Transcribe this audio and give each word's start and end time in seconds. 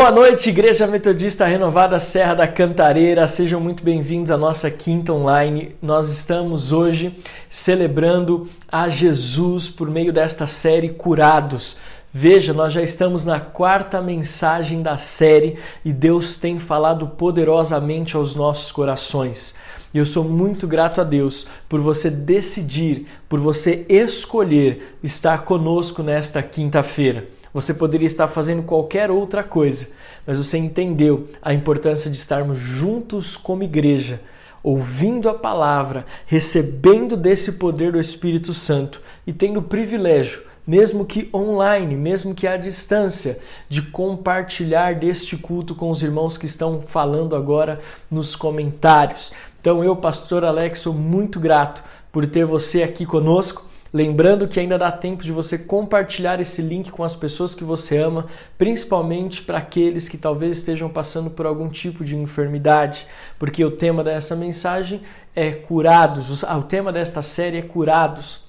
Boa 0.00 0.10
noite, 0.10 0.48
Igreja 0.48 0.86
Metodista 0.86 1.44
Renovada 1.44 1.98
Serra 1.98 2.32
da 2.32 2.48
Cantareira. 2.48 3.28
Sejam 3.28 3.60
muito 3.60 3.84
bem-vindos 3.84 4.30
à 4.30 4.36
nossa 4.38 4.70
quinta 4.70 5.12
online. 5.12 5.76
Nós 5.82 6.10
estamos 6.10 6.72
hoje 6.72 7.14
celebrando 7.50 8.48
a 8.66 8.88
Jesus 8.88 9.68
por 9.68 9.90
meio 9.90 10.10
desta 10.10 10.46
série 10.46 10.88
Curados. 10.88 11.76
Veja, 12.10 12.54
nós 12.54 12.72
já 12.72 12.80
estamos 12.80 13.26
na 13.26 13.40
quarta 13.40 14.00
mensagem 14.00 14.82
da 14.82 14.96
série 14.96 15.58
e 15.84 15.92
Deus 15.92 16.38
tem 16.38 16.58
falado 16.58 17.06
poderosamente 17.06 18.16
aos 18.16 18.34
nossos 18.34 18.72
corações. 18.72 19.54
E 19.92 19.98
eu 19.98 20.06
sou 20.06 20.24
muito 20.24 20.66
grato 20.66 21.02
a 21.02 21.04
Deus 21.04 21.46
por 21.68 21.78
você 21.82 22.08
decidir, 22.08 23.06
por 23.28 23.38
você 23.38 23.84
escolher 23.86 24.96
estar 25.02 25.44
conosco 25.44 26.02
nesta 26.02 26.42
quinta-feira. 26.42 27.38
Você 27.52 27.74
poderia 27.74 28.06
estar 28.06 28.28
fazendo 28.28 28.62
qualquer 28.62 29.10
outra 29.10 29.42
coisa, 29.42 29.88
mas 30.26 30.38
você 30.38 30.56
entendeu 30.58 31.28
a 31.42 31.52
importância 31.52 32.10
de 32.10 32.16
estarmos 32.16 32.58
juntos 32.58 33.36
como 33.36 33.62
igreja, 33.62 34.20
ouvindo 34.62 35.28
a 35.28 35.34
palavra, 35.34 36.06
recebendo 36.26 37.16
desse 37.16 37.52
poder 37.52 37.92
do 37.92 37.98
Espírito 38.00 38.54
Santo 38.54 39.00
e 39.26 39.32
tendo 39.32 39.58
o 39.60 39.64
privilégio, 39.64 40.42
mesmo 40.66 41.04
que 41.04 41.28
online, 41.34 41.96
mesmo 41.96 42.34
que 42.34 42.46
à 42.46 42.56
distância, 42.56 43.40
de 43.68 43.82
compartilhar 43.82 44.94
deste 44.94 45.36
culto 45.36 45.74
com 45.74 45.90
os 45.90 46.02
irmãos 46.02 46.38
que 46.38 46.46
estão 46.46 46.82
falando 46.82 47.34
agora 47.34 47.80
nos 48.10 48.36
comentários. 48.36 49.32
Então, 49.60 49.82
eu, 49.82 49.96
pastor 49.96 50.44
Alex, 50.44 50.78
sou 50.78 50.94
muito 50.94 51.40
grato 51.40 51.82
por 52.12 52.26
ter 52.26 52.44
você 52.44 52.82
aqui 52.82 53.04
conosco. 53.04 53.69
Lembrando 53.92 54.46
que 54.46 54.60
ainda 54.60 54.78
dá 54.78 54.92
tempo 54.92 55.24
de 55.24 55.32
você 55.32 55.58
compartilhar 55.58 56.40
esse 56.40 56.62
link 56.62 56.92
com 56.92 57.02
as 57.02 57.16
pessoas 57.16 57.56
que 57.56 57.64
você 57.64 57.98
ama, 57.98 58.26
principalmente 58.56 59.42
para 59.42 59.58
aqueles 59.58 60.08
que 60.08 60.16
talvez 60.16 60.58
estejam 60.58 60.88
passando 60.88 61.28
por 61.28 61.44
algum 61.44 61.68
tipo 61.68 62.04
de 62.04 62.16
enfermidade, 62.16 63.06
porque 63.36 63.64
o 63.64 63.70
tema 63.70 64.04
dessa 64.04 64.36
mensagem 64.36 65.00
é 65.34 65.50
curados, 65.50 66.42
o 66.44 66.62
tema 66.62 66.92
desta 66.92 67.20
série 67.20 67.58
é 67.58 67.62
curados. 67.62 68.48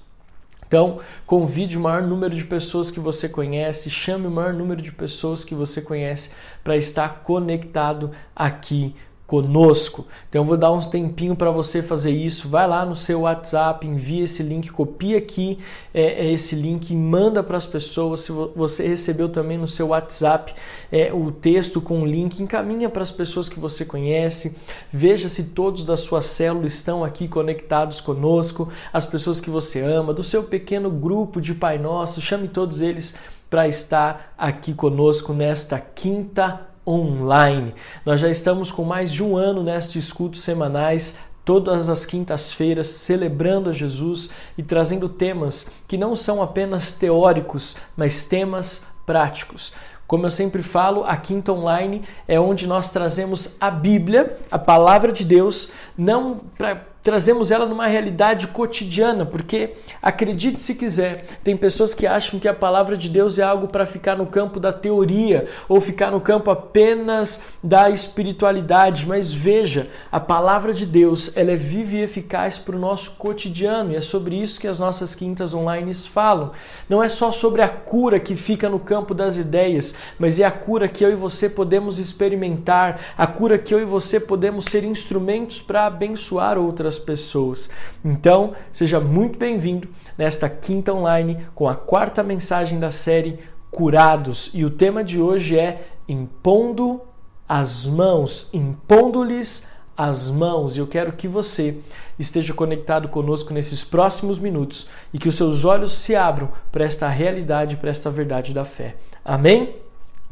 Então, 0.64 1.00
convide 1.26 1.76
o 1.76 1.80
maior 1.80 2.02
número 2.02 2.34
de 2.34 2.44
pessoas 2.44 2.90
que 2.90 3.00
você 3.00 3.28
conhece, 3.28 3.90
chame 3.90 4.26
o 4.26 4.30
maior 4.30 4.54
número 4.54 4.80
de 4.80 4.90
pessoas 4.90 5.44
que 5.44 5.54
você 5.54 5.82
conhece 5.82 6.30
para 6.62 6.76
estar 6.76 7.22
conectado 7.24 8.12
aqui 8.34 8.94
conosco. 9.32 10.06
Então 10.28 10.42
eu 10.42 10.44
vou 10.44 10.58
dar 10.58 10.70
um 10.70 10.78
tempinho 10.78 11.34
para 11.34 11.50
você 11.50 11.82
fazer 11.82 12.10
isso. 12.10 12.50
Vai 12.50 12.68
lá 12.68 12.84
no 12.84 12.94
seu 12.94 13.22
WhatsApp, 13.22 13.86
envia 13.86 14.24
esse 14.24 14.42
link, 14.42 14.70
copia 14.70 15.16
aqui 15.16 15.58
é, 15.94 16.26
é 16.26 16.30
esse 16.30 16.54
link 16.54 16.90
e 16.90 16.94
manda 16.94 17.42
para 17.42 17.56
as 17.56 17.66
pessoas. 17.66 18.20
Se 18.20 18.30
você 18.30 18.86
recebeu 18.86 19.30
também 19.30 19.56
no 19.56 19.66
seu 19.66 19.88
WhatsApp 19.88 20.52
é, 20.92 21.10
o 21.14 21.32
texto 21.32 21.80
com 21.80 22.02
o 22.02 22.06
link, 22.06 22.42
encaminha 22.42 22.90
para 22.90 23.02
as 23.02 23.10
pessoas 23.10 23.48
que 23.48 23.58
você 23.58 23.86
conhece. 23.86 24.58
Veja 24.92 25.30
se 25.30 25.44
todos 25.44 25.82
da 25.82 25.96
sua 25.96 26.20
célula 26.20 26.66
estão 26.66 27.02
aqui 27.02 27.26
conectados 27.26 28.02
conosco, 28.02 28.68
as 28.92 29.06
pessoas 29.06 29.40
que 29.40 29.48
você 29.48 29.80
ama, 29.80 30.12
do 30.12 30.22
seu 30.22 30.44
pequeno 30.44 30.90
grupo 30.90 31.40
de 31.40 31.54
Pai 31.54 31.78
Nosso. 31.78 32.20
Chame 32.20 32.48
todos 32.48 32.82
eles 32.82 33.16
para 33.48 33.66
estar 33.66 34.34
aqui 34.36 34.74
conosco 34.74 35.32
nesta 35.32 35.78
quinta 35.78 36.71
online. 36.86 37.74
Nós 38.04 38.20
já 38.20 38.28
estamos 38.28 38.70
com 38.72 38.84
mais 38.84 39.12
de 39.12 39.22
um 39.22 39.36
ano 39.36 39.62
nestes 39.62 40.12
cultos 40.12 40.42
semanais, 40.42 41.18
todas 41.44 41.88
as 41.88 42.06
quintas-feiras, 42.06 42.86
celebrando 42.86 43.70
a 43.70 43.72
Jesus 43.72 44.30
e 44.56 44.62
trazendo 44.62 45.08
temas 45.08 45.70
que 45.88 45.96
não 45.96 46.14
são 46.14 46.42
apenas 46.42 46.94
teóricos, 46.94 47.76
mas 47.96 48.24
temas 48.24 48.86
práticos. 49.04 49.72
Como 50.06 50.26
eu 50.26 50.30
sempre 50.30 50.62
falo, 50.62 51.04
a 51.04 51.16
Quinta 51.16 51.52
Online 51.52 52.02
é 52.28 52.38
onde 52.38 52.66
nós 52.66 52.90
trazemos 52.90 53.56
a 53.58 53.70
Bíblia, 53.70 54.36
a 54.50 54.58
palavra 54.58 55.10
de 55.10 55.24
Deus, 55.24 55.72
não 55.96 56.40
para 56.58 56.91
trazemos 57.02 57.50
ela 57.50 57.66
numa 57.66 57.86
realidade 57.86 58.46
cotidiana, 58.48 59.26
porque 59.26 59.70
acredite 60.00 60.60
se 60.60 60.74
quiser, 60.74 61.24
tem 61.42 61.56
pessoas 61.56 61.94
que 61.94 62.06
acham 62.06 62.38
que 62.38 62.48
a 62.48 62.54
palavra 62.54 62.96
de 62.96 63.08
Deus 63.08 63.38
é 63.38 63.42
algo 63.42 63.68
para 63.68 63.86
ficar 63.86 64.16
no 64.16 64.26
campo 64.26 64.60
da 64.60 64.72
teoria 64.72 65.48
ou 65.68 65.80
ficar 65.80 66.10
no 66.10 66.20
campo 66.20 66.50
apenas 66.50 67.44
da 67.62 67.90
espiritualidade, 67.90 69.06
mas 69.06 69.32
veja, 69.32 69.88
a 70.10 70.20
palavra 70.20 70.72
de 70.72 70.86
Deus, 70.86 71.36
ela 71.36 71.50
é 71.50 71.56
viva 71.56 71.96
e 71.96 72.02
eficaz 72.02 72.58
para 72.58 72.76
o 72.76 72.78
nosso 72.78 73.12
cotidiano, 73.12 73.92
e 73.92 73.96
é 73.96 74.00
sobre 74.00 74.36
isso 74.36 74.60
que 74.60 74.68
as 74.68 74.78
nossas 74.78 75.14
quintas 75.14 75.52
online 75.52 75.92
falam. 75.94 76.52
Não 76.88 77.02
é 77.02 77.08
só 77.08 77.32
sobre 77.32 77.62
a 77.62 77.68
cura 77.68 78.20
que 78.20 78.36
fica 78.36 78.68
no 78.68 78.78
campo 78.78 79.14
das 79.14 79.36
ideias, 79.36 79.94
mas 80.18 80.38
é 80.38 80.44
a 80.44 80.50
cura 80.50 80.88
que 80.88 81.04
eu 81.04 81.10
e 81.10 81.16
você 81.16 81.48
podemos 81.48 81.98
experimentar, 81.98 83.00
a 83.16 83.26
cura 83.26 83.58
que 83.58 83.74
eu 83.74 83.80
e 83.80 83.84
você 83.84 84.20
podemos 84.20 84.66
ser 84.66 84.84
instrumentos 84.84 85.60
para 85.60 85.86
abençoar 85.86 86.58
outras 86.58 86.91
outras 86.92 86.98
pessoas. 86.98 87.70
Então, 88.04 88.52
seja 88.70 89.00
muito 89.00 89.38
bem-vindo 89.38 89.88
nesta 90.16 90.48
quinta 90.48 90.92
online 90.92 91.46
com 91.54 91.68
a 91.68 91.74
quarta 91.74 92.22
mensagem 92.22 92.78
da 92.78 92.90
série 92.90 93.38
Curados. 93.70 94.50
E 94.52 94.64
o 94.64 94.70
tema 94.70 95.02
de 95.02 95.20
hoje 95.20 95.58
é 95.58 95.86
Impondo 96.06 97.00
as 97.48 97.86
mãos, 97.86 98.50
impondo-lhes 98.52 99.68
as 99.96 100.30
mãos. 100.30 100.76
E 100.76 100.80
eu 100.80 100.86
quero 100.86 101.12
que 101.12 101.26
você 101.26 101.78
esteja 102.18 102.52
conectado 102.52 103.08
conosco 103.08 103.54
nesses 103.54 103.82
próximos 103.82 104.38
minutos 104.38 104.88
e 105.12 105.18
que 105.18 105.28
os 105.28 105.36
seus 105.36 105.64
olhos 105.64 105.92
se 105.92 106.14
abram 106.14 106.50
para 106.70 106.84
esta 106.84 107.08
realidade, 107.08 107.76
para 107.76 107.90
esta 107.90 108.10
verdade 108.10 108.52
da 108.52 108.64
fé. 108.64 108.96
Amém? 109.24 109.81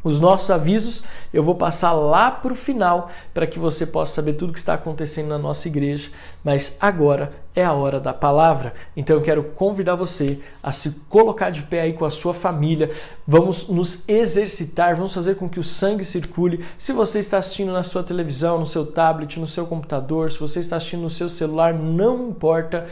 Os 0.03 0.19
nossos 0.19 0.49
avisos 0.49 1.03
eu 1.33 1.43
vou 1.43 1.55
passar 1.55 1.93
lá 1.93 2.31
para 2.31 2.53
o 2.53 2.55
final 2.55 3.09
para 3.33 3.47
que 3.47 3.59
você 3.59 3.85
possa 3.85 4.15
saber 4.15 4.33
tudo 4.33 4.49
o 4.49 4.53
que 4.53 4.59
está 4.59 4.73
acontecendo 4.73 5.29
na 5.29 5.37
nossa 5.37 5.67
igreja, 5.67 6.09
mas 6.43 6.77
agora 6.79 7.31
é 7.55 7.63
a 7.63 7.73
hora 7.73 7.99
da 7.99 8.13
palavra. 8.13 8.73
Então 8.95 9.15
eu 9.15 9.21
quero 9.21 9.43
convidar 9.43 9.95
você 9.95 10.39
a 10.61 10.71
se 10.71 11.01
colocar 11.09 11.49
de 11.49 11.63
pé 11.63 11.81
aí 11.81 11.93
com 11.93 12.05
a 12.05 12.09
sua 12.09 12.33
família. 12.33 12.91
Vamos 13.27 13.67
nos 13.67 14.07
exercitar, 14.07 14.95
vamos 14.95 15.13
fazer 15.13 15.35
com 15.35 15.49
que 15.49 15.59
o 15.59 15.63
sangue 15.63 16.05
circule. 16.05 16.63
Se 16.77 16.93
você 16.93 17.19
está 17.19 17.37
assistindo 17.37 17.73
na 17.73 17.83
sua 17.83 18.03
televisão, 18.03 18.59
no 18.59 18.65
seu 18.65 18.85
tablet, 18.85 19.39
no 19.39 19.47
seu 19.47 19.65
computador, 19.65 20.31
se 20.31 20.39
você 20.39 20.59
está 20.59 20.77
assistindo 20.77 21.01
no 21.01 21.09
seu 21.09 21.29
celular, 21.29 21.73
não 21.73 22.29
importa 22.29 22.87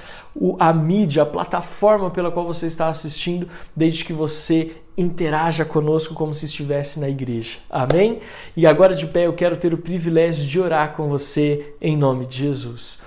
a 0.59 0.73
mídia, 0.73 1.23
a 1.23 1.25
plataforma 1.25 2.09
pela 2.09 2.31
qual 2.31 2.45
você 2.45 2.67
está 2.67 2.87
assistindo, 2.87 3.47
desde 3.75 4.03
que 4.03 4.13
você 4.13 4.75
interaja 4.97 5.63
conosco 5.63 6.13
como 6.13 6.33
se 6.33 6.45
estivesse 6.45 6.99
na 6.99 7.07
igreja. 7.07 7.57
Amém? 7.69 8.19
E 8.55 8.67
agora 8.67 8.93
de 8.93 9.07
pé 9.07 9.27
eu 9.27 9.33
quero 9.33 9.55
ter 9.55 9.73
o 9.73 9.77
privilégio 9.77 10.45
de 10.45 10.59
orar 10.59 10.91
com 10.91 11.07
você 11.07 11.73
em 11.81 11.95
nome 11.95 12.25
de 12.25 12.39
Jesus. 12.39 13.01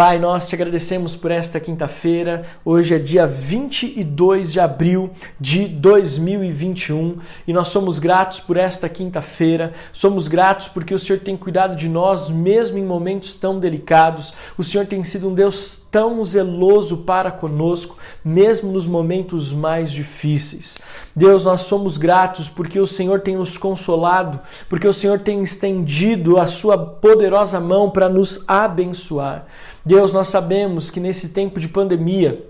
Pai, 0.00 0.18
nós 0.18 0.48
te 0.48 0.54
agradecemos 0.54 1.14
por 1.14 1.30
esta 1.30 1.60
quinta-feira. 1.60 2.40
Hoje 2.64 2.94
é 2.94 2.98
dia 2.98 3.26
22 3.26 4.50
de 4.50 4.58
abril 4.58 5.10
de 5.38 5.66
2021 5.68 7.18
e 7.46 7.52
nós 7.52 7.68
somos 7.68 7.98
gratos 7.98 8.40
por 8.40 8.56
esta 8.56 8.88
quinta-feira. 8.88 9.74
Somos 9.92 10.26
gratos 10.26 10.68
porque 10.68 10.94
o 10.94 10.98
Senhor 10.98 11.18
tem 11.18 11.36
cuidado 11.36 11.76
de 11.76 11.86
nós 11.86 12.30
mesmo 12.30 12.78
em 12.78 12.82
momentos 12.82 13.34
tão 13.34 13.60
delicados. 13.60 14.32
O 14.56 14.62
Senhor 14.64 14.86
tem 14.86 15.04
sido 15.04 15.28
um 15.28 15.34
Deus 15.34 15.86
tão 15.90 16.22
zeloso 16.22 16.98
para 16.98 17.30
conosco, 17.30 17.96
mesmo 18.24 18.70
nos 18.70 18.86
momentos 18.86 19.52
mais 19.52 19.90
difíceis. 19.90 20.80
Deus, 21.14 21.44
nós 21.44 21.62
somos 21.62 21.96
gratos 21.96 22.48
porque 22.48 22.78
o 22.78 22.86
Senhor 22.86 23.20
tem 23.20 23.36
nos 23.36 23.58
consolado, 23.58 24.40
porque 24.68 24.86
o 24.86 24.92
Senhor 24.92 25.18
tem 25.18 25.42
estendido 25.42 26.38
a 26.38 26.46
sua 26.46 26.78
poderosa 26.78 27.58
mão 27.58 27.90
para 27.90 28.08
nos 28.08 28.44
abençoar. 28.46 29.46
Deus, 29.84 30.12
nós 30.12 30.28
sabemos 30.28 30.90
que 30.90 31.00
nesse 31.00 31.30
tempo 31.30 31.58
de 31.58 31.68
pandemia, 31.68 32.46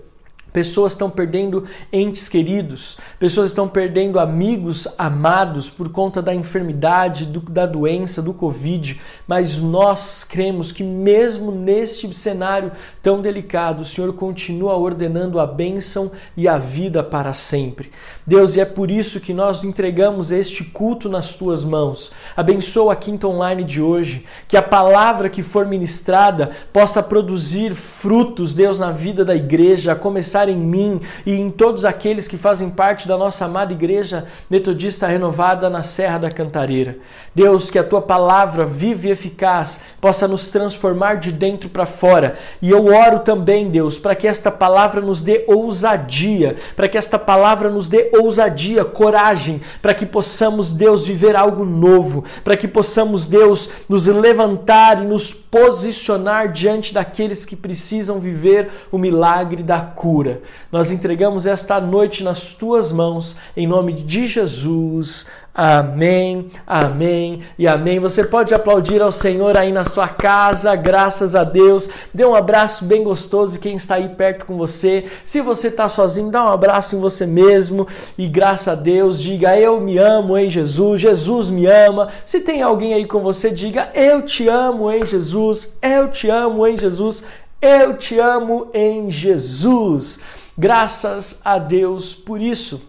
Pessoas 0.53 0.91
estão 0.91 1.09
perdendo 1.09 1.65
entes 1.93 2.27
queridos, 2.27 2.97
pessoas 3.17 3.49
estão 3.49 3.69
perdendo 3.69 4.19
amigos 4.19 4.85
amados 4.97 5.69
por 5.69 5.89
conta 5.89 6.21
da 6.21 6.35
enfermidade, 6.35 7.25
do, 7.25 7.39
da 7.39 7.65
doença, 7.65 8.21
do 8.21 8.33
Covid, 8.33 8.99
mas 9.25 9.61
nós 9.61 10.25
cremos 10.25 10.71
que, 10.71 10.83
mesmo 10.83 11.53
neste 11.53 12.11
cenário 12.13 12.73
tão 13.01 13.21
delicado, 13.21 13.81
o 13.81 13.85
Senhor 13.85 14.11
continua 14.13 14.75
ordenando 14.75 15.39
a 15.39 15.47
bênção 15.47 16.11
e 16.35 16.47
a 16.49 16.57
vida 16.57 17.01
para 17.01 17.33
sempre. 17.33 17.89
Deus, 18.27 18.57
e 18.57 18.59
é 18.59 18.65
por 18.65 18.91
isso 18.91 19.21
que 19.21 19.33
nós 19.33 19.63
entregamos 19.63 20.31
este 20.31 20.65
culto 20.65 21.07
nas 21.07 21.33
tuas 21.33 21.63
mãos. 21.63 22.11
Abençoa 22.35 22.91
a 22.93 22.95
quinta 22.95 23.25
online 23.27 23.63
de 23.63 23.81
hoje, 23.81 24.25
que 24.49 24.57
a 24.57 24.61
palavra 24.61 25.29
que 25.29 25.41
for 25.41 25.65
ministrada 25.65 26.51
possa 26.73 27.01
produzir 27.01 27.73
frutos, 27.73 28.53
Deus, 28.53 28.77
na 28.77 28.91
vida 28.91 29.23
da 29.23 29.35
igreja, 29.35 29.93
a 29.93 29.95
começar 29.95 30.40
descansar 30.41 30.49
em 30.49 30.57
mim 30.57 31.01
e 31.25 31.33
em 31.33 31.49
todos 31.49 31.85
aqueles 31.85 32.27
que 32.27 32.37
fazem 32.37 32.69
parte 32.69 33.07
da 33.07 33.17
nossa 33.17 33.45
amada 33.45 33.73
igreja 33.73 34.25
metodista 34.49 35.07
renovada 35.07 35.69
na 35.69 35.83
Serra 35.83 36.17
da 36.17 36.31
Cantareira. 36.31 36.97
Deus, 37.35 37.69
que 37.69 37.79
a 37.79 37.83
tua 37.83 38.01
palavra 38.01 38.65
viva 38.65 39.07
e 39.07 39.11
eficaz 39.11 39.83
possa 39.99 40.27
nos 40.27 40.49
transformar 40.49 41.15
de 41.15 41.31
dentro 41.31 41.69
para 41.69 41.85
fora. 41.85 42.35
E 42.61 42.71
eu 42.71 42.85
oro 42.87 43.19
também, 43.19 43.69
Deus, 43.69 43.97
para 43.97 44.15
que 44.15 44.27
esta 44.27 44.51
palavra 44.51 45.01
nos 45.01 45.21
dê 45.21 45.45
ousadia, 45.47 46.55
para 46.75 46.87
que 46.87 46.97
esta 46.97 47.19
palavra 47.19 47.69
nos 47.69 47.87
dê 47.87 48.09
ousadia, 48.13 48.83
coragem, 48.83 49.61
para 49.81 49.93
que 49.93 50.05
possamos, 50.05 50.73
Deus, 50.73 51.05
viver 51.05 51.35
algo 51.35 51.65
novo, 51.65 52.23
para 52.43 52.57
que 52.57 52.67
possamos, 52.67 53.27
Deus, 53.27 53.69
nos 53.87 54.07
levantar 54.07 55.01
e 55.01 55.05
nos 55.05 55.33
posicionar 55.33 56.51
diante 56.51 56.93
daqueles 56.93 57.45
que 57.45 57.55
precisam 57.55 58.19
viver 58.19 58.69
o 58.91 58.97
milagre 58.97 59.63
da 59.63 59.79
cura. 59.79 60.30
Nós 60.71 60.91
entregamos 60.91 61.45
esta 61.45 61.79
noite 61.79 62.23
nas 62.23 62.53
tuas 62.53 62.91
mãos, 62.91 63.37
em 63.55 63.67
nome 63.67 63.93
de 63.93 64.27
Jesus. 64.27 65.27
Amém, 65.53 66.49
amém 66.65 67.41
e 67.59 67.67
amém. 67.67 67.99
Você 67.99 68.23
pode 68.23 68.53
aplaudir 68.53 69.01
ao 69.01 69.11
Senhor 69.11 69.57
aí 69.57 69.69
na 69.73 69.83
sua 69.83 70.07
casa, 70.07 70.73
graças 70.77 71.35
a 71.35 71.43
Deus. 71.43 71.89
Dê 72.13 72.25
um 72.25 72.33
abraço 72.33 72.85
bem 72.85 73.03
gostoso 73.03 73.59
quem 73.59 73.75
está 73.75 73.95
aí 73.95 74.07
perto 74.07 74.45
com 74.45 74.57
você. 74.57 75.05
Se 75.25 75.41
você 75.41 75.67
está 75.67 75.89
sozinho, 75.89 76.31
dá 76.31 76.45
um 76.45 76.53
abraço 76.53 76.95
em 76.95 76.99
você 76.99 77.25
mesmo 77.25 77.85
e 78.17 78.27
graças 78.27 78.69
a 78.69 78.75
Deus, 78.75 79.19
diga 79.19 79.59
eu 79.59 79.81
me 79.81 79.97
amo 79.97 80.37
em 80.37 80.49
Jesus, 80.49 81.01
Jesus 81.01 81.49
me 81.49 81.65
ama. 81.65 82.07
Se 82.25 82.39
tem 82.39 82.61
alguém 82.61 82.93
aí 82.93 83.05
com 83.05 83.19
você, 83.19 83.49
diga 83.49 83.89
eu 83.93 84.21
te 84.21 84.47
amo 84.47 84.89
em 84.89 85.05
Jesus, 85.05 85.77
eu 85.81 86.07
te 86.09 86.29
amo 86.29 86.65
em 86.65 86.77
Jesus, 86.77 87.25
eu 87.61 87.95
te 87.95 88.17
amo 88.19 88.69
em 88.73 89.09
Jesus. 89.11 90.21
Graças 90.57 91.41
a 91.45 91.57
Deus 91.57 92.15
por 92.15 92.41
isso. 92.41 92.81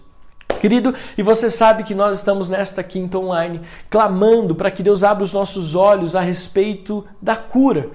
Querido, 0.60 0.94
e 1.18 1.22
você 1.22 1.50
sabe 1.50 1.82
que 1.82 1.94
nós 1.94 2.18
estamos 2.18 2.48
nesta 2.48 2.82
quinta 2.82 3.18
online 3.18 3.60
clamando 3.90 4.54
para 4.54 4.70
que 4.70 4.82
Deus 4.82 5.02
abra 5.02 5.24
os 5.24 5.32
nossos 5.32 5.74
olhos 5.74 6.14
a 6.16 6.20
respeito 6.20 7.04
da 7.20 7.36
cura. 7.36 7.90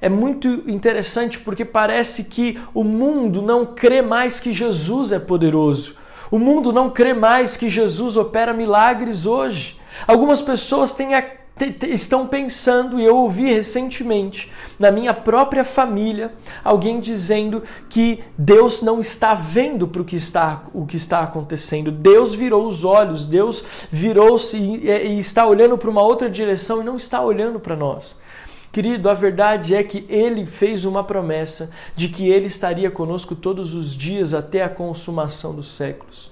É 0.00 0.08
muito 0.08 0.48
interessante 0.66 1.38
porque 1.38 1.64
parece 1.64 2.24
que 2.24 2.60
o 2.74 2.84
mundo 2.84 3.40
não 3.40 3.64
crê 3.66 4.02
mais 4.02 4.38
que 4.38 4.52
Jesus 4.52 5.12
é 5.12 5.18
poderoso. 5.18 5.94
O 6.30 6.38
mundo 6.38 6.72
não 6.72 6.90
crê 6.90 7.14
mais 7.14 7.56
que 7.56 7.70
Jesus 7.70 8.16
opera 8.16 8.52
milagres 8.52 9.24
hoje. 9.24 9.78
Algumas 10.06 10.42
pessoas 10.42 10.92
têm 10.92 11.14
a 11.14 11.22
estão 11.86 12.26
pensando, 12.26 13.00
e 13.00 13.04
eu 13.04 13.16
ouvi 13.16 13.52
recentemente 13.52 14.50
na 14.78 14.90
minha 14.90 15.12
própria 15.12 15.64
família 15.64 16.32
alguém 16.62 17.00
dizendo 17.00 17.62
que 17.88 18.22
Deus 18.36 18.82
não 18.82 19.00
está 19.00 19.34
vendo 19.34 19.88
para 19.88 20.02
o 20.02 20.04
que 20.04 20.16
está, 20.16 20.64
o 20.72 20.86
que 20.86 20.96
está 20.96 21.20
acontecendo. 21.20 21.90
Deus 21.90 22.34
virou 22.34 22.66
os 22.66 22.84
olhos, 22.84 23.26
Deus 23.26 23.64
virou-se 23.90 24.56
e, 24.56 24.88
e 24.88 25.18
está 25.18 25.46
olhando 25.46 25.76
para 25.76 25.90
uma 25.90 26.02
outra 26.02 26.30
direção 26.30 26.80
e 26.80 26.84
não 26.84 26.96
está 26.96 27.20
olhando 27.20 27.58
para 27.58 27.76
nós. 27.76 28.20
Querido, 28.70 29.08
a 29.08 29.14
verdade 29.14 29.74
é 29.74 29.82
que 29.82 30.04
ele 30.08 30.46
fez 30.46 30.84
uma 30.84 31.02
promessa 31.02 31.70
de 31.96 32.08
que 32.08 32.28
ele 32.28 32.46
estaria 32.46 32.90
conosco 32.90 33.34
todos 33.34 33.74
os 33.74 33.94
dias 33.94 34.34
até 34.34 34.62
a 34.62 34.68
consumação 34.68 35.54
dos 35.54 35.68
séculos. 35.68 36.30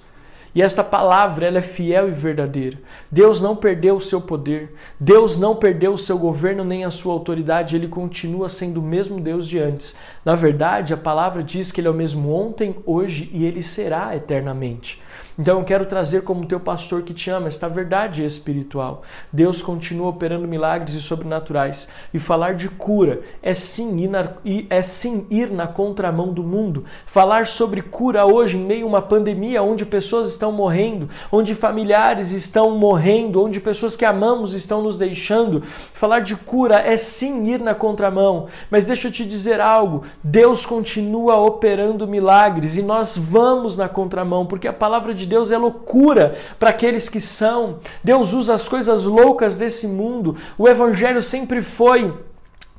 E 0.53 0.61
esta 0.61 0.83
palavra 0.83 1.45
ela 1.45 1.59
é 1.59 1.61
fiel 1.61 2.07
e 2.07 2.11
verdadeira. 2.11 2.77
Deus 3.11 3.41
não 3.41 3.55
perdeu 3.55 3.95
o 3.95 4.01
seu 4.01 4.21
poder, 4.21 4.73
Deus 4.99 5.37
não 5.37 5.55
perdeu 5.55 5.93
o 5.93 5.97
seu 5.97 6.17
governo 6.17 6.63
nem 6.63 6.83
a 6.83 6.89
sua 6.89 7.13
autoridade, 7.13 7.75
ele 7.75 7.87
continua 7.87 8.49
sendo 8.49 8.79
o 8.79 8.83
mesmo 8.83 9.19
Deus 9.19 9.47
de 9.47 9.59
antes. 9.59 9.97
Na 10.25 10.35
verdade, 10.35 10.93
a 10.93 10.97
palavra 10.97 11.43
diz 11.43 11.71
que 11.71 11.81
ele 11.81 11.87
é 11.87 11.91
o 11.91 11.93
mesmo 11.93 12.33
ontem, 12.33 12.75
hoje 12.85 13.29
e 13.33 13.45
ele 13.45 13.61
será 13.61 14.15
eternamente. 14.15 15.01
Então 15.39 15.59
eu 15.59 15.65
quero 15.65 15.85
trazer 15.85 16.23
como 16.23 16.47
teu 16.47 16.59
pastor 16.59 17.03
que 17.03 17.13
te 17.13 17.29
ama 17.29 17.47
esta 17.47 17.69
verdade 17.69 18.25
espiritual. 18.25 19.03
Deus 19.31 19.61
continua 19.61 20.09
operando 20.09 20.47
milagres 20.47 20.95
e 20.95 21.01
sobrenaturais. 21.01 21.91
E 22.11 22.17
falar 22.17 22.55
de 22.55 22.67
cura 22.69 23.21
é 23.43 23.53
sim 23.53 23.99
ir 23.99 24.07
na, 24.07 24.29
é 24.67 24.81
sim 24.81 25.27
ir 25.29 25.51
na 25.51 25.67
contramão 25.67 26.33
do 26.33 26.41
mundo. 26.41 26.85
Falar 27.05 27.45
sobre 27.45 27.83
cura 27.83 28.25
hoje 28.25 28.57
em 28.57 28.65
meio 28.65 28.85
a 28.85 28.89
uma 28.89 29.01
pandemia 29.01 29.61
onde 29.61 29.85
pessoas 29.85 30.31
estão 30.31 30.51
morrendo, 30.51 31.07
onde 31.31 31.53
familiares 31.53 32.31
estão 32.31 32.71
morrendo, 32.75 33.43
onde 33.43 33.59
pessoas 33.59 33.95
que 33.95 34.05
amamos 34.05 34.55
estão 34.55 34.81
nos 34.81 34.97
deixando. 34.97 35.61
Falar 35.61 36.21
de 36.21 36.35
cura 36.35 36.79
é 36.79 36.97
sim 36.97 37.45
ir 37.45 37.59
na 37.59 37.75
contramão. 37.75 38.47
Mas 38.71 38.85
deixa 38.85 39.07
eu 39.07 39.11
te 39.11 39.23
dizer 39.23 39.61
algo: 39.61 40.03
Deus 40.23 40.65
continua 40.65 41.35
operando 41.35 42.07
milagres 42.07 42.75
e 42.75 42.81
nós 42.81 43.15
vamos 43.15 43.77
na 43.77 43.87
contramão, 43.87 44.43
porque 44.43 44.67
a 44.67 44.73
palavra 44.73 45.13
de 45.13 45.26
Deus 45.27 45.51
é 45.51 45.57
loucura 45.57 46.37
para 46.57 46.71
aqueles 46.71 47.09
que 47.09 47.19
são. 47.19 47.79
Deus 48.03 48.33
usa 48.33 48.53
as 48.53 48.67
coisas 48.67 49.03
loucas 49.05 49.57
desse 49.57 49.87
mundo. 49.87 50.35
O 50.57 50.67
Evangelho 50.67 51.21
sempre 51.21 51.61
foi 51.61 52.13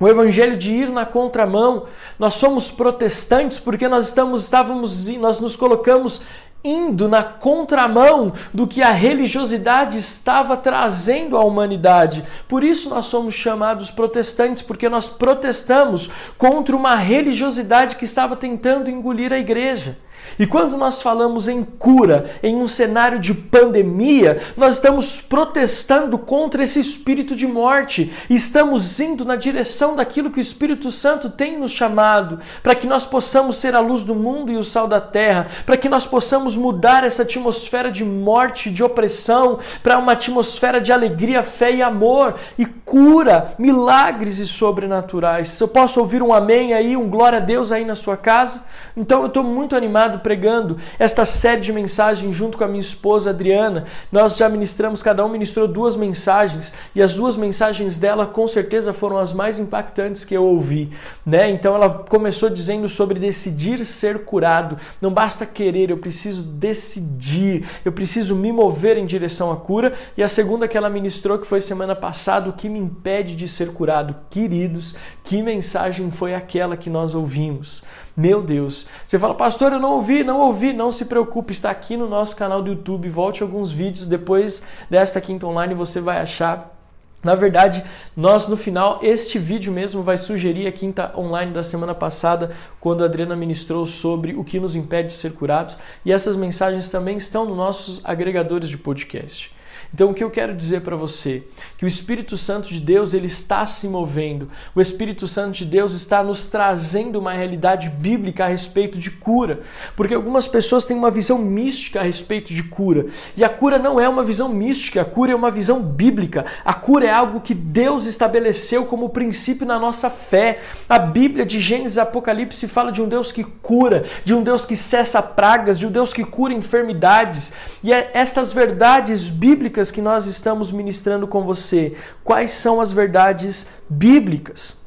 o 0.01 0.07
evangelho 0.07 0.57
de 0.57 0.71
ir 0.71 0.89
na 0.91 1.05
contramão. 1.05 1.87
Nós 2.19 2.35
somos 2.35 2.71
protestantes 2.71 3.59
porque 3.59 3.89
nós 3.89 4.07
estamos 4.07 4.45
estávamos 4.45 5.09
nós 5.09 5.41
nos 5.41 5.57
colocamos 5.57 6.23
indo 6.63 7.09
na 7.09 7.23
contramão 7.23 8.33
do 8.53 8.67
que 8.67 8.83
a 8.83 8.91
religiosidade 8.91 9.97
estava 9.97 10.57
trazendo 10.57 11.37
à 11.37 11.45
humanidade. 11.45 12.25
Por 12.49 12.65
isso 12.65 12.91
nós 12.91 13.07
somos 13.07 13.35
chamados 13.35 13.91
protestantes, 13.91 14.63
porque 14.63 14.89
nós 14.89 15.09
protestamos 15.09 16.11
contra 16.37 16.75
uma 16.75 16.97
religiosidade 16.97 17.97
que 17.97 18.05
estava 18.05 18.37
tentando 18.37 18.91
engolir 18.91 19.33
a 19.33 19.39
igreja. 19.39 19.97
E 20.39 20.47
quando 20.47 20.77
nós 20.77 21.03
falamos 21.03 21.49
em 21.49 21.63
cura, 21.65 22.31
em 22.43 22.57
um 22.57 22.69
cenário 22.69 23.19
de 23.19 23.35
pandemia, 23.35 24.41
nós 24.57 24.75
estamos 24.75 25.21
protestando 25.21 26.17
contra 26.17 26.63
esse 26.63 26.81
espírito 26.81 27.35
de 27.35 27.47
morte. 27.47 28.13
Estamos 28.31 29.01
indo 29.01 29.25
na 29.25 29.37
direção 29.37 29.97
daquilo 29.97 30.31
que 30.31 30.39
o 30.39 30.41
Espírito 30.41 30.91
Santo 30.93 31.29
tem 31.29 31.59
nos 31.59 31.73
chamado, 31.73 32.39
para 32.63 32.75
que 32.75 32.87
nós 32.87 33.05
possamos 33.05 33.57
ser 33.57 33.75
a 33.75 33.81
luz 33.81 34.05
do 34.05 34.15
mundo 34.15 34.53
e 34.53 34.57
o 34.57 34.65
sal 34.65 34.87
da 34.87 35.01
terra, 35.01 35.49
para 35.67 35.77
que 35.77 35.89
nós 35.89 36.07
possamos 36.07 36.57
mudar 36.57 37.05
essa 37.05 37.23
atmosfera 37.23 37.91
de 37.91 38.05
morte, 38.05 38.71
de 38.71 38.83
opressão, 38.83 39.59
para 39.83 39.99
uma 39.99 40.13
atmosfera 40.13 40.81
de 40.81 40.93
alegria, 40.93 41.43
fé 41.43 41.73
e 41.73 41.83
amor, 41.83 42.37
e 42.57 42.65
cura, 42.65 43.55
milagres 43.59 44.39
e 44.39 44.47
sobrenaturais. 44.47 45.49
Se 45.49 45.63
eu 45.63 45.69
posso 45.69 46.01
ouvir 46.01 46.23
um 46.23 46.33
amém 46.33 46.73
aí, 46.73 46.97
um 46.97 47.09
glória 47.09 47.39
a 47.39 47.43
Deus 47.43 47.73
aí 47.73 47.85
na 47.85 47.95
sua 47.95 48.17
casa, 48.17 48.65
então 48.97 49.21
eu 49.23 49.27
estou 49.27 49.43
muito 49.43 49.77
animado 49.77 50.08
pregando 50.17 50.79
esta 50.99 51.25
série 51.25 51.61
de 51.61 51.73
mensagens 51.73 52.35
junto 52.35 52.57
com 52.57 52.65
a 52.65 52.69
minha 52.69 52.81
esposa 52.81 53.31
Adriana. 53.31 53.87
Nós 54.13 54.37
já 54.37 54.49
ministramos, 54.49 55.03
cada 55.03 55.25
um 55.27 55.29
ministrou 55.29 55.67
duas 55.67 55.97
mensagens 55.97 56.75
e 56.95 57.03
as 57.03 57.15
duas 57.15 57.37
mensagens 57.37 57.99
dela 57.99 58.27
com 58.27 58.47
certeza 58.47 58.93
foram 58.93 59.19
as 59.19 59.33
mais 59.33 59.59
impactantes 59.59 60.25
que 60.25 60.35
eu 60.35 60.45
ouvi, 60.45 60.91
né? 61.27 61.51
Então 61.51 61.75
ela 61.75 61.91
começou 61.91 62.49
dizendo 62.49 62.89
sobre 62.89 63.19
decidir 63.19 63.85
ser 63.85 64.25
curado. 64.25 64.79
Não 65.01 65.13
basta 65.13 65.45
querer, 65.45 65.91
eu 65.91 65.99
preciso 65.99 66.45
decidir, 66.45 67.67
eu 67.85 67.91
preciso 67.91 68.37
me 68.37 68.53
mover 68.53 68.97
em 68.97 69.07
direção 69.07 69.51
à 69.51 69.57
cura. 69.57 69.93
E 70.17 70.23
a 70.23 70.29
segunda 70.29 70.69
que 70.69 70.77
ela 70.77 70.89
ministrou, 70.89 71.39
que 71.39 71.47
foi 71.47 71.61
semana 71.61 71.97
passada, 71.97 72.51
o 72.51 72.53
que 72.53 72.69
me 72.69 72.79
impede 72.79 73.35
de 73.35 73.49
ser 73.49 73.73
curado. 73.73 74.15
Queridos, 74.31 74.97
que 75.25 75.43
mensagem 75.43 76.11
foi 76.11 76.35
aquela 76.35 76.77
que 76.77 76.91
nós 76.91 77.15
ouvimos? 77.15 77.83
Meu 78.19 78.43
Deus. 78.43 78.89
Você 79.07 79.17
fala, 79.17 79.33
pastor, 79.33 79.73
eu 79.73 79.79
não 79.79 79.93
ouvi, 79.93 80.25
não 80.25 80.41
ouvi. 80.41 80.73
Não 80.73 80.91
se 80.91 81.05
preocupe, 81.05 81.53
está 81.53 81.71
aqui 81.71 81.97
no 81.97 82.09
nosso 82.09 82.35
canal 82.35 82.61
do 82.61 82.71
YouTube. 82.71 83.09
Volte 83.09 83.45
alguns 83.45 83.71
vídeos 83.71 84.09
depois 84.09 84.67
desta 84.91 85.21
quinta 85.21 85.47
online 85.47 85.73
você 85.73 86.01
vai 86.01 86.19
achar. 86.19 86.75
Na 87.23 87.37
verdade, 87.37 87.85
nós 88.17 88.49
no 88.49 88.57
final, 88.57 88.99
este 89.03 89.39
vídeo 89.39 89.73
mesmo 89.73 90.03
vai 90.03 90.19
sugerir 90.19 90.67
a 90.67 90.73
quinta 90.73 91.13
online 91.17 91.53
da 91.53 91.63
semana 91.63 91.95
passada, 91.95 92.57
quando 92.81 93.05
a 93.05 93.07
Adriana 93.07 93.37
ministrou 93.37 93.87
sobre 93.87 94.35
o 94.35 94.43
que 94.43 94.59
nos 94.59 94.75
impede 94.75 95.09
de 95.09 95.15
ser 95.15 95.35
curados. 95.35 95.77
E 96.05 96.13
essas 96.13 96.35
mensagens 96.35 96.89
também 96.89 97.17
estão 97.17 97.45
nos 97.45 97.57
nossos 97.57 98.05
agregadores 98.05 98.69
de 98.69 98.79
podcast. 98.79 99.53
Então 99.93 100.11
o 100.11 100.15
que 100.15 100.23
eu 100.23 100.31
quero 100.31 100.55
dizer 100.55 100.83
para 100.83 100.97
você, 100.97 101.43
que 101.79 101.85
o 101.85 101.89
Espírito 101.89 102.37
Santo 102.37 102.69
de 102.69 102.81
Deus 102.81 103.15
ele 103.15 103.27
está 103.27 103.65
se 103.65 103.89
movendo. 103.89 104.49
O 104.75 104.81
Espírito 104.81 105.27
Santo 105.27 105.53
de 105.53 105.65
Deus 105.65 105.95
está 105.95 106.23
nos 106.23 106.47
trazendo 106.47 107.19
uma 107.19 107.33
realidade 107.33 107.89
bíblica 107.89 108.45
a 108.45 108.49
respeito 108.49 108.99
de 108.99 109.11
cura, 109.11 109.61
porque 109.97 110.15
algumas 110.15 110.47
pessoas 110.47 110.85
têm 110.85 110.97
uma 110.97 111.11
visão 111.11 111.39
mística 111.39 112.01
a 112.01 112.03
respeito 112.03 112.53
de 112.53 112.63
cura. 112.65 113.07
E 113.37 113.43
a 113.43 113.49
cura 113.49 113.79
não 113.79 113.99
é 113.99 114.09
uma 114.09 114.23
visão 114.23 114.49
mística, 114.49 115.01
a 115.01 115.05
cura 115.05 115.33
é 115.33 115.35
uma 115.35 115.51
visão 115.51 115.83
bíblica. 115.83 116.45
A 116.65 116.75
cura 116.75 117.07
é 117.07 117.11
algo 117.11 117.41
que 117.41 117.55
Deus 117.55 118.07
estabeleceu 118.07 118.85
como 118.85 119.09
princípio 119.09 119.67
na 119.67 119.79
nossa 119.79 120.11
fé. 120.11 120.61
A 120.89 120.99
Bíblia 120.99 121.47
de 121.47 121.61
Gênesis 121.61 121.97
e 121.97 122.01
Apocalipse 122.01 122.69
fala 122.69 122.93
de 122.93 123.01
um 123.01 123.09
Deus 123.09 123.33
que 123.33 123.43
cura, 123.43 124.05
de 124.25 124.35
um 124.35 124.43
Deus 124.43 124.67
que 124.67 124.77
cessa 124.77 125.23
pragas, 125.23 125.79
de 125.79 125.87
um 125.87 125.91
Deus 125.91 126.13
que 126.13 126.25
cura 126.25 126.53
enfermidades. 126.53 127.55
E 127.83 127.93
é 127.93 128.11
estas 128.13 128.53
verdades 128.53 129.31
bíblicas 129.31 129.78
bíblicas 129.79 129.91
que 129.93 130.03
nós 130.03 130.27
estamos 130.27 130.73
ministrando 130.73 131.29
com 131.29 131.45
você. 131.45 131.97
Quais 132.25 132.51
são 132.51 132.81
as 132.81 132.91
verdades 132.91 133.71
bíblicas? 133.89 134.83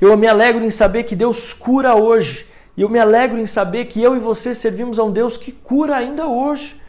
Eu 0.00 0.16
me 0.16 0.26
alegro 0.28 0.64
em 0.64 0.70
saber 0.70 1.04
que 1.04 1.16
Deus 1.16 1.52
cura 1.52 1.94
hoje 1.94 2.46
E 2.76 2.82
eu 2.82 2.88
me 2.88 2.98
alegro 2.98 3.38
em 3.38 3.46
saber 3.46 3.86
que 3.86 4.00
eu 4.00 4.14
e 4.14 4.20
você 4.20 4.54
servimos 4.54 4.98
a 5.00 5.04
um 5.04 5.10
Deus 5.10 5.36
que 5.36 5.50
cura 5.50 5.96
ainda 5.96 6.28
hoje. 6.28 6.80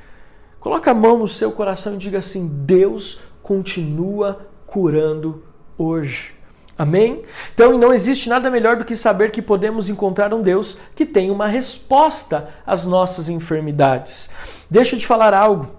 Coloca 0.60 0.92
a 0.92 0.94
mão 0.94 1.18
no 1.18 1.28
seu 1.28 1.51
coração 1.51 1.96
e 1.96 1.98
diga 1.98 2.20
assim: 2.20 2.48
Deus 2.48 3.22
continua 3.42 4.48
curando 4.68 5.44
hoje. 5.75 6.36
Amém? 6.78 7.24
Então 7.54 7.75
não 7.78 7.92
existe 7.92 8.30
nada 8.30 8.51
melhor 8.51 8.78
do 8.78 8.86
que 8.86 8.96
saber 8.96 9.32
que 9.32 9.42
podemos 9.42 9.89
encontrar 9.89 10.32
um 10.32 10.44
Deus 10.44 10.78
que 10.96 11.08
tem 11.08 11.32
uma 11.32 11.48
resposta 11.48 12.50
às 12.66 12.86
nossas 12.86 13.28
enfermidades. 13.28 14.30
Deixa 14.70 14.96
eu 14.96 15.00
te 15.00 15.08
falar 15.08 15.34
algo. 15.34 15.78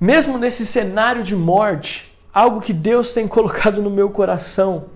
Mesmo 0.00 0.38
nesse 0.38 0.64
cenário 0.64 1.22
de 1.22 1.36
morte, 1.36 2.10
algo 2.32 2.62
que 2.62 2.72
Deus 2.72 3.12
tem 3.12 3.28
colocado 3.28 3.82
no 3.82 3.90
meu 3.90 4.08
coração, 4.08 4.86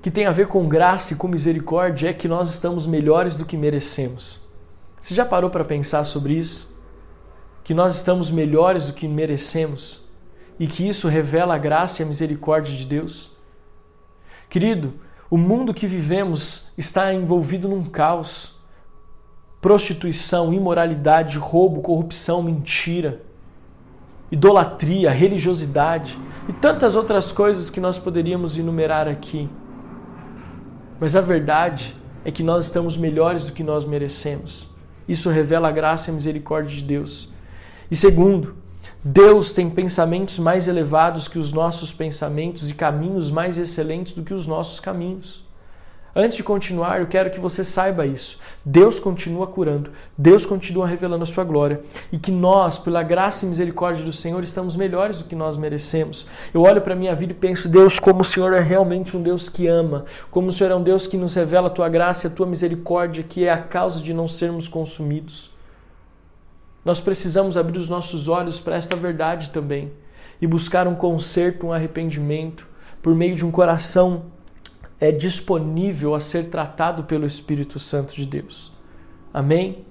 que 0.00 0.08
tem 0.08 0.24
a 0.24 0.30
ver 0.30 0.46
com 0.46 0.68
graça 0.68 1.12
e 1.12 1.16
com 1.16 1.26
misericórdia, 1.26 2.10
é 2.10 2.12
que 2.12 2.28
nós 2.28 2.50
estamos 2.50 2.86
melhores 2.86 3.36
do 3.36 3.44
que 3.44 3.56
merecemos. 3.56 4.46
Você 5.00 5.16
já 5.16 5.24
parou 5.24 5.50
para 5.50 5.64
pensar 5.64 6.04
sobre 6.04 6.34
isso? 6.34 6.72
Que 7.64 7.74
nós 7.74 7.96
estamos 7.96 8.30
melhores 8.30 8.86
do 8.86 8.92
que 8.92 9.08
merecemos 9.08 10.04
e 10.60 10.68
que 10.68 10.88
isso 10.88 11.08
revela 11.08 11.56
a 11.56 11.58
graça 11.58 12.00
e 12.00 12.04
a 12.04 12.08
misericórdia 12.08 12.76
de 12.76 12.86
Deus? 12.86 13.36
Querido, 14.48 14.94
o 15.28 15.36
mundo 15.36 15.74
que 15.74 15.88
vivemos 15.88 16.70
está 16.78 17.12
envolvido 17.12 17.68
num 17.68 17.84
caos. 17.84 18.54
Prostituição, 19.60 20.54
imoralidade, 20.54 21.36
roubo, 21.36 21.80
corrupção, 21.80 22.44
mentira, 22.44 23.25
idolatria, 24.30 25.10
religiosidade 25.10 26.18
e 26.48 26.52
tantas 26.52 26.94
outras 26.94 27.32
coisas 27.32 27.70
que 27.70 27.80
nós 27.80 27.98
poderíamos 27.98 28.58
enumerar 28.58 29.08
aqui. 29.08 29.48
Mas 30.98 31.14
a 31.14 31.20
verdade 31.20 31.94
é 32.24 32.30
que 32.30 32.42
nós 32.42 32.64
estamos 32.64 32.96
melhores 32.96 33.46
do 33.46 33.52
que 33.52 33.62
nós 33.62 33.84
merecemos. 33.84 34.68
Isso 35.08 35.30
revela 35.30 35.68
a 35.68 35.72
graça 35.72 36.10
e 36.10 36.12
a 36.12 36.16
misericórdia 36.16 36.76
de 36.76 36.82
Deus. 36.82 37.28
E 37.90 37.94
segundo, 37.94 38.56
Deus 39.04 39.52
tem 39.52 39.70
pensamentos 39.70 40.38
mais 40.38 40.66
elevados 40.66 41.28
que 41.28 41.38
os 41.38 41.52
nossos 41.52 41.92
pensamentos 41.92 42.68
e 42.68 42.74
caminhos 42.74 43.30
mais 43.30 43.56
excelentes 43.56 44.14
do 44.14 44.24
que 44.24 44.34
os 44.34 44.46
nossos 44.46 44.80
caminhos. 44.80 45.45
Antes 46.18 46.38
de 46.38 46.42
continuar, 46.42 46.98
eu 46.98 47.06
quero 47.06 47.30
que 47.30 47.38
você 47.38 47.62
saiba 47.62 48.06
isso. 48.06 48.38
Deus 48.64 48.98
continua 48.98 49.46
curando, 49.46 49.90
Deus 50.16 50.46
continua 50.46 50.86
revelando 50.86 51.24
a 51.24 51.26
sua 51.26 51.44
glória 51.44 51.82
e 52.10 52.16
que 52.16 52.32
nós, 52.32 52.78
pela 52.78 53.02
graça 53.02 53.44
e 53.44 53.48
misericórdia 53.50 54.02
do 54.02 54.14
Senhor, 54.14 54.42
estamos 54.42 54.76
melhores 54.76 55.18
do 55.18 55.24
que 55.24 55.36
nós 55.36 55.58
merecemos. 55.58 56.26
Eu 56.54 56.62
olho 56.62 56.80
para 56.80 56.94
a 56.94 56.96
minha 56.96 57.14
vida 57.14 57.32
e 57.32 57.34
penso, 57.34 57.68
Deus, 57.68 57.98
como 57.98 58.22
o 58.22 58.24
Senhor 58.24 58.54
é 58.54 58.60
realmente 58.60 59.14
um 59.14 59.22
Deus 59.22 59.50
que 59.50 59.66
ama, 59.66 60.06
como 60.30 60.48
o 60.48 60.50
Senhor 60.50 60.70
é 60.70 60.74
um 60.74 60.82
Deus 60.82 61.06
que 61.06 61.18
nos 61.18 61.34
revela 61.34 61.66
a 61.66 61.70
tua 61.70 61.86
graça 61.90 62.26
e 62.26 62.30
a 62.30 62.34
tua 62.34 62.46
misericórdia, 62.46 63.22
que 63.22 63.44
é 63.44 63.52
a 63.52 63.58
causa 63.58 64.00
de 64.00 64.14
não 64.14 64.26
sermos 64.26 64.66
consumidos. 64.66 65.50
Nós 66.82 66.98
precisamos 66.98 67.58
abrir 67.58 67.78
os 67.78 67.90
nossos 67.90 68.26
olhos 68.26 68.58
para 68.58 68.76
esta 68.76 68.96
verdade 68.96 69.50
também 69.50 69.92
e 70.40 70.46
buscar 70.46 70.88
um 70.88 70.94
conserto, 70.94 71.66
um 71.66 71.74
arrependimento 71.74 72.66
por 73.02 73.14
meio 73.14 73.36
de 73.36 73.44
um 73.44 73.50
coração 73.50 74.34
é 75.00 75.12
disponível 75.12 76.14
a 76.14 76.20
ser 76.20 76.50
tratado 76.50 77.04
pelo 77.04 77.26
Espírito 77.26 77.78
Santo 77.78 78.14
de 78.14 78.24
Deus. 78.24 78.72
Amém? 79.32 79.84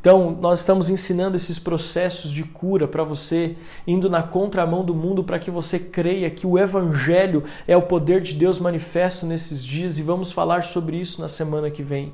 Então, 0.00 0.36
nós 0.38 0.58
estamos 0.58 0.90
ensinando 0.90 1.34
esses 1.34 1.58
processos 1.58 2.30
de 2.30 2.44
cura 2.44 2.86
para 2.86 3.02
você, 3.02 3.56
indo 3.86 4.10
na 4.10 4.22
contramão 4.22 4.84
do 4.84 4.94
mundo 4.94 5.24
para 5.24 5.38
que 5.38 5.50
você 5.50 5.78
creia 5.78 6.28
que 6.28 6.46
o 6.46 6.58
Evangelho 6.58 7.42
é 7.66 7.74
o 7.74 7.82
poder 7.82 8.20
de 8.20 8.34
Deus 8.34 8.58
manifesto 8.58 9.24
nesses 9.24 9.64
dias 9.64 9.98
e 9.98 10.02
vamos 10.02 10.30
falar 10.30 10.62
sobre 10.62 10.98
isso 10.98 11.22
na 11.22 11.28
semana 11.30 11.70
que 11.70 11.82
vem. 11.82 12.12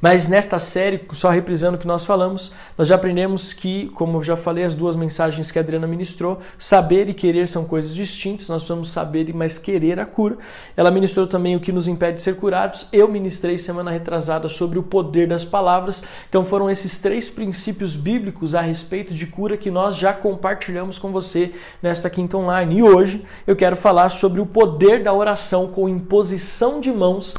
Mas 0.00 0.28
nesta 0.28 0.60
série, 0.60 1.00
só 1.12 1.28
reprisando 1.28 1.76
o 1.76 1.80
que 1.80 1.86
nós 1.86 2.04
falamos, 2.04 2.52
nós 2.76 2.86
já 2.86 2.94
aprendemos 2.94 3.52
que, 3.52 3.88
como 3.94 4.18
eu 4.18 4.22
já 4.22 4.36
falei, 4.36 4.62
as 4.62 4.74
duas 4.74 4.94
mensagens 4.94 5.50
que 5.50 5.58
a 5.58 5.62
Adriana 5.62 5.88
ministrou, 5.88 6.38
saber 6.56 7.08
e 7.08 7.14
querer 7.14 7.48
são 7.48 7.64
coisas 7.64 7.94
distintas, 7.94 8.48
nós 8.48 8.62
precisamos 8.62 8.90
saber 8.90 9.28
e 9.28 9.32
mais 9.32 9.58
querer 9.58 9.98
a 9.98 10.06
cura. 10.06 10.38
Ela 10.76 10.92
ministrou 10.92 11.26
também 11.26 11.56
o 11.56 11.60
que 11.60 11.72
nos 11.72 11.88
impede 11.88 12.18
de 12.18 12.22
ser 12.22 12.36
curados. 12.36 12.86
Eu 12.92 13.08
ministrei 13.08 13.58
semana 13.58 13.90
retrasada 13.90 14.48
sobre 14.48 14.78
o 14.78 14.84
poder 14.84 15.26
das 15.26 15.44
palavras. 15.44 16.04
Então 16.28 16.44
foram 16.44 16.70
esses 16.70 16.98
três 16.98 17.28
princípios 17.28 17.96
bíblicos 17.96 18.54
a 18.54 18.60
respeito 18.60 19.12
de 19.12 19.26
cura 19.26 19.56
que 19.56 19.70
nós 19.70 19.96
já 19.96 20.12
compartilhamos 20.12 20.96
com 20.96 21.10
você 21.10 21.52
nesta 21.82 22.08
quinta 22.08 22.36
online. 22.36 22.76
E 22.76 22.82
hoje 22.84 23.24
eu 23.46 23.56
quero 23.56 23.74
falar 23.74 24.10
sobre 24.10 24.40
o 24.40 24.46
poder 24.46 25.02
da 25.02 25.12
oração 25.12 25.66
com 25.66 25.88
imposição 25.88 26.80
de 26.80 26.92
mãos 26.92 27.34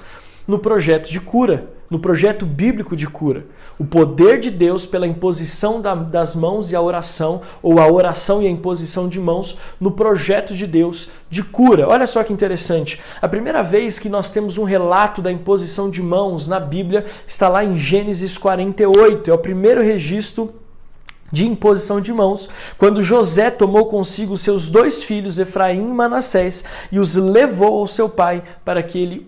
no 0.46 0.60
projeto 0.60 1.10
de 1.10 1.22
cura 1.22 1.79
no 1.90 2.00
projeto 2.00 2.46
bíblico 2.46 2.96
de 2.96 3.08
cura. 3.08 3.46
O 3.78 3.86
poder 3.86 4.40
de 4.40 4.52
Deus 4.52 4.86
pela 4.86 5.08
imposição 5.08 5.82
da, 5.82 5.96
das 5.96 6.36
mãos 6.36 6.72
e 6.72 6.76
a 6.76 6.82
oração, 6.82 7.42
ou 7.64 7.80
a 7.80 7.92
oração 7.92 8.42
e 8.42 8.48
a 8.48 8.50
imposição 8.50 9.08
de 9.08 9.20
mãos 9.20 9.58
no 9.80 9.92
projeto 9.92 10.54
de 10.54 10.68
Deus 10.68 11.10
de 11.30 11.42
cura. 11.44 11.88
Olha 11.88 12.06
só 12.06 12.24
que 12.24 12.34
interessante. 12.34 13.00
A 13.22 13.28
primeira 13.28 13.64
vez 13.64 13.98
que 13.98 14.10
nós 14.10 14.32
temos 14.32 14.58
um 14.58 14.64
relato 14.64 15.22
da 15.22 15.32
imposição 15.32 15.90
de 15.90 16.02
mãos 16.02 16.48
na 16.48 16.60
Bíblia 16.60 17.06
está 17.26 17.48
lá 17.48 17.64
em 17.64 17.78
Gênesis 17.78 18.38
48. 18.38 19.32
É 19.32 19.34
o 19.34 19.38
primeiro 19.38 19.82
registro 19.82 20.54
de 21.32 21.48
imposição 21.48 22.02
de 22.02 22.14
mãos, 22.14 22.50
quando 22.78 23.04
José 23.04 23.50
tomou 23.52 23.86
consigo 23.86 24.38
seus 24.38 24.70
dois 24.70 25.04
filhos, 25.04 25.38
Efraim 25.38 25.90
e 25.90 25.94
Manassés, 25.94 26.64
e 26.92 27.00
os 27.00 27.16
levou 27.16 27.80
ao 27.80 27.88
seu 27.88 28.10
pai 28.10 28.44
para 28.64 28.82
que 28.84 28.98
ele 28.98 29.26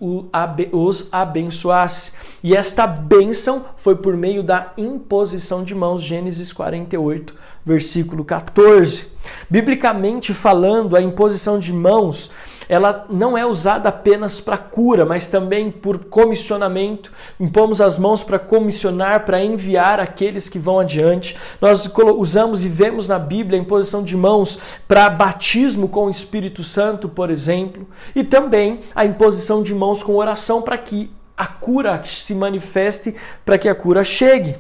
os 0.72 1.08
abençoasse. 1.12 2.14
E 2.44 2.56
esta 2.56 2.88
bênção 2.88 3.66
foi 3.78 3.96
por 3.96 4.18
meio 4.18 4.42
da 4.42 4.74
imposição 4.78 5.64
de 5.64 5.76
mãos, 5.76 6.02
Gênesis 6.02 6.52
48, 6.52 7.36
versículo 7.64 8.26
14. 8.26 9.06
Biblicamente 9.50 10.34
falando, 10.34 10.96
a 10.96 11.02
imposição 11.02 11.60
de 11.60 11.72
mãos 11.72 12.32
ela 12.72 13.06
não 13.10 13.38
é 13.38 13.46
usada 13.46 13.90
apenas 13.90 14.40
para 14.40 14.58
cura, 14.58 15.04
mas 15.04 15.28
também 15.28 15.70
por 15.70 16.06
comissionamento. 16.06 17.12
Impomos 17.38 17.82
as 17.82 18.00
mãos 18.00 18.24
para 18.24 18.40
comissionar, 18.40 19.26
para 19.26 19.44
enviar 19.44 20.00
aqueles 20.00 20.48
que 20.48 20.58
vão 20.58 20.80
adiante. 20.80 21.38
Nós 21.60 21.92
usamos 22.18 22.64
e 22.64 22.70
vemos 22.70 23.10
na 23.10 23.20
Bíblia 23.20 23.60
a 23.60 23.62
imposição 23.62 24.02
de 24.02 24.16
mãos 24.16 24.58
para 24.88 25.10
batismo 25.10 25.90
com 25.90 26.06
o 26.06 26.10
Espírito 26.10 26.64
Santo, 26.64 27.10
por 27.10 27.30
exemplo, 27.30 27.86
e 28.16 28.24
também 28.24 28.80
a 28.96 29.04
imposição 29.04 29.62
de 29.62 29.76
mãos 29.76 30.02
com 30.02 30.16
oração 30.16 30.62
para 30.62 30.78
que 30.78 31.12
a 31.36 31.48
cura 31.48 32.02
se 32.06 32.34
manifeste, 32.34 33.14
para 33.44 33.58
que 33.58 33.68
a 33.68 33.76
cura 33.76 34.02
chegue. 34.02 34.56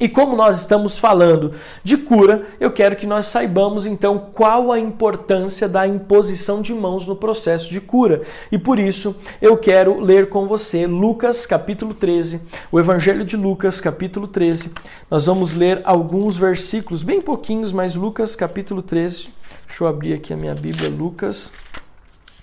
E 0.00 0.08
como 0.08 0.36
nós 0.36 0.58
estamos 0.58 0.98
falando 0.98 1.52
de 1.82 1.96
cura, 1.96 2.46
eu 2.60 2.70
quero 2.70 2.94
que 2.94 3.06
nós 3.06 3.26
saibamos 3.26 3.84
então 3.84 4.28
qual 4.32 4.70
a 4.70 4.78
importância 4.78 5.68
da 5.68 5.86
imposição 5.88 6.62
de 6.62 6.72
mãos 6.72 7.06
no 7.06 7.16
processo 7.16 7.72
de 7.72 7.80
cura. 7.80 8.22
E 8.52 8.58
por 8.58 8.78
isso 8.78 9.16
eu 9.42 9.56
quero 9.56 9.98
ler 9.98 10.28
com 10.28 10.46
você 10.46 10.86
Lucas 10.86 11.46
capítulo 11.46 11.92
13, 11.92 12.42
o 12.70 12.78
Evangelho 12.78 13.24
de 13.24 13.36
Lucas 13.36 13.80
capítulo 13.80 14.28
13. 14.28 14.72
Nós 15.10 15.26
vamos 15.26 15.54
ler 15.54 15.80
alguns 15.84 16.36
versículos, 16.36 17.02
bem 17.02 17.20
pouquinhos, 17.20 17.72
mas 17.72 17.96
Lucas 17.96 18.36
capítulo 18.36 18.82
13. 18.82 19.28
Deixa 19.66 19.84
eu 19.84 19.88
abrir 19.88 20.14
aqui 20.14 20.32
a 20.32 20.36
minha 20.36 20.54
Bíblia, 20.54 20.88
Lucas 20.88 21.52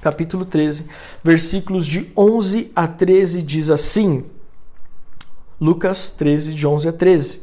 capítulo 0.02 0.46
13, 0.46 0.86
versículos 1.24 1.88
de 1.88 2.12
11 2.16 2.72
a 2.76 2.88
13 2.88 3.42
diz 3.42 3.72
assim: 3.72 4.26
Lucas 5.60 6.10
13, 6.12 6.54
de 6.54 6.68
11 6.68 6.90
a 6.90 6.92
13. 6.92 7.42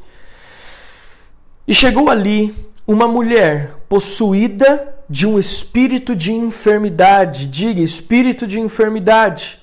E 1.66 1.72
chegou 1.72 2.10
ali 2.10 2.54
uma 2.86 3.06
mulher 3.06 3.76
possuída 3.88 4.94
de 5.08 5.26
um 5.26 5.38
espírito 5.38 6.16
de 6.16 6.32
enfermidade, 6.32 7.46
diga 7.46 7.80
espírito 7.80 8.46
de 8.46 8.58
enfermidade, 8.58 9.61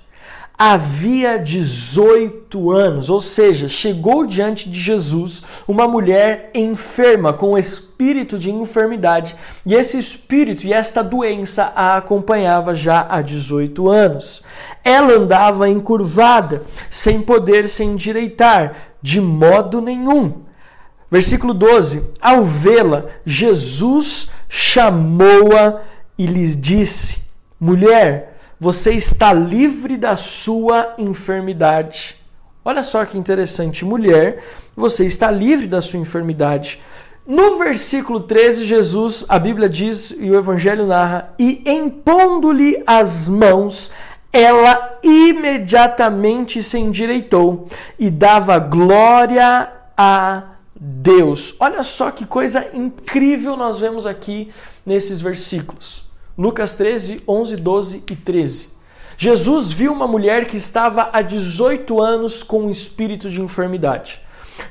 havia 0.59 1.39
18 1.39 2.69
anos, 2.69 3.09
ou 3.09 3.21
seja, 3.21 3.69
chegou 3.69 4.25
diante 4.25 4.69
de 4.69 4.77
Jesus 4.77 5.41
uma 5.65 5.87
mulher 5.87 6.51
enferma 6.53 7.31
com 7.31 7.57
espírito 7.57 8.37
de 8.37 8.51
enfermidade, 8.51 9.37
e 9.65 9.73
esse 9.73 9.97
espírito 9.97 10.67
e 10.67 10.73
esta 10.73 11.01
doença 11.01 11.71
a 11.73 11.95
acompanhava 11.95 12.75
já 12.75 13.07
há 13.09 13.21
18 13.21 13.87
anos. 13.89 14.43
Ela 14.83 15.13
andava 15.13 15.69
encurvada, 15.69 16.63
sem 16.89 17.21
poder 17.21 17.65
se 17.69 17.85
endireitar 17.85 18.75
de 19.01 19.21
modo 19.21 19.79
nenhum. 19.79 20.41
Versículo 21.09 21.53
12: 21.53 22.11
Ao 22.19 22.43
vê-la, 22.43 23.05
Jesus 23.25 24.29
chamou-a 24.49 25.83
e 26.17 26.25
lhes 26.25 26.59
disse: 26.59 27.19
Mulher, 27.57 28.28
você 28.59 28.91
está 28.91 29.31
livre 29.31 29.95
da 29.95 30.17
sua 30.17 30.95
enfermidade. 30.97 32.17
Olha 32.63 32.83
só 32.83 33.05
que 33.05 33.17
interessante, 33.17 33.85
mulher, 33.85 34.43
você 34.75 35.05
está 35.05 35.31
livre 35.31 35.65
da 35.65 35.81
sua 35.81 35.99
enfermidade. 35.99 36.81
No 37.25 37.57
versículo 37.57 38.19
13, 38.21 38.65
Jesus, 38.65 39.23
a 39.29 39.39
Bíblia 39.39 39.69
diz 39.69 40.11
e 40.11 40.29
o 40.29 40.35
Evangelho 40.35 40.85
narra: 40.85 41.33
E 41.39 41.61
impondo-lhe 41.65 42.83
as 42.85 43.29
mãos, 43.29 43.91
ela 44.33 44.99
imediatamente 45.03 46.61
se 46.61 46.77
endireitou 46.77 47.69
e 47.97 48.09
dava 48.09 48.59
glória 48.59 49.71
a 49.95 50.43
Deus. 50.75 51.55
Olha 51.59 51.83
só 51.83 52.11
que 52.11 52.25
coisa 52.25 52.67
incrível 52.73 53.55
nós 53.55 53.79
vemos 53.79 54.05
aqui 54.05 54.51
nesses 54.85 55.21
versículos. 55.21 56.08
Lucas 56.39 56.73
13, 56.73 57.21
11, 57.27 57.55
12 57.57 58.03
e 58.09 58.15
13. 58.15 58.69
Jesus 59.17 59.71
viu 59.71 59.91
uma 59.91 60.07
mulher 60.07 60.45
que 60.47 60.57
estava 60.57 61.09
há 61.11 61.21
18 61.21 62.01
anos 62.01 62.41
com 62.41 62.63
um 62.63 62.69
espírito 62.69 63.29
de 63.29 63.41
enfermidade. 63.41 64.21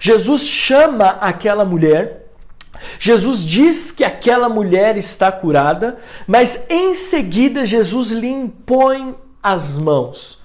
Jesus 0.01 0.47
chama 0.47 1.11
aquela 1.21 1.65
mulher 1.65 2.29
Jesus 2.99 3.45
diz 3.45 3.91
que 3.91 4.05
aquela 4.05 4.49
mulher 4.49 4.97
está 4.97 5.31
curada, 5.31 5.99
mas 6.27 6.69
em 6.71 6.95
seguida 6.95 7.67
Jesus 7.67 8.11
lhe 8.11 8.29
impõe 8.29 9.15
as 9.43 9.77
mãos. 9.77 10.39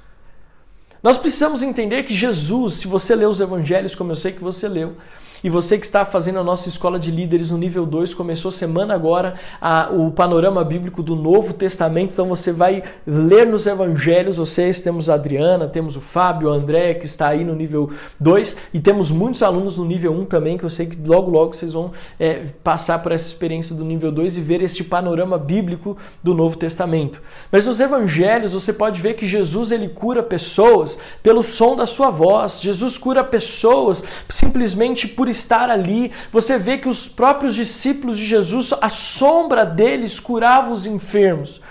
Nós 1.01 1.17
precisamos 1.17 1.61
entender 1.61 2.03
que 2.03 2.13
Jesus, 2.13 2.75
se 2.75 2.87
você 2.87 3.15
lê 3.15 3.25
os 3.25 3.39
evangelhos, 3.39 3.93
como 3.93 4.11
eu 4.11 4.15
sei 4.15 4.31
que 4.31 4.43
você 4.43 4.67
leu, 4.69 4.95
e 5.43 5.49
você 5.49 5.77
que 5.77 5.85
está 5.85 6.05
fazendo 6.05 6.39
a 6.39 6.43
nossa 6.43 6.69
escola 6.69 6.97
de 6.97 7.11
líderes 7.11 7.51
no 7.51 7.57
nível 7.57 7.85
2, 7.85 8.13
começou 8.13 8.49
semana 8.49 8.93
agora 8.93 9.33
a, 9.59 9.89
o 9.91 10.09
panorama 10.09 10.63
bíblico 10.63 11.03
do 11.03 11.15
Novo 11.15 11.51
Testamento. 11.53 12.13
Então 12.13 12.29
você 12.29 12.53
vai 12.53 12.81
ler 13.05 13.45
nos 13.45 13.67
evangelhos. 13.67 14.37
Vocês 14.37 14.79
temos 14.79 15.09
a 15.09 15.15
Adriana, 15.15 15.67
temos 15.67 15.97
o 15.97 16.01
Fábio, 16.01 16.47
o 16.47 16.51
André, 16.51 16.93
que 16.93 17.05
está 17.05 17.27
aí 17.27 17.43
no 17.43 17.53
nível 17.53 17.91
2, 18.19 18.57
e 18.73 18.79
temos 18.79 19.11
muitos 19.11 19.43
alunos 19.43 19.77
no 19.77 19.83
nível 19.83 20.13
1 20.13 20.21
um 20.21 20.25
também, 20.25 20.57
que 20.57 20.63
eu 20.63 20.69
sei 20.69 20.85
que 20.85 20.97
logo, 21.05 21.29
logo 21.29 21.53
vocês 21.53 21.73
vão 21.73 21.91
é, 22.17 22.45
passar 22.63 22.99
por 22.99 23.11
essa 23.11 23.27
experiência 23.27 23.75
do 23.75 23.83
nível 23.83 24.13
2 24.13 24.37
e 24.37 24.41
ver 24.41 24.61
este 24.61 24.83
panorama 24.83 25.37
bíblico 25.37 25.97
do 26.23 26.33
Novo 26.33 26.57
Testamento. 26.57 27.21
Mas 27.51 27.65
nos 27.65 27.81
evangelhos 27.81 28.53
você 28.53 28.71
pode 28.71 29.01
ver 29.01 29.15
que 29.15 29.27
Jesus 29.27 29.71
ele 29.71 29.89
cura 29.89 30.23
pessoas 30.23 31.01
pelo 31.21 31.43
som 31.43 31.75
da 31.75 31.85
sua 31.85 32.09
voz. 32.09 32.61
Jesus 32.61 32.97
cura 32.97 33.23
pessoas 33.23 34.03
simplesmente 34.29 35.05
por 35.07 35.32
estar 35.33 35.69
ali. 35.69 36.11
Você 36.31 36.57
vê 36.57 36.77
que 36.77 36.87
os 36.87 37.07
próprios 37.07 37.55
discípulos 37.55 38.17
de 38.17 38.25
Jesus, 38.25 38.73
a 38.81 38.89
sombra 38.89 39.65
deles 39.65 40.19
curava 40.19 40.71
os 40.71 40.85
enfermos. 40.85 41.61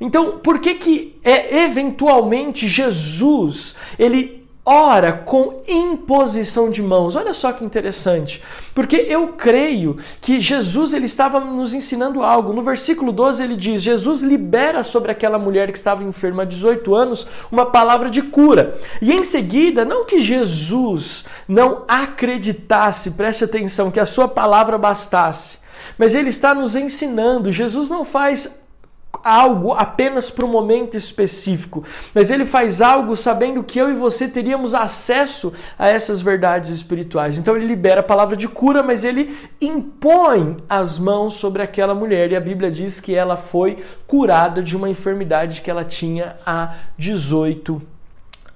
Então, 0.00 0.38
por 0.38 0.60
que 0.60 0.74
que 0.74 1.18
é 1.24 1.64
eventualmente 1.64 2.68
Jesus, 2.68 3.76
ele 3.98 4.37
ora 4.68 5.14
com 5.14 5.62
imposição 5.66 6.70
de 6.70 6.82
mãos. 6.82 7.16
Olha 7.16 7.32
só 7.32 7.52
que 7.52 7.64
interessante. 7.64 8.42
Porque 8.74 8.96
eu 9.08 9.28
creio 9.28 9.96
que 10.20 10.38
Jesus 10.38 10.92
ele 10.92 11.06
estava 11.06 11.40
nos 11.40 11.72
ensinando 11.72 12.22
algo. 12.22 12.52
No 12.52 12.60
versículo 12.60 13.10
12 13.10 13.42
ele 13.42 13.56
diz: 13.56 13.80
Jesus 13.82 14.20
libera 14.20 14.82
sobre 14.82 15.10
aquela 15.10 15.38
mulher 15.38 15.72
que 15.72 15.78
estava 15.78 16.04
enferma 16.04 16.42
há 16.42 16.44
18 16.44 16.94
anos 16.94 17.26
uma 17.50 17.64
palavra 17.64 18.10
de 18.10 18.20
cura. 18.20 18.78
E 19.00 19.10
em 19.10 19.24
seguida, 19.24 19.86
não 19.86 20.04
que 20.04 20.20
Jesus 20.20 21.24
não 21.48 21.84
acreditasse, 21.88 23.12
preste 23.12 23.44
atenção, 23.44 23.90
que 23.90 23.98
a 23.98 24.06
sua 24.06 24.28
palavra 24.28 24.76
bastasse. 24.76 25.58
Mas 25.96 26.14
ele 26.14 26.28
está 26.28 26.54
nos 26.54 26.76
ensinando. 26.76 27.50
Jesus 27.50 27.88
não 27.88 28.04
faz 28.04 28.57
algo 29.24 29.72
apenas 29.72 30.30
para 30.30 30.44
um 30.44 30.50
momento 30.50 30.96
específico, 30.96 31.84
mas 32.14 32.30
ele 32.30 32.44
faz 32.44 32.80
algo 32.80 33.16
sabendo 33.16 33.62
que 33.62 33.78
eu 33.78 33.90
e 33.90 33.94
você 33.94 34.28
teríamos 34.28 34.74
acesso 34.74 35.52
a 35.78 35.88
essas 35.88 36.20
verdades 36.20 36.70
espirituais. 36.70 37.38
Então 37.38 37.56
ele 37.56 37.66
libera 37.66 38.00
a 38.00 38.04
palavra 38.04 38.36
de 38.36 38.48
cura, 38.48 38.82
mas 38.82 39.04
ele 39.04 39.36
impõe 39.60 40.56
as 40.68 40.98
mãos 40.98 41.34
sobre 41.34 41.62
aquela 41.62 41.94
mulher 41.94 42.30
e 42.30 42.36
a 42.36 42.40
Bíblia 42.40 42.70
diz 42.70 43.00
que 43.00 43.14
ela 43.14 43.36
foi 43.36 43.78
curada 44.06 44.62
de 44.62 44.76
uma 44.76 44.88
enfermidade 44.88 45.60
que 45.60 45.70
ela 45.70 45.84
tinha 45.84 46.36
há 46.44 46.74
18 46.96 47.74
anos 47.74 47.97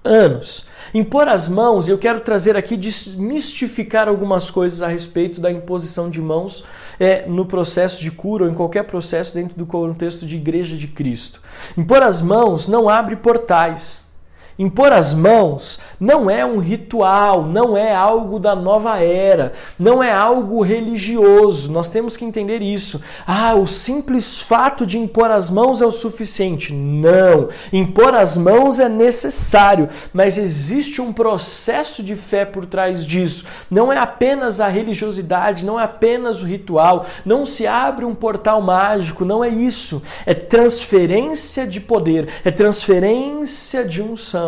anos. 0.04 0.66
Impor 0.92 1.28
as 1.28 1.48
mãos, 1.48 1.88
eu 1.88 1.96
quero 1.96 2.20
trazer 2.20 2.56
aqui, 2.56 2.76
desmistificar 2.76 4.08
algumas 4.08 4.50
coisas 4.50 4.82
a 4.82 4.88
respeito 4.88 5.40
da 5.40 5.50
imposição 5.50 6.10
de 6.10 6.20
mãos 6.20 6.64
é, 6.98 7.26
no 7.26 7.46
processo 7.46 8.02
de 8.02 8.10
cura 8.10 8.44
ou 8.44 8.50
em 8.50 8.54
qualquer 8.54 8.84
processo 8.84 9.34
dentro 9.34 9.56
do 9.56 9.66
contexto 9.66 10.26
de 10.26 10.36
igreja 10.36 10.76
de 10.76 10.86
Cristo. 10.86 11.40
Impor 11.76 12.02
as 12.02 12.20
mãos 12.20 12.68
não 12.68 12.88
abre 12.88 13.16
portais. 13.16 14.11
Impor 14.58 14.92
as 14.92 15.14
mãos 15.14 15.80
não 15.98 16.30
é 16.30 16.44
um 16.44 16.58
ritual, 16.58 17.44
não 17.44 17.76
é 17.76 17.94
algo 17.94 18.38
da 18.38 18.54
nova 18.54 18.98
era, 18.98 19.54
não 19.78 20.02
é 20.02 20.12
algo 20.12 20.62
religioso. 20.62 21.72
Nós 21.72 21.88
temos 21.88 22.16
que 22.16 22.24
entender 22.24 22.60
isso. 22.60 23.00
Ah, 23.26 23.54
o 23.54 23.66
simples 23.66 24.40
fato 24.40 24.84
de 24.84 24.98
impor 24.98 25.30
as 25.30 25.48
mãos 25.48 25.80
é 25.80 25.86
o 25.86 25.90
suficiente. 25.90 26.72
Não. 26.72 27.48
Impor 27.72 28.14
as 28.14 28.36
mãos 28.36 28.78
é 28.78 28.88
necessário, 28.88 29.88
mas 30.12 30.36
existe 30.36 31.00
um 31.00 31.12
processo 31.12 32.02
de 32.02 32.14
fé 32.14 32.44
por 32.44 32.66
trás 32.66 33.06
disso. 33.06 33.46
Não 33.70 33.90
é 33.90 33.96
apenas 33.96 34.60
a 34.60 34.68
religiosidade, 34.68 35.64
não 35.64 35.80
é 35.80 35.84
apenas 35.84 36.42
o 36.42 36.46
ritual, 36.46 37.06
não 37.24 37.46
se 37.46 37.66
abre 37.66 38.04
um 38.04 38.14
portal 38.14 38.60
mágico, 38.60 39.24
não 39.24 39.42
é 39.42 39.48
isso. 39.48 40.02
É 40.26 40.34
transferência 40.34 41.66
de 41.66 41.80
poder, 41.80 42.28
é 42.44 42.50
transferência 42.50 43.84
de 43.84 44.02
unção 44.02 44.41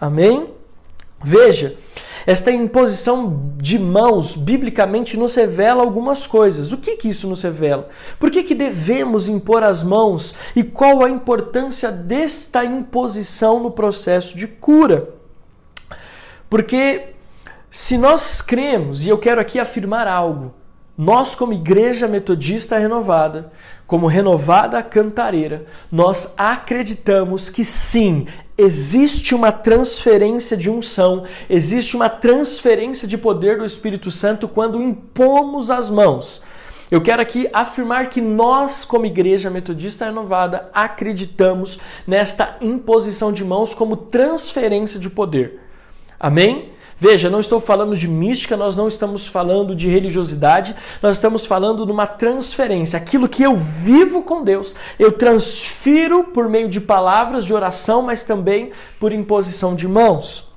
Amém? 0.00 0.48
Veja, 1.22 1.76
esta 2.26 2.50
imposição 2.50 3.52
de 3.56 3.78
mãos, 3.78 4.36
biblicamente, 4.36 5.16
nos 5.16 5.34
revela 5.34 5.82
algumas 5.82 6.26
coisas. 6.26 6.72
O 6.72 6.76
que, 6.76 6.96
que 6.96 7.08
isso 7.08 7.26
nos 7.26 7.42
revela? 7.42 7.88
Por 8.18 8.30
que, 8.30 8.42
que 8.42 8.54
devemos 8.54 9.28
impor 9.28 9.62
as 9.62 9.82
mãos 9.82 10.34
e 10.54 10.62
qual 10.62 11.02
a 11.02 11.10
importância 11.10 11.90
desta 11.90 12.64
imposição 12.64 13.60
no 13.60 13.70
processo 13.70 14.36
de 14.36 14.46
cura? 14.46 15.08
Porque 16.48 17.14
se 17.70 17.98
nós 17.98 18.40
cremos, 18.40 19.04
e 19.04 19.08
eu 19.08 19.18
quero 19.18 19.40
aqui 19.40 19.58
afirmar 19.58 20.06
algo, 20.06 20.54
nós, 20.96 21.34
como 21.34 21.52
Igreja 21.52 22.08
Metodista 22.08 22.76
Renovada, 22.76 23.52
como 23.86 24.06
renovada 24.06 24.82
cantareira, 24.82 25.64
nós 25.90 26.34
acreditamos 26.36 27.48
que 27.48 27.64
sim, 27.64 28.26
existe 28.58 29.36
uma 29.36 29.52
transferência 29.52 30.56
de 30.56 30.68
unção, 30.68 31.24
existe 31.48 31.94
uma 31.94 32.08
transferência 32.08 33.06
de 33.06 33.16
poder 33.16 33.56
do 33.56 33.64
Espírito 33.64 34.10
Santo 34.10 34.48
quando 34.48 34.82
impomos 34.82 35.70
as 35.70 35.88
mãos. 35.88 36.42
Eu 36.90 37.00
quero 37.00 37.22
aqui 37.22 37.48
afirmar 37.52 38.08
que 38.10 38.20
nós, 38.20 38.84
como 38.84 39.06
Igreja 39.06 39.48
Metodista 39.48 40.06
Renovada, 40.06 40.70
acreditamos 40.74 41.78
nesta 42.06 42.56
imposição 42.60 43.32
de 43.32 43.44
mãos 43.44 43.74
como 43.74 43.96
transferência 43.96 44.98
de 44.98 45.08
poder. 45.08 45.60
Amém? 46.18 46.72
Veja, 47.00 47.30
não 47.30 47.38
estou 47.38 47.60
falando 47.60 47.96
de 47.96 48.08
mística, 48.08 48.56
nós 48.56 48.76
não 48.76 48.88
estamos 48.88 49.24
falando 49.24 49.74
de 49.76 49.88
religiosidade, 49.88 50.74
nós 51.00 51.16
estamos 51.16 51.46
falando 51.46 51.86
de 51.86 51.92
uma 51.92 52.08
transferência. 52.08 52.96
Aquilo 52.96 53.28
que 53.28 53.44
eu 53.44 53.54
vivo 53.54 54.22
com 54.22 54.42
Deus, 54.42 54.74
eu 54.98 55.12
transfiro 55.12 56.24
por 56.24 56.48
meio 56.48 56.68
de 56.68 56.80
palavras 56.80 57.44
de 57.44 57.54
oração, 57.54 58.02
mas 58.02 58.24
também 58.24 58.72
por 58.98 59.12
imposição 59.12 59.76
de 59.76 59.86
mãos. 59.86 60.48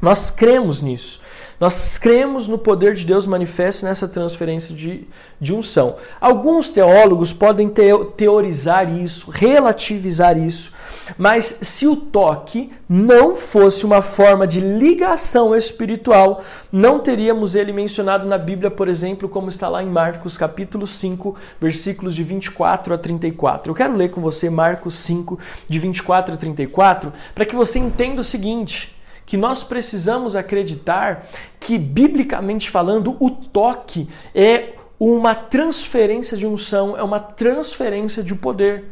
Nós 0.00 0.30
cremos 0.30 0.80
nisso. 0.80 1.20
Nós 1.58 1.96
cremos 1.96 2.46
no 2.46 2.58
poder 2.58 2.94
de 2.94 3.06
Deus 3.06 3.26
manifesto 3.26 3.86
nessa 3.86 4.06
transferência 4.06 4.74
de, 4.74 5.06
de 5.40 5.54
unção. 5.54 5.96
Alguns 6.20 6.68
teólogos 6.68 7.32
podem 7.32 7.72
teorizar 8.16 8.94
isso, 8.94 9.30
relativizar 9.30 10.36
isso, 10.36 10.72
mas 11.16 11.58
se 11.62 11.86
o 11.86 11.96
toque 11.96 12.70
não 12.86 13.34
fosse 13.34 13.86
uma 13.86 14.02
forma 14.02 14.46
de 14.46 14.60
ligação 14.60 15.56
espiritual, 15.56 16.44
não 16.70 16.98
teríamos 16.98 17.54
ele 17.54 17.72
mencionado 17.72 18.26
na 18.26 18.36
Bíblia, 18.36 18.70
por 18.70 18.86
exemplo, 18.86 19.26
como 19.26 19.48
está 19.48 19.68
lá 19.68 19.82
em 19.82 19.88
Marcos 19.88 20.36
capítulo 20.36 20.86
5, 20.86 21.34
versículos 21.58 22.14
de 22.14 22.22
24 22.22 22.92
a 22.92 22.98
34. 22.98 23.70
Eu 23.70 23.74
quero 23.74 23.96
ler 23.96 24.10
com 24.10 24.20
você 24.20 24.50
Marcos 24.50 24.94
5, 24.94 25.38
de 25.66 25.78
24 25.78 26.34
a 26.34 26.36
34, 26.36 27.12
para 27.34 27.46
que 27.46 27.56
você 27.56 27.78
entenda 27.78 28.20
o 28.20 28.24
seguinte 28.24 28.95
que 29.26 29.36
nós 29.36 29.64
precisamos 29.64 30.36
acreditar 30.36 31.26
que, 31.58 31.76
biblicamente 31.76 32.70
falando, 32.70 33.16
o 33.18 33.28
toque 33.28 34.08
é 34.32 34.74
uma 34.98 35.34
transferência 35.34 36.36
de 36.36 36.46
unção, 36.46 36.96
é 36.96 37.02
uma 37.02 37.20
transferência 37.20 38.22
de 38.22 38.34
poder. 38.34 38.84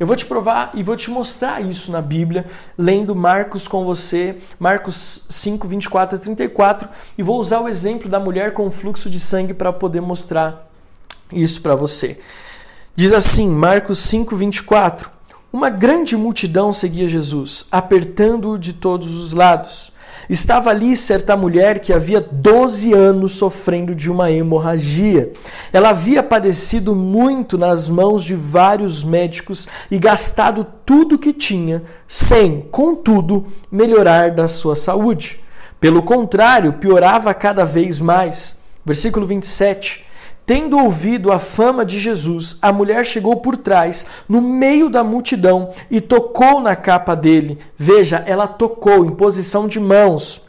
Eu 0.00 0.06
vou 0.06 0.14
te 0.14 0.24
provar 0.24 0.70
e 0.74 0.82
vou 0.82 0.96
te 0.96 1.10
mostrar 1.10 1.60
isso 1.60 1.90
na 1.90 2.00
Bíblia, 2.00 2.46
lendo 2.78 3.16
Marcos 3.16 3.66
com 3.66 3.84
você, 3.84 4.36
Marcos 4.58 5.26
5, 5.28 5.66
24 5.66 6.16
a 6.16 6.20
34, 6.20 6.88
e 7.18 7.22
vou 7.22 7.38
usar 7.40 7.60
o 7.60 7.68
exemplo 7.68 8.08
da 8.08 8.20
mulher 8.20 8.54
com 8.54 8.70
fluxo 8.70 9.10
de 9.10 9.18
sangue 9.18 9.52
para 9.52 9.72
poder 9.72 10.00
mostrar 10.00 10.70
isso 11.32 11.60
para 11.60 11.74
você. 11.74 12.20
Diz 12.94 13.12
assim, 13.12 13.48
Marcos 13.48 13.98
5, 13.98 14.36
24. 14.36 15.17
Uma 15.50 15.70
grande 15.70 16.14
multidão 16.14 16.74
seguia 16.74 17.08
Jesus, 17.08 17.64
apertando-o 17.72 18.58
de 18.58 18.74
todos 18.74 19.16
os 19.16 19.32
lados. 19.32 19.90
estava 20.28 20.68
ali 20.68 20.94
certa 20.94 21.34
mulher 21.38 21.78
que 21.78 21.90
havia 21.90 22.20
12 22.20 22.92
anos 22.92 23.32
sofrendo 23.32 23.94
de 23.94 24.10
uma 24.10 24.30
hemorragia. 24.30 25.32
Ela 25.72 25.88
havia 25.88 26.22
padecido 26.22 26.94
muito 26.94 27.56
nas 27.56 27.88
mãos 27.88 28.22
de 28.24 28.34
vários 28.34 29.02
médicos 29.02 29.66
e 29.90 29.98
gastado 29.98 30.66
tudo 30.84 31.18
que 31.18 31.32
tinha, 31.32 31.82
sem, 32.06 32.60
contudo, 32.70 33.46
melhorar 33.72 34.32
da 34.32 34.48
sua 34.48 34.76
saúde. 34.76 35.40
Pelo 35.80 36.02
contrário, 36.02 36.74
piorava 36.74 37.32
cada 37.32 37.64
vez 37.64 38.02
mais. 38.02 38.60
Versículo 38.84 39.24
27. 39.24 40.04
Tendo 40.48 40.78
ouvido 40.78 41.30
a 41.30 41.38
fama 41.38 41.84
de 41.84 42.00
Jesus, 42.00 42.56
a 42.62 42.72
mulher 42.72 43.04
chegou 43.04 43.36
por 43.36 43.54
trás, 43.54 44.06
no 44.26 44.40
meio 44.40 44.88
da 44.88 45.04
multidão, 45.04 45.68
e 45.90 46.00
tocou 46.00 46.58
na 46.58 46.74
capa 46.74 47.14
dele. 47.14 47.58
Veja, 47.76 48.24
ela 48.26 48.46
tocou 48.46 49.04
em 49.04 49.10
posição 49.10 49.68
de 49.68 49.78
mãos. 49.78 50.40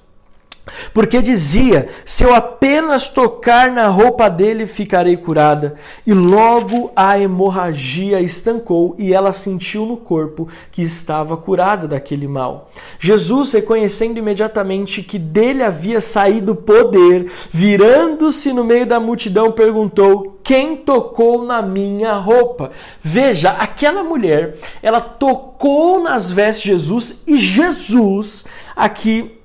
Porque 0.93 1.21
dizia: 1.21 1.87
Se 2.05 2.23
eu 2.23 2.33
apenas 2.33 3.09
tocar 3.09 3.71
na 3.71 3.87
roupa 3.87 4.29
dele, 4.29 4.65
ficarei 4.65 5.17
curada. 5.17 5.75
E 6.05 6.13
logo 6.13 6.91
a 6.95 7.19
hemorragia 7.19 8.21
estancou 8.21 8.95
e 8.97 9.13
ela 9.13 9.31
sentiu 9.31 9.85
no 9.85 9.97
corpo 9.97 10.47
que 10.71 10.81
estava 10.81 11.37
curada 11.37 11.87
daquele 11.87 12.27
mal. 12.27 12.69
Jesus, 12.99 13.53
reconhecendo 13.53 14.17
imediatamente 14.17 15.01
que 15.01 15.17
dele 15.17 15.63
havia 15.63 16.01
saído 16.01 16.55
poder, 16.55 17.31
virando-se 17.51 18.51
no 18.53 18.63
meio 18.63 18.85
da 18.85 18.99
multidão, 18.99 19.51
perguntou: 19.51 20.39
Quem 20.43 20.75
tocou 20.75 21.43
na 21.43 21.61
minha 21.61 22.13
roupa? 22.13 22.71
Veja, 23.01 23.51
aquela 23.51 24.03
mulher, 24.03 24.57
ela 24.81 25.01
tocou 25.01 26.01
nas 26.01 26.31
vestes 26.31 26.63
de 26.63 26.69
Jesus 26.69 27.21
e 27.27 27.37
Jesus, 27.37 28.45
aqui 28.75 29.38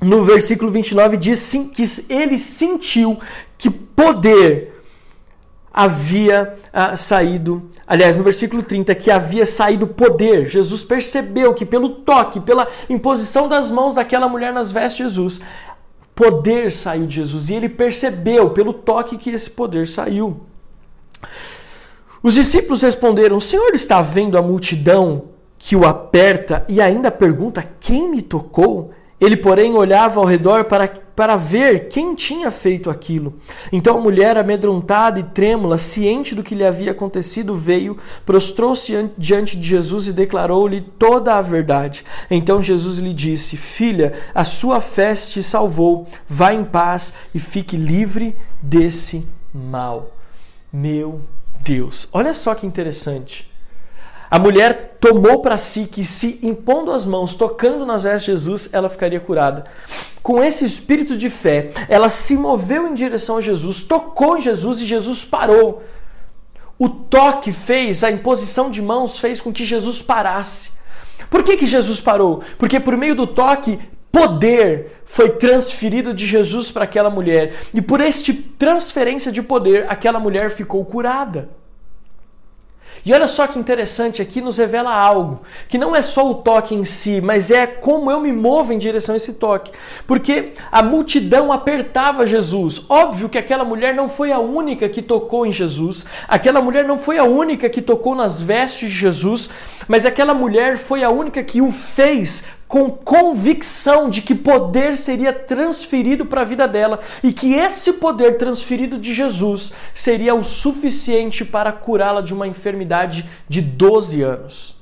no 0.00 0.24
versículo 0.24 0.70
29 0.70 1.16
diz 1.16 1.52
que 1.74 1.84
ele 2.08 2.38
sentiu 2.38 3.18
que 3.58 3.68
poder 3.68 4.80
havia 5.72 6.58
ah, 6.72 6.96
saído, 6.96 7.70
aliás, 7.86 8.16
no 8.16 8.24
versículo 8.24 8.62
30, 8.62 8.94
que 8.94 9.10
havia 9.10 9.46
saído 9.46 9.86
poder. 9.86 10.48
Jesus 10.48 10.82
percebeu 10.82 11.54
que 11.54 11.64
pelo 11.64 11.90
toque, 11.90 12.40
pela 12.40 12.66
imposição 12.88 13.48
das 13.48 13.70
mãos 13.70 13.94
daquela 13.94 14.26
mulher 14.26 14.52
nas 14.52 14.72
vestes 14.72 14.96
de 14.96 15.02
Jesus, 15.04 15.40
poder 16.14 16.72
saiu 16.72 17.06
de 17.06 17.16
Jesus 17.16 17.48
e 17.48 17.54
ele 17.54 17.68
percebeu 17.68 18.50
pelo 18.50 18.72
toque 18.72 19.16
que 19.16 19.30
esse 19.30 19.50
poder 19.50 19.86
saiu. 19.86 20.40
Os 22.22 22.34
discípulos 22.34 22.82
responderam: 22.82 23.36
O 23.36 23.40
Senhor 23.40 23.74
está 23.74 24.02
vendo 24.02 24.36
a 24.36 24.42
multidão 24.42 25.24
que 25.58 25.76
o 25.76 25.86
aperta 25.86 26.64
e 26.68 26.80
ainda 26.80 27.10
pergunta: 27.10 27.66
Quem 27.78 28.10
me 28.10 28.22
tocou? 28.22 28.92
Ele, 29.20 29.36
porém, 29.36 29.74
olhava 29.74 30.18
ao 30.18 30.24
redor 30.24 30.64
para, 30.64 30.88
para 30.88 31.36
ver 31.36 31.88
quem 31.88 32.14
tinha 32.14 32.50
feito 32.50 32.88
aquilo. 32.88 33.34
Então 33.70 33.98
a 33.98 34.00
mulher, 34.00 34.38
amedrontada 34.38 35.20
e 35.20 35.24
trêmula, 35.24 35.76
ciente 35.76 36.34
do 36.34 36.42
que 36.42 36.54
lhe 36.54 36.64
havia 36.64 36.92
acontecido, 36.92 37.54
veio, 37.54 37.98
prostrou-se 38.24 39.10
diante 39.18 39.58
de 39.58 39.68
Jesus 39.68 40.08
e 40.08 40.12
declarou-lhe 40.12 40.80
toda 40.80 41.34
a 41.34 41.42
verdade. 41.42 42.04
Então 42.30 42.62
Jesus 42.62 42.98
lhe 42.98 43.12
disse: 43.12 43.56
Filha, 43.58 44.14
a 44.34 44.44
sua 44.44 44.80
fé 44.80 45.14
te 45.14 45.42
salvou, 45.42 46.08
vá 46.26 46.54
em 46.54 46.64
paz 46.64 47.14
e 47.34 47.38
fique 47.38 47.76
livre 47.76 48.34
desse 48.62 49.26
mal. 49.52 50.16
Meu 50.72 51.20
Deus, 51.60 52.08
olha 52.12 52.32
só 52.32 52.54
que 52.54 52.66
interessante. 52.66 53.50
A 54.30 54.38
mulher 54.38 54.89
tomou 55.00 55.40
para 55.40 55.56
si 55.56 55.86
que, 55.86 56.04
se 56.04 56.38
impondo 56.42 56.92
as 56.92 57.06
mãos, 57.06 57.34
tocando 57.34 57.86
nas 57.86 58.02
vestes 58.02 58.24
de 58.24 58.30
Jesus, 58.32 58.70
ela 58.72 58.88
ficaria 58.88 59.18
curada. 59.18 59.64
Com 60.22 60.42
esse 60.42 60.64
espírito 60.64 61.16
de 61.16 61.30
fé, 61.30 61.70
ela 61.88 62.10
se 62.10 62.36
moveu 62.36 62.86
em 62.86 62.94
direção 62.94 63.38
a 63.38 63.40
Jesus, 63.40 63.82
tocou 63.82 64.36
em 64.36 64.42
Jesus 64.42 64.80
e 64.80 64.84
Jesus 64.84 65.24
parou. 65.24 65.82
O 66.78 66.88
toque 66.88 67.52
fez, 67.52 68.04
a 68.04 68.10
imposição 68.10 68.70
de 68.70 68.82
mãos 68.82 69.18
fez 69.18 69.40
com 69.40 69.52
que 69.52 69.64
Jesus 69.64 70.02
parasse. 70.02 70.70
Por 71.30 71.42
que, 71.42 71.56
que 71.56 71.66
Jesus 71.66 72.00
parou? 72.00 72.42
Porque 72.58 72.78
por 72.78 72.96
meio 72.96 73.14
do 73.14 73.26
toque, 73.26 73.78
poder 74.12 75.00
foi 75.04 75.30
transferido 75.30 76.12
de 76.12 76.26
Jesus 76.26 76.70
para 76.70 76.84
aquela 76.84 77.08
mulher. 77.08 77.54
E 77.72 77.80
por 77.80 78.00
este 78.00 78.32
transferência 78.32 79.32
de 79.32 79.42
poder, 79.42 79.86
aquela 79.88 80.20
mulher 80.20 80.50
ficou 80.50 80.84
curada. 80.84 81.48
E 83.04 83.14
olha 83.14 83.26
só 83.26 83.46
que 83.46 83.58
interessante, 83.58 84.20
aqui 84.20 84.40
nos 84.40 84.58
revela 84.58 84.92
algo, 84.92 85.40
que 85.68 85.78
não 85.78 85.96
é 85.96 86.02
só 86.02 86.30
o 86.30 86.34
toque 86.34 86.74
em 86.74 86.84
si, 86.84 87.20
mas 87.20 87.50
é 87.50 87.66
como 87.66 88.10
eu 88.10 88.20
me 88.20 88.30
movo 88.30 88.72
em 88.72 88.78
direção 88.78 89.14
a 89.14 89.16
esse 89.16 89.34
toque. 89.34 89.72
Porque 90.06 90.52
a 90.70 90.82
multidão 90.82 91.50
apertava 91.50 92.26
Jesus. 92.26 92.84
Óbvio 92.88 93.28
que 93.28 93.38
aquela 93.38 93.64
mulher 93.64 93.94
não 93.94 94.08
foi 94.08 94.32
a 94.32 94.38
única 94.38 94.88
que 94.88 95.00
tocou 95.00 95.46
em 95.46 95.52
Jesus, 95.52 96.04
aquela 96.28 96.60
mulher 96.60 96.84
não 96.84 96.98
foi 96.98 97.18
a 97.18 97.24
única 97.24 97.70
que 97.70 97.80
tocou 97.80 98.14
nas 98.14 98.40
vestes 98.40 98.90
de 98.90 98.96
Jesus, 98.96 99.48
mas 99.88 100.04
aquela 100.04 100.34
mulher 100.34 100.76
foi 100.76 101.02
a 101.02 101.10
única 101.10 101.42
que 101.42 101.62
o 101.62 101.72
fez 101.72 102.59
com 102.70 102.88
convicção 102.88 104.08
de 104.08 104.22
que 104.22 104.32
poder 104.32 104.96
seria 104.96 105.32
transferido 105.32 106.24
para 106.24 106.42
a 106.42 106.44
vida 106.44 106.68
dela 106.68 107.00
e 107.20 107.32
que 107.32 107.54
esse 107.54 107.94
poder 107.94 108.38
transferido 108.38 108.96
de 108.96 109.12
Jesus 109.12 109.72
seria 109.92 110.36
o 110.36 110.44
suficiente 110.44 111.44
para 111.44 111.72
curá-la 111.72 112.20
de 112.20 112.32
uma 112.32 112.46
enfermidade 112.46 113.28
de 113.48 113.60
12 113.60 114.22
anos. 114.22 114.79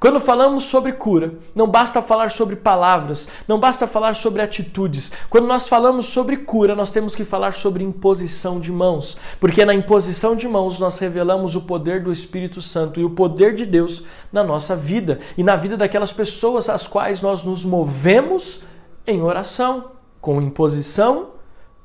Quando 0.00 0.18
falamos 0.18 0.64
sobre 0.64 0.94
cura, 0.94 1.34
não 1.54 1.68
basta 1.68 2.00
falar 2.00 2.30
sobre 2.30 2.56
palavras, 2.56 3.28
não 3.46 3.60
basta 3.60 3.86
falar 3.86 4.14
sobre 4.14 4.40
atitudes. 4.40 5.12
Quando 5.28 5.46
nós 5.46 5.68
falamos 5.68 6.06
sobre 6.06 6.38
cura, 6.38 6.74
nós 6.74 6.90
temos 6.90 7.14
que 7.14 7.22
falar 7.22 7.52
sobre 7.52 7.84
imposição 7.84 8.58
de 8.58 8.72
mãos, 8.72 9.18
porque 9.38 9.62
na 9.62 9.74
imposição 9.74 10.34
de 10.34 10.48
mãos 10.48 10.80
nós 10.80 10.98
revelamos 10.98 11.54
o 11.54 11.60
poder 11.60 12.02
do 12.02 12.10
Espírito 12.10 12.62
Santo 12.62 12.98
e 12.98 13.04
o 13.04 13.10
poder 13.10 13.54
de 13.54 13.66
Deus 13.66 14.04
na 14.32 14.42
nossa 14.42 14.74
vida 14.74 15.20
e 15.36 15.44
na 15.44 15.54
vida 15.54 15.76
daquelas 15.76 16.14
pessoas 16.14 16.70
às 16.70 16.86
quais 16.86 17.20
nós 17.20 17.44
nos 17.44 17.62
movemos 17.62 18.62
em 19.06 19.20
oração, 19.20 19.90
com 20.18 20.40
imposição 20.40 21.32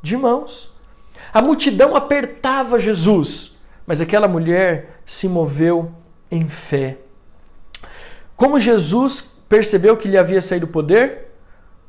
de 0.01 0.15
mãos. 0.15 0.73
A 1.33 1.41
multidão 1.41 1.97
apertava 1.97 2.79
Jesus, 2.79 3.57
mas 3.85 3.99
aquela 3.99 4.27
mulher 4.29 5.01
se 5.05 5.27
moveu 5.27 5.91
em 6.31 6.47
fé 6.47 6.99
como 8.35 8.59
Jesus 8.59 9.39
percebeu 9.47 9.95
que 9.95 10.07
lhe 10.07 10.17
havia 10.17 10.41
saído 10.41 10.65
o 10.65 10.69
poder? 10.69 11.31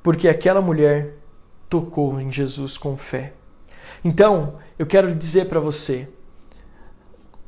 Porque 0.03 0.29
aquela 0.29 0.61
mulher 0.61 1.15
tocou 1.69 2.21
em 2.21 2.31
Jesus 2.31 2.79
com 2.79 2.97
fé. 2.97 3.33
Então, 4.05 4.55
eu 4.79 4.87
quero 4.87 5.13
dizer 5.15 5.47
para 5.47 5.59
você, 5.59 6.09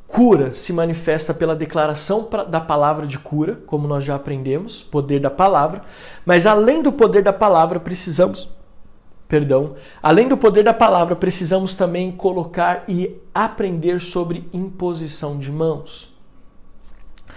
cura 0.09 0.55
se 0.55 0.73
manifesta 0.73 1.33
pela 1.33 1.55
declaração 1.55 2.29
da 2.49 2.61
palavra 2.61 3.07
de 3.07 3.19
cura, 3.19 3.61
como 3.67 3.87
nós 3.87 4.03
já 4.03 4.17
aprendemos, 4.17 4.83
poder 4.83 5.21
da 5.21 5.31
palavra, 5.31 5.83
mas 6.27 6.47
além 6.47 6.83
do 6.83 6.91
poder 6.91 7.23
da 7.23 7.33
palavra, 7.33 7.79
precisamos 7.79 8.51
perdão, 9.29 9.77
além 10.03 10.27
do 10.27 10.39
poder 10.39 10.65
da 10.65 10.73
palavra, 10.73 11.15
precisamos 11.15 11.75
também 11.75 12.11
colocar 12.11 12.85
e 12.89 13.15
aprender 13.35 14.01
sobre 14.01 14.49
imposição 14.55 15.39
de 15.39 15.53
mãos 15.53 16.18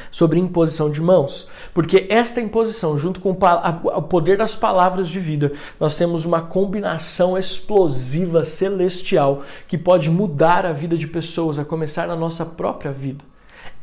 sobre 0.09 0.39
imposição 0.39 0.89
de 0.89 1.01
mãos. 1.01 1.49
Porque 1.73 2.07
esta 2.09 2.41
imposição, 2.41 2.97
junto 2.97 3.19
com 3.19 3.31
o 3.31 4.01
poder 4.01 4.37
das 4.37 4.55
palavras 4.55 5.07
de 5.07 5.19
vida, 5.19 5.53
nós 5.79 5.95
temos 5.95 6.25
uma 6.25 6.41
combinação 6.41 7.37
explosiva 7.37 8.43
celestial 8.43 9.43
que 9.67 9.77
pode 9.77 10.09
mudar 10.09 10.65
a 10.65 10.73
vida 10.73 10.97
de 10.97 11.07
pessoas, 11.07 11.57
a 11.57 11.65
começar 11.65 12.07
na 12.07 12.15
nossa 12.15 12.45
própria 12.45 12.91
vida. 12.91 13.23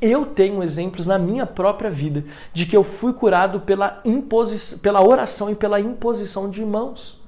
Eu 0.00 0.26
tenho 0.26 0.62
exemplos 0.62 1.06
na 1.06 1.18
minha 1.18 1.46
própria 1.46 1.90
vida 1.90 2.24
de 2.52 2.66
que 2.66 2.76
eu 2.76 2.84
fui 2.84 3.12
curado 3.12 3.60
pela, 3.60 4.02
pela 4.82 5.04
oração 5.04 5.50
e 5.50 5.54
pela 5.54 5.80
imposição 5.80 6.50
de 6.50 6.64
mãos. 6.64 7.20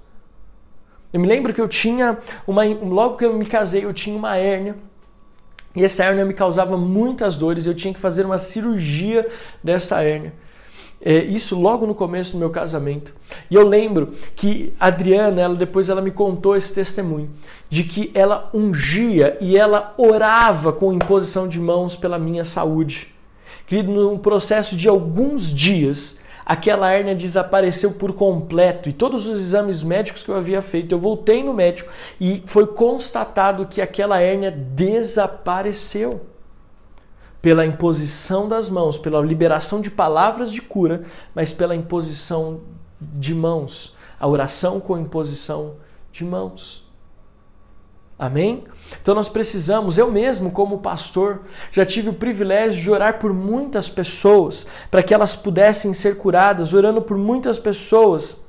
Eu 1.12 1.18
me 1.18 1.26
lembro 1.26 1.52
que 1.52 1.60
eu 1.60 1.66
tinha 1.66 2.18
uma. 2.46 2.64
Logo 2.64 3.16
que 3.16 3.24
eu 3.24 3.36
me 3.36 3.44
casei, 3.44 3.84
eu 3.84 3.92
tinha 3.92 4.16
uma 4.16 4.36
hérnia 4.36 4.76
e 5.74 5.84
essa 5.84 6.04
hérnia 6.04 6.24
me 6.24 6.34
causava 6.34 6.76
muitas 6.76 7.36
dores, 7.36 7.66
eu 7.66 7.74
tinha 7.74 7.94
que 7.94 8.00
fazer 8.00 8.26
uma 8.26 8.38
cirurgia 8.38 9.26
dessa 9.62 10.02
hérnia. 10.02 10.32
É, 11.02 11.16
isso 11.16 11.58
logo 11.58 11.86
no 11.86 11.94
começo 11.94 12.32
do 12.32 12.38
meu 12.38 12.50
casamento. 12.50 13.14
E 13.50 13.54
eu 13.54 13.66
lembro 13.66 14.12
que 14.36 14.74
a 14.78 14.88
Adriana, 14.88 15.40
ela, 15.40 15.54
depois 15.54 15.88
ela 15.88 16.02
me 16.02 16.10
contou 16.10 16.54
esse 16.54 16.74
testemunho 16.74 17.30
de 17.70 17.84
que 17.84 18.10
ela 18.12 18.50
ungia 18.52 19.38
e 19.40 19.56
ela 19.56 19.94
orava 19.96 20.72
com 20.72 20.92
imposição 20.92 21.48
de 21.48 21.58
mãos 21.58 21.96
pela 21.96 22.18
minha 22.18 22.44
saúde. 22.44 23.14
Querido, 23.66 23.90
num 23.92 24.18
processo 24.18 24.76
de 24.76 24.88
alguns 24.88 25.54
dias, 25.54 26.20
aquela 26.50 26.90
hérnia 26.90 27.14
desapareceu 27.14 27.92
por 27.92 28.12
completo 28.12 28.88
e 28.88 28.92
todos 28.92 29.28
os 29.28 29.38
exames 29.38 29.84
médicos 29.84 30.24
que 30.24 30.28
eu 30.28 30.34
havia 30.34 30.60
feito, 30.60 30.92
eu 30.92 30.98
voltei 30.98 31.44
no 31.44 31.54
médico 31.54 31.92
e 32.20 32.42
foi 32.44 32.66
constatado 32.66 33.66
que 33.66 33.80
aquela 33.80 34.20
hérnia 34.20 34.50
desapareceu. 34.50 36.22
Pela 37.40 37.64
imposição 37.64 38.48
das 38.48 38.68
mãos, 38.68 38.98
pela 38.98 39.20
liberação 39.20 39.80
de 39.80 39.92
palavras 39.92 40.50
de 40.50 40.60
cura, 40.60 41.04
mas 41.36 41.52
pela 41.52 41.76
imposição 41.76 42.62
de 43.00 43.32
mãos, 43.32 43.96
a 44.18 44.26
oração 44.26 44.80
com 44.80 44.98
imposição 44.98 45.76
de 46.10 46.24
mãos. 46.24 46.84
Amém? 48.18 48.64
Então 49.00 49.14
nós 49.14 49.28
precisamos, 49.28 49.98
eu 49.98 50.10
mesmo, 50.10 50.50
como 50.50 50.78
pastor, 50.78 51.40
já 51.70 51.84
tive 51.84 52.08
o 52.08 52.14
privilégio 52.14 52.82
de 52.82 52.90
orar 52.90 53.18
por 53.18 53.32
muitas 53.32 53.88
pessoas 53.88 54.66
para 54.90 55.02
que 55.02 55.14
elas 55.14 55.36
pudessem 55.36 55.92
ser 55.92 56.16
curadas, 56.16 56.74
orando 56.74 57.02
por 57.02 57.16
muitas 57.16 57.58
pessoas 57.58 58.40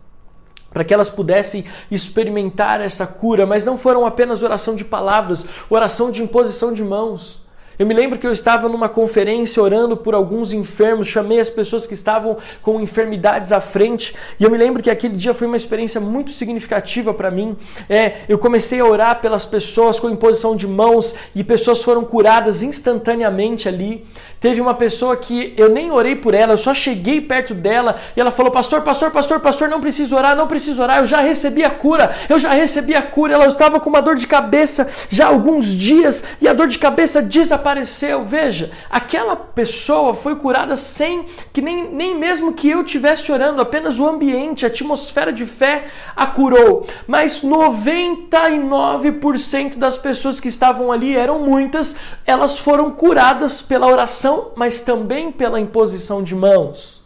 para 0.72 0.86
que 0.86 0.94
elas 0.94 1.10
pudessem 1.10 1.66
experimentar 1.90 2.80
essa 2.80 3.06
cura, 3.06 3.46
mas 3.46 3.66
não 3.66 3.78
foram 3.78 4.06
apenas 4.06 4.42
oração 4.42 4.76
de 4.76 4.86
palavras, 4.86 5.46
oração 5.70 6.12
de 6.12 6.24
imposição 6.24 6.74
de 6.74 6.84
mãos. 6.84 7.41
Eu 7.82 7.88
me 7.88 7.96
lembro 7.96 8.20
que 8.20 8.28
eu 8.28 8.32
estava 8.32 8.70
numa 8.70 8.88
conferência 8.88 9.60
orando 9.60 9.98
por 9.98 10.14
alguns 10.14 10.54
enfermos, 10.54 11.08
chamei 11.08 11.40
as 11.40 11.50
pessoas 11.50 11.88
que 11.88 11.96
estavam 11.96 12.38
com 12.62 12.80
enfermidades 12.80 13.52
à 13.52 13.60
frente, 13.60 14.16
e 14.40 14.44
eu 14.44 14.52
me 14.52 14.58
lembro 14.60 14.84
que 14.84 14.90
aquele 14.92 15.16
dia 15.16 15.34
foi 15.34 15.48
uma 15.48 15.58
experiência 15.58 16.00
muito 16.00 16.30
significativa 16.30 17.12
para 17.12 17.32
mim. 17.32 17.58
É, 17.90 18.18
eu 18.30 18.38
comecei 18.38 18.80
a 18.80 18.86
orar 18.86 19.20
pelas 19.20 19.48
pessoas 19.48 20.00
com 20.00 20.12
imposição 20.12 20.56
de 20.56 20.68
mãos 20.68 21.16
e 21.34 21.44
pessoas 21.44 21.82
foram 21.82 22.06
curadas 22.06 22.62
instantaneamente 22.62 23.68
ali. 23.68 24.06
Teve 24.42 24.60
uma 24.60 24.74
pessoa 24.74 25.16
que 25.16 25.54
eu 25.56 25.70
nem 25.70 25.92
orei 25.92 26.18
por 26.18 26.34
ela, 26.34 26.54
eu 26.54 26.58
só 26.58 26.74
cheguei 26.74 27.22
perto 27.22 27.54
dela 27.54 27.96
e 28.18 28.20
ela 28.20 28.32
falou: 28.32 28.52
Pastor, 28.52 28.82
pastor, 28.82 29.12
pastor, 29.12 29.40
pastor, 29.40 29.70
não 29.70 29.80
preciso 29.80 30.14
orar, 30.14 30.36
não 30.36 30.48
preciso 30.48 30.82
orar, 30.82 30.98
eu 30.98 31.06
já 31.06 31.22
recebi 31.22 31.64
a 31.64 31.70
cura, 31.70 32.14
eu 32.28 32.38
já 32.38 32.52
recebi 32.52 32.94
a 32.94 33.02
cura. 33.02 33.36
Ela 33.36 33.46
estava 33.46 33.80
com 33.80 33.90
uma 33.90 34.02
dor 34.02 34.16
de 34.16 34.28
cabeça 34.28 34.90
já 35.08 35.28
há 35.28 35.30
alguns 35.30 35.74
dias 35.74 36.26
e 36.42 36.48
a 36.48 36.54
dor 36.54 36.68
de 36.68 36.78
cabeça 36.78 37.22
desapareceu 37.22 37.62
apareceu. 37.62 38.26
Veja, 38.26 38.72
aquela 38.90 39.36
pessoa 39.36 40.16
foi 40.16 40.36
curada 40.36 40.76
sem 40.76 41.26
que 41.54 41.62
nem, 41.62 41.92
nem 41.92 42.18
mesmo 42.18 42.54
que 42.54 42.68
eu 42.70 42.84
tivesse 42.84 43.32
orando, 43.32 43.62
apenas 43.62 44.00
o 44.00 44.08
ambiente, 44.08 44.66
a 44.66 44.68
atmosfera 44.68 45.32
de 45.32 45.46
fé 45.46 45.86
a 46.16 46.26
curou. 46.26 46.88
Mas 47.08 47.44
99% 47.44 49.78
das 49.78 49.96
pessoas 49.98 50.40
que 50.40 50.48
estavam 50.48 50.92
ali, 50.92 51.16
eram 51.16 51.38
muitas, 51.40 51.96
elas 52.26 52.58
foram 52.58 52.90
curadas 52.92 53.62
pela 53.62 53.86
oração, 53.88 54.31
mas 54.56 54.82
também 54.82 55.32
pela 55.32 55.60
imposição 55.60 56.24
de 56.24 56.36
mãos. 56.36 57.02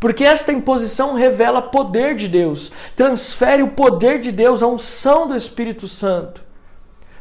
Porque 0.00 0.24
esta 0.24 0.52
imposição 0.52 1.14
revela 1.14 1.60
poder 1.60 2.14
de 2.14 2.28
Deus, 2.28 2.70
transfere 2.94 3.62
o 3.62 3.68
poder 3.68 4.20
de 4.20 4.30
Deus, 4.30 4.62
a 4.62 4.66
unção 4.66 5.26
do 5.26 5.34
Espírito 5.34 5.88
Santo. 5.88 6.47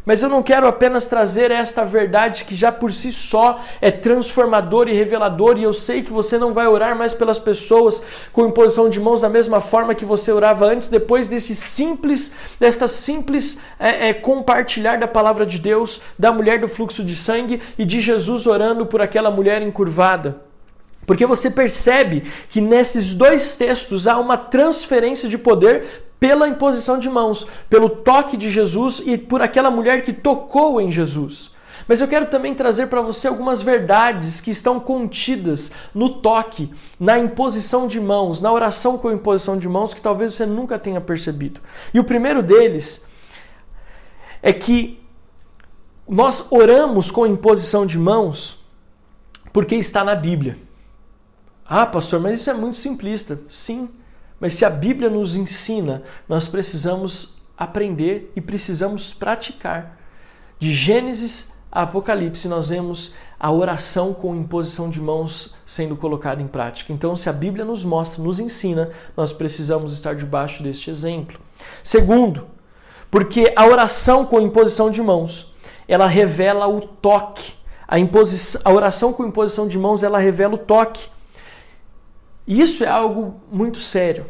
Mas 0.07 0.23
eu 0.23 0.29
não 0.29 0.41
quero 0.41 0.65
apenas 0.65 1.05
trazer 1.05 1.51
esta 1.51 1.83
verdade 1.83 2.45
que 2.45 2.55
já 2.55 2.71
por 2.71 2.93
si 2.93 3.11
só 3.11 3.61
é 3.81 3.91
transformador 3.91 4.87
e 4.87 4.93
revelador, 4.93 5.57
e 5.57 5.63
eu 5.63 5.73
sei 5.73 6.01
que 6.01 6.13
você 6.13 6.37
não 6.37 6.53
vai 6.53 6.65
orar 6.65 6.95
mais 6.95 7.13
pelas 7.13 7.37
pessoas 7.37 8.01
com 8.31 8.47
imposição 8.47 8.89
de 8.89 9.01
mãos 9.01 9.19
da 9.19 9.27
mesma 9.27 9.59
forma 9.59 9.93
que 9.93 10.05
você 10.05 10.31
orava 10.31 10.65
antes, 10.65 10.87
depois 10.87 11.27
desse 11.27 11.53
simples, 11.53 12.33
desta 12.57 12.87
simples 12.87 13.59
é, 13.77 14.07
é, 14.07 14.13
compartilhar 14.13 14.97
da 14.97 15.09
palavra 15.09 15.45
de 15.45 15.59
Deus, 15.59 15.99
da 16.17 16.31
mulher 16.31 16.61
do 16.61 16.69
fluxo 16.69 17.03
de 17.03 17.13
sangue 17.13 17.61
e 17.77 17.83
de 17.83 17.99
Jesus 17.99 18.47
orando 18.47 18.85
por 18.85 19.01
aquela 19.01 19.29
mulher 19.29 19.61
encurvada. 19.61 20.37
Porque 21.05 21.25
você 21.25 21.51
percebe 21.51 22.23
que 22.49 22.61
nesses 22.61 23.13
dois 23.13 23.57
textos 23.57 24.07
há 24.07 24.17
uma 24.17 24.37
transferência 24.37 25.27
de 25.27 25.37
poder 25.37 26.06
pela 26.19 26.47
imposição 26.47 26.99
de 26.99 27.09
mãos, 27.09 27.47
pelo 27.69 27.89
toque 27.89 28.35
de 28.35 28.49
Jesus 28.49 29.01
e 29.05 29.17
por 29.17 29.41
aquela 29.41 29.69
mulher 29.69 30.03
que 30.03 30.13
tocou 30.13 30.81
em 30.81 30.91
Jesus. 30.91 31.55
Mas 31.87 32.01
eu 32.01 32.07
quero 32.07 32.25
também 32.25 32.53
trazer 32.53 32.87
para 32.87 33.01
você 33.01 33.27
algumas 33.27 33.61
verdades 33.61 34.41
que 34.41 34.51
estão 34.51 34.79
contidas 34.79 35.71
no 35.93 36.09
toque, 36.09 36.73
na 36.99 37.17
imposição 37.17 37.87
de 37.87 37.99
mãos, 37.99 38.41
na 38.41 38.51
oração 38.51 38.97
com 38.97 39.11
imposição 39.11 39.57
de 39.57 39.69
mãos 39.69 39.93
que 39.93 40.01
talvez 40.01 40.33
você 40.33 40.45
nunca 40.45 40.77
tenha 40.77 40.99
percebido. 40.99 41.61
E 41.93 41.99
o 41.99 42.03
primeiro 42.03 42.43
deles 42.43 43.07
é 44.41 44.51
que 44.51 45.01
nós 46.07 46.51
oramos 46.51 47.11
com 47.11 47.25
imposição 47.25 47.85
de 47.85 47.97
mãos 47.97 48.65
porque 49.53 49.75
está 49.75 50.03
na 50.03 50.15
Bíblia. 50.15 50.57
Ah, 51.65 51.85
pastor, 51.85 52.19
mas 52.19 52.39
isso 52.39 52.49
é 52.49 52.53
muito 52.53 52.77
simplista. 52.77 53.41
Sim, 53.49 53.89
mas 54.39 54.53
se 54.53 54.65
a 54.65 54.69
Bíblia 54.69 55.09
nos 55.09 55.35
ensina, 55.35 56.03
nós 56.27 56.47
precisamos 56.47 57.37
aprender 57.57 58.31
e 58.35 58.41
precisamos 58.41 59.13
praticar. 59.13 59.97
De 60.59 60.73
Gênesis 60.73 61.57
a 61.71 61.83
Apocalipse, 61.83 62.47
nós 62.47 62.69
vemos 62.69 63.15
a 63.39 63.51
oração 63.51 64.13
com 64.13 64.35
imposição 64.35 64.89
de 64.89 64.99
mãos 64.99 65.53
sendo 65.65 65.95
colocada 65.95 66.41
em 66.41 66.47
prática. 66.47 66.91
Então, 66.93 67.15
se 67.15 67.29
a 67.29 67.33
Bíblia 67.33 67.65
nos 67.65 67.83
mostra, 67.83 68.23
nos 68.23 68.39
ensina, 68.39 68.89
nós 69.15 69.31
precisamos 69.31 69.93
estar 69.93 70.15
debaixo 70.15 70.63
deste 70.63 70.89
exemplo. 70.89 71.39
Segundo, 71.83 72.47
porque 73.11 73.53
a 73.55 73.65
oração 73.65 74.25
com 74.25 74.39
imposição 74.39 74.89
de 74.89 75.01
mãos, 75.01 75.53
ela 75.87 76.07
revela 76.07 76.67
o 76.67 76.81
toque. 76.81 77.53
A, 77.87 77.95
a 77.95 78.73
oração 78.73 79.13
com 79.13 79.25
imposição 79.25 79.67
de 79.67 79.77
mãos, 79.77 80.03
ela 80.03 80.17
revela 80.19 80.55
o 80.55 80.57
toque. 80.57 81.09
E 82.47 82.61
isso 82.61 82.83
é 82.83 82.87
algo 82.87 83.41
muito 83.51 83.79
sério. 83.79 84.25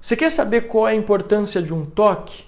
Você 0.00 0.16
quer 0.16 0.30
saber 0.30 0.62
qual 0.62 0.88
é 0.88 0.92
a 0.92 0.96
importância 0.96 1.60
de 1.60 1.74
um 1.74 1.84
toque? 1.84 2.46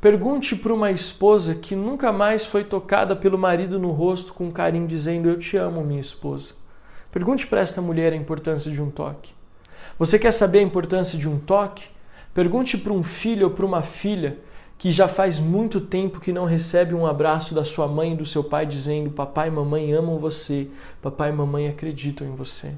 Pergunte 0.00 0.56
para 0.56 0.74
uma 0.74 0.90
esposa 0.90 1.54
que 1.54 1.76
nunca 1.76 2.12
mais 2.12 2.44
foi 2.44 2.64
tocada 2.64 3.14
pelo 3.14 3.38
marido 3.38 3.78
no 3.78 3.92
rosto 3.92 4.34
com 4.34 4.50
carinho, 4.50 4.86
dizendo: 4.86 5.28
Eu 5.28 5.38
te 5.38 5.56
amo, 5.56 5.84
minha 5.84 6.00
esposa. 6.00 6.54
Pergunte 7.12 7.46
para 7.46 7.60
esta 7.60 7.80
mulher 7.80 8.12
a 8.12 8.16
importância 8.16 8.70
de 8.70 8.82
um 8.82 8.90
toque. 8.90 9.32
Você 9.98 10.18
quer 10.18 10.32
saber 10.32 10.58
a 10.58 10.62
importância 10.62 11.18
de 11.18 11.28
um 11.28 11.38
toque? 11.38 11.84
Pergunte 12.34 12.76
para 12.76 12.92
um 12.92 13.02
filho 13.02 13.46
ou 13.46 13.54
para 13.54 13.64
uma 13.64 13.82
filha 13.82 14.38
que 14.76 14.90
já 14.90 15.08
faz 15.08 15.38
muito 15.38 15.80
tempo 15.80 16.20
que 16.20 16.32
não 16.32 16.44
recebe 16.44 16.94
um 16.94 17.06
abraço 17.06 17.54
da 17.54 17.64
sua 17.64 17.88
mãe 17.88 18.12
e 18.12 18.16
do 18.16 18.26
seu 18.26 18.44
pai 18.44 18.66
dizendo: 18.66 19.10
Papai 19.10 19.48
e 19.48 19.52
mamãe 19.52 19.92
amam 19.92 20.18
você, 20.18 20.68
papai 21.00 21.30
e 21.30 21.32
mamãe 21.32 21.68
acreditam 21.68 22.26
em 22.26 22.34
você. 22.34 22.74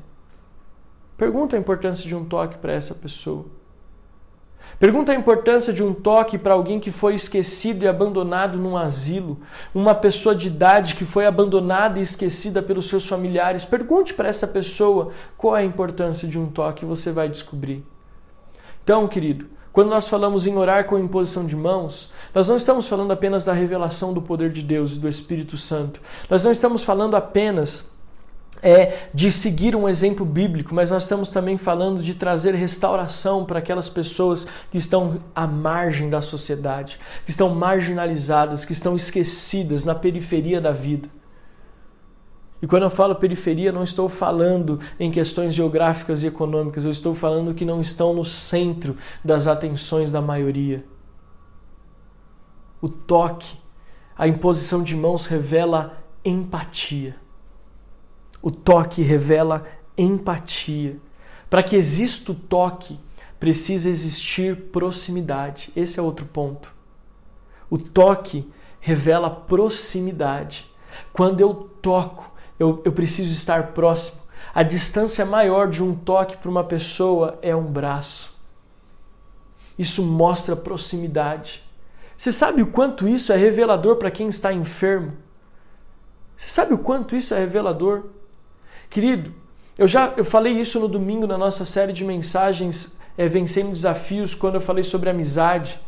Pergunta 1.18 1.56
a 1.56 1.58
importância 1.58 2.06
de 2.06 2.14
um 2.14 2.24
toque 2.24 2.56
para 2.58 2.72
essa 2.72 2.94
pessoa. 2.94 3.44
Pergunta 4.78 5.10
a 5.10 5.14
importância 5.16 5.72
de 5.72 5.82
um 5.82 5.92
toque 5.92 6.38
para 6.38 6.54
alguém 6.54 6.78
que 6.78 6.92
foi 6.92 7.14
esquecido 7.14 7.84
e 7.84 7.88
abandonado 7.88 8.56
num 8.56 8.76
asilo, 8.76 9.40
uma 9.74 9.96
pessoa 9.96 10.32
de 10.32 10.46
idade 10.46 10.94
que 10.94 11.04
foi 11.04 11.26
abandonada 11.26 11.98
e 11.98 12.02
esquecida 12.02 12.62
pelos 12.62 12.88
seus 12.88 13.04
familiares. 13.04 13.64
Pergunte 13.64 14.14
para 14.14 14.28
essa 14.28 14.46
pessoa 14.46 15.10
qual 15.36 15.56
é 15.56 15.60
a 15.62 15.64
importância 15.64 16.28
de 16.28 16.38
um 16.38 16.46
toque 16.46 16.84
você 16.84 17.10
vai 17.10 17.28
descobrir. 17.28 17.84
Então, 18.84 19.08
querido, 19.08 19.46
quando 19.72 19.88
nós 19.88 20.06
falamos 20.06 20.46
em 20.46 20.56
orar 20.56 20.86
com 20.86 20.96
imposição 20.96 21.44
de 21.44 21.56
mãos, 21.56 22.12
nós 22.32 22.48
não 22.48 22.56
estamos 22.56 22.86
falando 22.86 23.10
apenas 23.10 23.44
da 23.44 23.52
revelação 23.52 24.14
do 24.14 24.22
poder 24.22 24.52
de 24.52 24.62
Deus 24.62 24.94
e 24.94 25.00
do 25.00 25.08
Espírito 25.08 25.56
Santo. 25.56 26.00
Nós 26.30 26.44
não 26.44 26.52
estamos 26.52 26.84
falando 26.84 27.16
apenas 27.16 27.90
é 28.62 29.08
de 29.14 29.30
seguir 29.30 29.76
um 29.76 29.88
exemplo 29.88 30.24
bíblico, 30.24 30.74
mas 30.74 30.90
nós 30.90 31.04
estamos 31.04 31.30
também 31.30 31.56
falando 31.56 32.02
de 32.02 32.14
trazer 32.14 32.54
restauração 32.54 33.44
para 33.44 33.58
aquelas 33.58 33.88
pessoas 33.88 34.46
que 34.70 34.78
estão 34.78 35.20
à 35.34 35.46
margem 35.46 36.10
da 36.10 36.20
sociedade, 36.20 36.98
que 37.24 37.30
estão 37.30 37.54
marginalizadas, 37.54 38.64
que 38.64 38.72
estão 38.72 38.96
esquecidas 38.96 39.84
na 39.84 39.94
periferia 39.94 40.60
da 40.60 40.72
vida. 40.72 41.08
E 42.60 42.66
quando 42.66 42.82
eu 42.82 42.90
falo 42.90 43.14
periferia, 43.14 43.70
não 43.70 43.84
estou 43.84 44.08
falando 44.08 44.80
em 44.98 45.10
questões 45.10 45.54
geográficas 45.54 46.22
e 46.22 46.26
econômicas, 46.26 46.84
eu 46.84 46.90
estou 46.90 47.14
falando 47.14 47.54
que 47.54 47.64
não 47.64 47.80
estão 47.80 48.12
no 48.12 48.24
centro 48.24 48.96
das 49.24 49.46
atenções 49.46 50.10
da 50.10 50.20
maioria. 50.20 50.84
O 52.80 52.88
toque, 52.88 53.56
a 54.16 54.26
imposição 54.26 54.82
de 54.82 54.96
mãos 54.96 55.26
revela 55.26 56.02
empatia. 56.24 57.14
O 58.40 58.50
toque 58.50 59.02
revela 59.02 59.64
empatia. 59.96 60.98
Para 61.50 61.62
que 61.62 61.76
exista 61.76 62.32
o 62.32 62.34
toque, 62.34 62.98
precisa 63.40 63.88
existir 63.88 64.56
proximidade. 64.70 65.72
Esse 65.74 65.98
é 65.98 66.02
outro 66.02 66.26
ponto. 66.26 66.72
O 67.70 67.78
toque 67.78 68.50
revela 68.80 69.30
proximidade. 69.30 70.70
Quando 71.12 71.40
eu 71.40 71.54
toco, 71.82 72.32
eu, 72.58 72.82
eu 72.84 72.92
preciso 72.92 73.32
estar 73.32 73.68
próximo. 73.68 74.22
A 74.54 74.62
distância 74.62 75.24
maior 75.24 75.68
de 75.68 75.82
um 75.82 75.94
toque 75.94 76.36
para 76.36 76.50
uma 76.50 76.64
pessoa 76.64 77.38
é 77.42 77.54
um 77.54 77.64
braço. 77.64 78.36
Isso 79.78 80.02
mostra 80.02 80.56
proximidade. 80.56 81.62
Você 82.16 82.32
sabe 82.32 82.62
o 82.62 82.66
quanto 82.66 83.06
isso 83.06 83.32
é 83.32 83.36
revelador 83.36 83.96
para 83.96 84.10
quem 84.10 84.28
está 84.28 84.52
enfermo? 84.52 85.12
Você 86.36 86.48
sabe 86.48 86.74
o 86.74 86.78
quanto 86.78 87.14
isso 87.14 87.34
é 87.34 87.38
revelador? 87.38 88.06
Querido, 88.90 89.32
eu 89.76 89.86
já 89.86 90.14
eu 90.16 90.24
falei 90.24 90.54
isso 90.54 90.80
no 90.80 90.88
domingo 90.88 91.26
na 91.26 91.38
nossa 91.38 91.64
série 91.64 91.92
de 91.92 92.04
mensagens 92.04 92.98
é, 93.16 93.28
Vencendo 93.28 93.72
Desafios, 93.72 94.34
quando 94.34 94.54
eu 94.56 94.60
falei 94.60 94.82
sobre 94.82 95.10
amizade. 95.10 95.78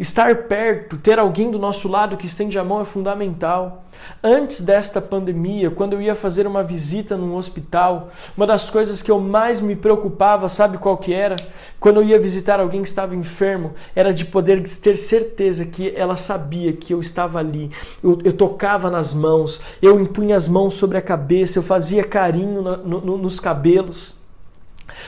Estar 0.00 0.34
perto, 0.44 0.96
ter 0.96 1.18
alguém 1.18 1.50
do 1.50 1.58
nosso 1.58 1.86
lado 1.86 2.16
que 2.16 2.24
estende 2.24 2.58
a 2.58 2.64
mão 2.64 2.80
é 2.80 2.86
fundamental. 2.86 3.84
Antes 4.24 4.62
desta 4.62 4.98
pandemia, 4.98 5.70
quando 5.70 5.92
eu 5.92 6.00
ia 6.00 6.14
fazer 6.14 6.46
uma 6.46 6.62
visita 6.62 7.18
num 7.18 7.36
hospital, 7.36 8.08
uma 8.34 8.46
das 8.46 8.70
coisas 8.70 9.02
que 9.02 9.10
eu 9.10 9.20
mais 9.20 9.60
me 9.60 9.76
preocupava, 9.76 10.48
sabe 10.48 10.78
qual 10.78 10.96
que 10.96 11.12
era? 11.12 11.36
Quando 11.78 12.00
eu 12.00 12.06
ia 12.06 12.18
visitar 12.18 12.60
alguém 12.60 12.80
que 12.80 12.88
estava 12.88 13.14
enfermo, 13.14 13.74
era 13.94 14.10
de 14.10 14.24
poder 14.24 14.62
ter 14.62 14.96
certeza 14.96 15.66
que 15.66 15.94
ela 15.94 16.16
sabia 16.16 16.72
que 16.72 16.94
eu 16.94 17.00
estava 17.00 17.38
ali. 17.38 17.70
Eu, 18.02 18.20
eu 18.24 18.32
tocava 18.32 18.90
nas 18.90 19.12
mãos, 19.12 19.60
eu 19.82 20.00
impunha 20.00 20.34
as 20.34 20.48
mãos 20.48 20.72
sobre 20.72 20.96
a 20.96 21.02
cabeça, 21.02 21.58
eu 21.58 21.62
fazia 21.62 22.02
carinho 22.02 22.62
no, 22.62 23.00
no, 23.02 23.18
nos 23.18 23.38
cabelos. 23.38 24.18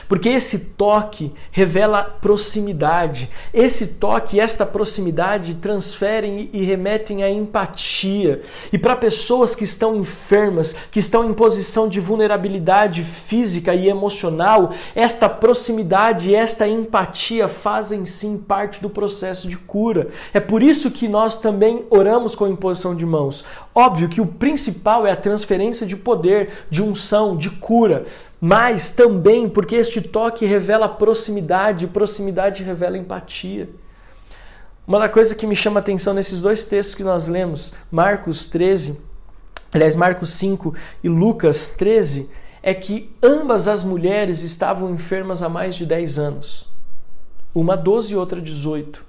Porque 0.07 0.29
esse 0.29 0.59
toque 0.77 1.31
revela 1.51 2.03
proximidade. 2.03 3.29
Esse 3.53 3.87
toque, 3.95 4.39
esta 4.39 4.65
proximidade 4.65 5.55
transferem 5.55 6.49
e 6.53 6.63
remetem 6.63 7.23
à 7.23 7.29
empatia. 7.29 8.41
E 8.71 8.77
para 8.77 8.95
pessoas 8.95 9.55
que 9.55 9.63
estão 9.63 9.95
enfermas, 9.95 10.75
que 10.91 10.99
estão 10.99 11.29
em 11.29 11.33
posição 11.33 11.87
de 11.87 11.99
vulnerabilidade 11.99 13.03
física 13.03 13.73
e 13.73 13.87
emocional, 13.87 14.73
esta 14.95 15.29
proximidade 15.29 16.29
e 16.29 16.35
esta 16.35 16.67
empatia 16.67 17.47
fazem 17.47 18.05
sim 18.05 18.37
parte 18.37 18.81
do 18.81 18.89
processo 18.89 19.47
de 19.47 19.57
cura. 19.57 20.09
É 20.33 20.39
por 20.39 20.61
isso 20.61 20.91
que 20.91 21.07
nós 21.07 21.39
também 21.39 21.85
oramos 21.89 22.35
com 22.35 22.47
imposição 22.47 22.95
de 22.95 23.05
mãos. 23.05 23.45
Óbvio 23.73 24.09
que 24.09 24.21
o 24.21 24.25
principal 24.25 25.05
é 25.05 25.11
a 25.11 25.15
transferência 25.15 25.85
de 25.85 25.95
poder, 25.95 26.65
de 26.69 26.81
unção, 26.81 27.35
de 27.35 27.49
cura 27.49 28.05
mas 28.45 28.89
também 28.89 29.47
porque 29.47 29.73
este 29.73 30.01
toque 30.01 30.45
revela 30.45 30.89
proximidade, 30.89 31.87
proximidade 31.87 32.61
revela 32.61 32.97
empatia. 32.97 33.69
Uma 34.85 34.99
das 34.99 35.13
coisas 35.13 35.37
que 35.37 35.47
me 35.47 35.55
chama 35.55 35.79
a 35.79 35.81
atenção 35.81 36.13
nesses 36.13 36.41
dois 36.41 36.65
textos 36.65 36.93
que 36.93 37.05
nós 37.05 37.29
lemos, 37.29 37.73
Marcos 37.89 38.45
13, 38.45 38.99
aliás, 39.71 39.95
Marcos 39.95 40.31
5 40.31 40.75
e 41.01 41.07
Lucas 41.07 41.69
13, 41.69 42.29
é 42.61 42.73
que 42.73 43.15
ambas 43.23 43.69
as 43.69 43.81
mulheres 43.81 44.43
estavam 44.43 44.93
enfermas 44.93 45.41
há 45.41 45.47
mais 45.47 45.73
de 45.73 45.85
10 45.85 46.19
anos. 46.19 46.67
Uma 47.55 47.77
12 47.77 48.11
e 48.11 48.17
outra 48.17 48.41
18. 48.41 49.05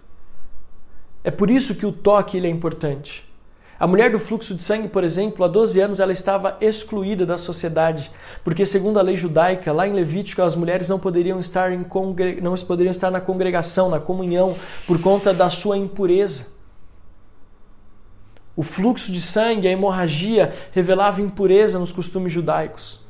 É 1.25 1.33
por 1.33 1.51
isso 1.51 1.75
que 1.75 1.85
o 1.85 1.90
toque 1.90 2.37
ele 2.37 2.47
é 2.47 2.51
importante. 2.51 3.29
A 3.79 3.87
mulher 3.87 4.11
do 4.11 4.19
fluxo 4.19 4.55
de 4.55 4.63
sangue, 4.63 4.89
por 4.89 5.03
exemplo, 5.03 5.45
há 5.45 5.49
12 5.49 5.81
anos 5.81 6.01
ela 6.01 6.13
estava 6.13 6.57
excluída 6.61 7.27
da 7.27 7.37
sociedade, 7.37 8.11
porque 8.45 8.65
segundo 8.65 8.99
a 8.99 9.03
lei 9.03 9.17
judaica, 9.17 9.73
lá 9.73 9.87
em 9.87 9.93
Levítico, 9.93 10.43
as 10.43 10.55
mulheres 10.55 10.89
não 10.89 10.99
poderiam 10.99 11.41
estar 11.41 11.73
em 11.73 11.83
congre... 11.83 12.41
não 12.41 12.55
poderiam 12.55 12.91
estar 12.91 13.11
na 13.11 13.21
congregação, 13.21 13.91
na 13.91 13.99
comunhão, 13.99 14.57
por 14.87 15.01
conta 15.01 15.35
da 15.35 15.51
sua 15.51 15.77
impureza. 15.77 16.55
O 18.57 18.63
fluxo 18.63 19.11
de 19.11 19.21
sangue, 19.21 19.67
a 19.67 19.71
hemorragia, 19.71 20.55
revelava 20.71 21.21
impureza 21.21 21.79
nos 21.79 21.91
costumes 21.91 22.33
judaicos. 22.33 23.04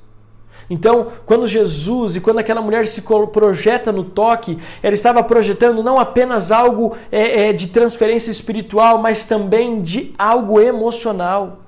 Então, 0.68 1.08
quando 1.26 1.46
Jesus 1.46 2.16
e 2.16 2.20
quando 2.20 2.38
aquela 2.38 2.62
mulher 2.62 2.86
se 2.86 3.02
projeta 3.32 3.92
no 3.92 4.04
toque, 4.04 4.58
ela 4.82 4.94
estava 4.94 5.22
projetando 5.22 5.82
não 5.82 5.98
apenas 5.98 6.50
algo 6.50 6.96
é, 7.12 7.48
é, 7.48 7.52
de 7.52 7.68
transferência 7.68 8.30
espiritual, 8.30 8.98
mas 8.98 9.26
também 9.26 9.82
de 9.82 10.14
algo 10.18 10.60
emocional. 10.60 11.63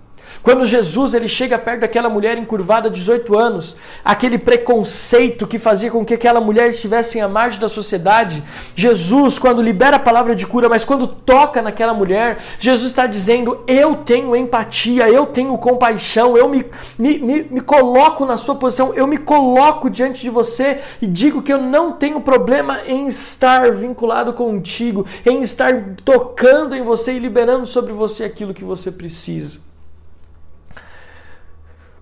Quando 0.47 0.65
Jesus 0.65 1.13
ele 1.13 1.27
chega 1.27 1.59
perto 1.59 1.81
daquela 1.81 2.09
mulher 2.09 2.39
encurvada 2.39 2.89
de 2.89 3.01
18 3.01 3.37
anos, 3.37 3.77
aquele 4.05 4.39
preconceito 4.39 5.45
que 5.45 5.59
fazia 5.59 5.91
com 5.91 6.05
que 6.05 6.15
aquela 6.15 6.41
mulher 6.41 6.69
estivesse 6.69 7.19
à 7.19 7.27
margem 7.27 7.59
da 7.59 7.69
sociedade, 7.69 8.45
Jesus, 8.77 9.41
quando 9.41 9.61
libera 9.61 9.97
a 9.97 9.99
palavra 9.99 10.37
de 10.37 10.47
cura, 10.47 10.69
mas 10.69 10.85
quando 10.85 11.09
toca 11.09 11.61
naquela 11.61 11.93
mulher, 11.93 12.39
Jesus 12.61 12.91
está 12.91 13.09
dizendo: 13.09 13.65
Eu 13.67 13.97
tenho 13.97 14.37
empatia, 14.37 15.11
eu 15.11 15.27
tenho 15.27 15.59
compaixão, 15.59 16.37
eu 16.37 16.49
me, 16.49 16.65
me, 16.97 17.19
me, 17.19 17.43
me 17.43 17.61
coloco 17.61 18.25
na 18.25 18.37
sua 18.37 18.55
posição, 18.55 18.95
eu 18.95 19.09
me 19.09 19.19
coloco 19.19 19.91
diante 19.91 20.21
de 20.21 20.31
você 20.31 20.79
e 21.03 21.09
digo 21.09 21.43
que 21.43 21.53
eu 21.53 21.61
não 21.61 21.91
tenho 21.91 22.21
problema 22.21 22.83
em 22.87 23.09
estar 23.09 23.73
vinculado 23.73 24.33
contigo, 24.33 25.05
em 25.27 25.43
estar 25.43 25.97
tocando 26.05 26.73
em 26.73 26.85
você 26.85 27.15
e 27.15 27.19
liberando 27.19 27.67
sobre 27.67 27.93
você 27.93 28.23
aquilo 28.23 28.55
que 28.55 28.63
você 28.63 28.93
precisa. 28.93 29.67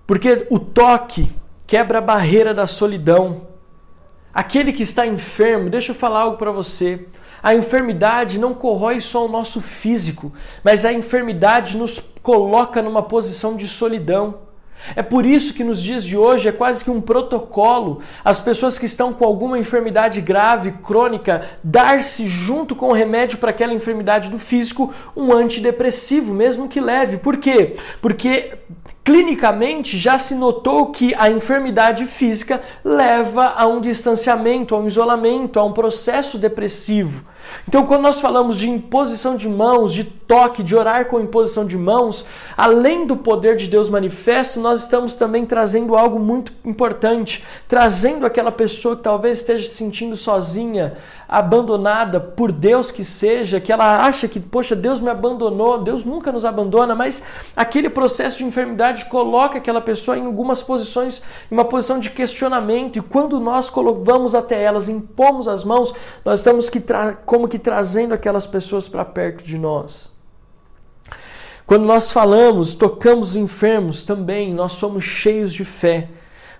Porque 0.05 0.45
o 0.49 0.59
toque 0.59 1.31
quebra 1.65 1.97
a 1.97 2.01
barreira 2.01 2.53
da 2.53 2.67
solidão. 2.67 3.47
Aquele 4.33 4.73
que 4.73 4.83
está 4.83 5.07
enfermo, 5.07 5.69
deixa 5.69 5.91
eu 5.91 5.95
falar 5.95 6.21
algo 6.21 6.37
para 6.37 6.51
você. 6.51 7.07
A 7.41 7.55
enfermidade 7.55 8.39
não 8.39 8.53
corrói 8.53 8.99
só 8.99 9.25
o 9.25 9.29
nosso 9.29 9.61
físico, 9.61 10.33
mas 10.63 10.83
a 10.83 10.91
enfermidade 10.91 11.77
nos 11.77 11.99
coloca 12.21 12.81
numa 12.81 13.03
posição 13.03 13.55
de 13.55 13.67
solidão. 13.67 14.45
É 14.95 15.01
por 15.01 15.25
isso 15.25 15.53
que 15.53 15.63
nos 15.63 15.81
dias 15.81 16.03
de 16.03 16.17
hoje 16.17 16.49
é 16.49 16.51
quase 16.51 16.83
que 16.83 16.91
um 16.91 16.99
protocolo 16.99 18.01
as 18.23 18.41
pessoas 18.41 18.77
que 18.77 18.85
estão 18.85 19.13
com 19.13 19.25
alguma 19.25 19.57
enfermidade 19.57 20.21
grave, 20.21 20.73
crônica, 20.83 21.41
dar-se 21.63 22.27
junto 22.27 22.75
com 22.75 22.89
o 22.89 22.93
remédio 22.93 23.37
para 23.37 23.51
aquela 23.51 23.73
enfermidade 23.73 24.29
do 24.29 24.37
físico 24.37 24.93
um 25.15 25.31
antidepressivo, 25.31 26.33
mesmo 26.33 26.67
que 26.67 26.81
leve. 26.81 27.17
Por 27.17 27.37
quê? 27.37 27.77
Porque 28.01 28.57
Clinicamente, 29.05 29.99
já 29.99 30.17
se 30.17 30.33
notou 30.33 30.87
que 30.87 31.13
a 31.13 31.29
enfermidade 31.29 32.07
física 32.07 32.63
leva 32.83 33.53
a 33.55 33.67
um 33.67 33.79
distanciamento, 33.79 34.73
a 34.73 34.79
um 34.79 34.87
isolamento, 34.87 35.59
a 35.59 35.63
um 35.63 35.71
processo 35.71 36.39
depressivo. 36.39 37.23
Então, 37.67 37.85
quando 37.85 38.01
nós 38.01 38.19
falamos 38.19 38.57
de 38.57 38.69
imposição 38.69 39.35
de 39.35 39.47
mãos, 39.47 39.93
de 39.93 40.03
toque, 40.03 40.63
de 40.63 40.75
orar 40.75 41.05
com 41.05 41.19
imposição 41.19 41.65
de 41.65 41.77
mãos, 41.77 42.25
além 42.55 43.05
do 43.05 43.15
poder 43.15 43.55
de 43.55 43.67
Deus 43.67 43.89
manifesto, 43.89 44.59
nós 44.59 44.81
estamos 44.81 45.15
também 45.15 45.45
trazendo 45.45 45.95
algo 45.95 46.19
muito 46.19 46.51
importante, 46.63 47.43
trazendo 47.67 48.25
aquela 48.25 48.51
pessoa 48.51 48.95
que 48.95 49.03
talvez 49.03 49.39
esteja 49.39 49.67
se 49.67 49.75
sentindo 49.75 50.15
sozinha, 50.15 50.97
abandonada 51.27 52.19
por 52.19 52.51
Deus 52.51 52.91
que 52.91 53.03
seja, 53.03 53.59
que 53.59 53.71
ela 53.71 54.05
acha 54.05 54.27
que, 54.27 54.39
poxa, 54.39 54.75
Deus 54.75 54.99
me 54.99 55.09
abandonou, 55.09 55.79
Deus 55.79 56.05
nunca 56.05 56.31
nos 56.31 56.45
abandona, 56.45 56.93
mas 56.93 57.23
aquele 57.55 57.89
processo 57.89 58.37
de 58.37 58.43
enfermidade 58.43 59.05
coloca 59.05 59.57
aquela 59.57 59.81
pessoa 59.81 60.17
em 60.17 60.25
algumas 60.25 60.61
posições, 60.61 61.21
em 61.51 61.55
uma 61.55 61.65
posição 61.65 61.99
de 61.99 62.09
questionamento, 62.09 62.97
e 62.97 63.01
quando 63.01 63.39
nós 63.39 63.71
vamos 64.03 64.35
até 64.35 64.61
elas, 64.61 64.87
impomos 64.87 65.47
as 65.47 65.63
mãos, 65.63 65.93
nós 66.23 66.39
estamos 66.39 66.69
que 66.69 66.79
como 67.35 67.49
que 67.49 67.59
trazendo 67.59 68.13
aquelas 68.13 68.47
pessoas 68.47 68.87
para 68.87 69.03
perto 69.03 69.43
de 69.43 69.57
nós. 69.57 70.15
Quando 71.65 71.83
nós 71.83 72.09
falamos, 72.09 72.73
tocamos 72.73 73.35
enfermos 73.35 74.03
também, 74.03 74.53
nós 74.53 74.71
somos 74.71 75.03
cheios 75.03 75.53
de 75.53 75.65
fé, 75.65 76.07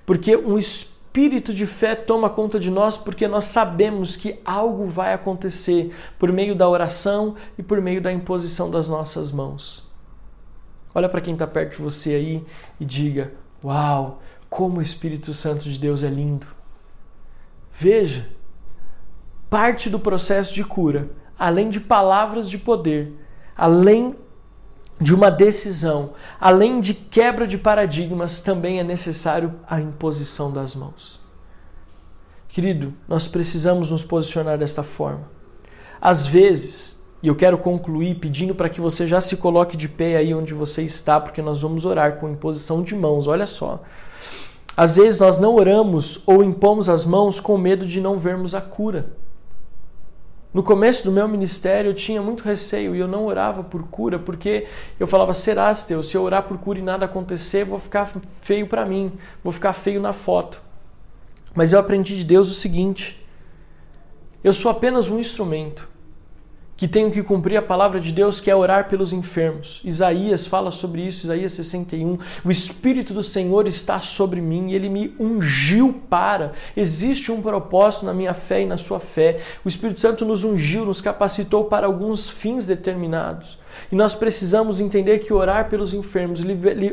porque 0.05 0.35
um 0.35 0.57
espírito 0.57 1.53
de 1.53 1.65
fé 1.65 1.95
toma 1.95 2.29
conta 2.29 2.59
de 2.59 2.69
nós, 2.69 2.97
porque 2.97 3.25
nós 3.25 3.45
sabemos 3.45 4.17
que 4.17 4.37
algo 4.43 4.85
vai 4.87 5.13
acontecer 5.13 5.95
por 6.19 6.29
meio 6.33 6.53
da 6.53 6.67
oração 6.67 7.35
e 7.57 7.63
por 7.63 7.79
meio 7.79 8.01
da 8.01 8.11
imposição 8.11 8.69
das 8.69 8.89
nossas 8.89 9.31
mãos. 9.31 9.89
Olha 10.93 11.07
para 11.07 11.21
quem 11.21 11.35
está 11.35 11.47
perto 11.47 11.77
de 11.77 11.81
você 11.81 12.15
aí 12.15 12.45
e 12.81 12.83
diga: 12.83 13.31
Uau, 13.63 14.21
como 14.49 14.79
o 14.79 14.81
Espírito 14.81 15.33
Santo 15.33 15.69
de 15.69 15.79
Deus 15.79 16.03
é 16.03 16.09
lindo! 16.09 16.47
Veja, 17.71 18.34
parte 19.49 19.89
do 19.89 19.99
processo 19.99 20.53
de 20.53 20.63
cura, 20.63 21.09
além 21.37 21.69
de 21.69 21.79
palavras 21.79 22.49
de 22.49 22.57
poder, 22.57 23.13
além 23.55 24.15
de 24.99 25.13
uma 25.13 25.29
decisão, 25.29 26.13
além 26.39 26.79
de 26.79 26.93
quebra 26.93 27.45
de 27.45 27.57
paradigmas, 27.57 28.41
também 28.41 28.79
é 28.79 28.83
necessário 28.83 29.53
a 29.69 29.79
imposição 29.79 30.51
das 30.51 30.73
mãos. 30.73 31.19
Querido, 32.47 32.93
nós 33.07 33.27
precisamos 33.27 33.91
nos 33.91 34.03
posicionar 34.03 34.57
desta 34.57 34.81
forma. 34.81 35.29
Às 35.99 36.25
vezes, 36.25 37.03
e 37.21 37.27
eu 37.27 37.35
quero 37.35 37.57
concluir 37.57 38.15
pedindo 38.15 38.55
para 38.55 38.69
que 38.69 38.79
você 38.79 39.05
já 39.05 39.19
se 39.19 39.35
coloque 39.35 39.75
de 39.75 39.89
pé 39.89 40.15
aí 40.15 40.33
onde 40.33 40.53
você 40.53 40.83
está, 40.83 41.19
porque 41.19 41.41
nós 41.41 41.61
vamos 41.61 41.83
orar 41.83 42.17
com 42.17 42.29
imposição 42.29 42.81
de 42.81 42.95
mãos. 42.95 43.27
Olha 43.27 43.45
só. 43.45 43.81
Às 44.77 44.95
vezes 44.97 45.19
nós 45.19 45.39
não 45.39 45.55
oramos 45.55 46.21
ou 46.25 46.43
impomos 46.43 46.87
as 46.87 47.05
mãos 47.05 47.39
com 47.39 47.57
medo 47.57 47.85
de 47.85 47.99
não 47.99 48.17
vermos 48.17 48.53
a 48.53 48.61
cura. 48.61 49.07
No 50.55 50.63
começo 50.63 51.03
do 51.03 51.11
meu 51.11 51.27
ministério 51.27 51.91
eu 51.91 51.93
tinha 51.93 52.21
muito 52.21 52.41
receio 52.45 52.95
e 52.95 52.99
eu 52.99 53.09
não 53.09 53.25
orava 53.25 53.61
por 53.61 53.83
cura 53.89 54.17
porque 54.17 54.65
eu 54.97 55.05
falava, 55.05 55.33
será, 55.33 55.73
Deus, 55.73 56.07
se 56.07 56.15
eu 56.15 56.23
orar 56.23 56.43
por 56.43 56.57
cura 56.57 56.79
e 56.79 56.81
nada 56.81 57.03
acontecer, 57.03 57.65
vou 57.65 57.77
ficar 57.77 58.09
feio 58.39 58.65
para 58.65 58.85
mim, 58.85 59.11
vou 59.43 59.51
ficar 59.51 59.73
feio 59.73 59.99
na 59.99 60.13
foto. 60.13 60.61
Mas 61.53 61.73
eu 61.73 61.79
aprendi 61.79 62.15
de 62.15 62.23
Deus 62.23 62.49
o 62.49 62.53
seguinte: 62.53 63.21
eu 64.41 64.53
sou 64.53 64.71
apenas 64.71 65.09
um 65.09 65.19
instrumento 65.19 65.89
que 66.77 66.87
tenho 66.87 67.09
que 67.09 67.23
cumprir 67.23 67.57
a 67.57 67.61
palavra 67.61 67.99
de 67.99 68.11
Deus, 68.11 68.39
que 68.39 68.51
é 68.51 68.55
orar 68.55 68.89
pelos 68.89 69.13
enfermos. 69.13 69.81
Isaías 69.83 70.45
fala 70.45 70.71
sobre 70.71 71.01
isso, 71.01 71.25
Isaías 71.25 71.53
61. 71.53 72.17
O 72.43 72.51
Espírito 72.51 73.13
do 73.13 73.23
Senhor 73.23 73.67
está 73.67 74.01
sobre 74.01 74.41
mim, 74.41 74.71
ele 74.71 74.89
me 74.89 75.15
ungiu 75.19 76.01
para. 76.09 76.53
Existe 76.75 77.31
um 77.31 77.41
propósito 77.41 78.05
na 78.05 78.13
minha 78.13 78.33
fé 78.33 78.61
e 78.61 78.65
na 78.65 78.77
sua 78.77 78.99
fé. 78.99 79.41
O 79.63 79.69
Espírito 79.69 80.01
Santo 80.01 80.25
nos 80.25 80.43
ungiu, 80.43 80.85
nos 80.85 80.99
capacitou 80.99 81.65
para 81.65 81.87
alguns 81.87 82.29
fins 82.29 82.65
determinados. 82.65 83.57
E 83.91 83.95
nós 83.95 84.15
precisamos 84.15 84.79
entender 84.79 85.19
que 85.19 85.33
orar 85.33 85.69
pelos 85.69 85.93
enfermos, 85.93 86.41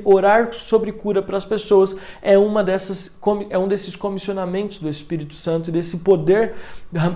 orar 0.04 0.52
sobre 0.52 0.92
cura 0.92 1.22
para 1.22 1.36
as 1.36 1.44
pessoas 1.44 1.96
é 2.20 2.36
uma 2.36 2.62
dessas 2.62 3.20
é 3.50 3.58
um 3.58 3.68
desses 3.68 3.96
comissionamentos 3.96 4.78
do 4.78 4.88
Espírito 4.88 5.34
Santo 5.34 5.70
e 5.70 5.72
desse 5.72 5.98
poder 5.98 6.54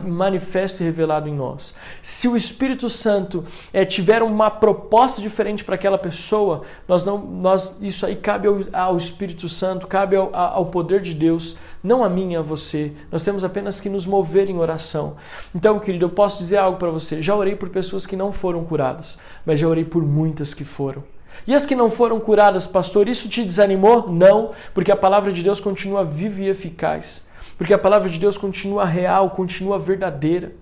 manifesto 0.05 0.83
e 0.83 0.85
revelado 0.85 1.29
em 1.29 1.35
nós. 1.35 1.77
Se 2.01 2.29
o 2.29 2.37
Espírito 2.37 2.89
Santo 2.89 3.45
é, 3.73 3.85
tiver 3.85 4.23
uma 4.23 4.51
proposta 4.51 5.21
diferente 5.21 5.65
para 5.65 5.75
aquela 5.75 5.99
pessoa, 5.99 6.63
nós 6.89 7.05
não, 7.05 7.19
nós 7.19 7.81
isso 7.83 8.07
aí 8.07 8.17
cabe 8.17 8.49
ao, 8.49 8.59
ao 8.73 8.97
Espírito 8.97 9.49
Santo, 9.49 9.87
cabe 9.87 10.17
ao, 10.17 10.35
ao 10.35 10.67
poder 10.67 11.03
de 11.03 11.13
Deus, 11.13 11.57
não 11.87 12.05
a 12.05 12.11
e 12.11 12.37
a 12.37 12.43
você. 12.43 12.93
Nós 13.13 13.23
temos 13.23 13.45
apenas 13.45 13.79
que 13.81 13.89
nos 13.89 14.07
mover 14.07 14.51
em 14.51 14.59
oração. 14.59 15.17
Então, 15.55 15.79
querido, 15.79 16.07
eu 16.07 16.11
posso 16.11 16.39
dizer 16.39 16.57
algo 16.57 16.79
para 16.79 16.91
você. 16.91 17.23
Já 17.23 17.35
orei 17.37 17.55
por 17.55 17.69
pessoas 17.69 18.05
que 18.05 18.17
não 18.17 18.33
foram 18.33 18.65
curadas, 18.65 19.21
mas 19.45 19.61
já 19.61 19.69
orei 19.69 19.85
por 19.85 20.03
muitas 20.03 20.53
que 20.53 20.65
foram. 20.65 21.05
E 21.47 21.55
as 21.55 21.65
que 21.65 21.77
não 21.77 21.89
foram 21.89 22.19
curadas, 22.19 22.67
pastor, 22.67 23.09
isso 23.09 23.29
te 23.29 23.45
desanimou? 23.45 24.11
Não, 24.11 24.51
porque 24.75 24.91
a 24.91 24.97
palavra 24.97 25.31
de 25.31 25.45
Deus 25.45 25.61
continua 25.61 26.05
viva 26.05 26.43
e 26.43 26.49
eficaz. 26.49 27.29
Porque 27.57 27.73
a 27.73 27.79
palavra 27.79 28.09
de 28.09 28.19
Deus 28.19 28.37
continua 28.37 28.85
real, 28.85 29.31
continua 29.31 29.79
verdadeira. 29.79 30.53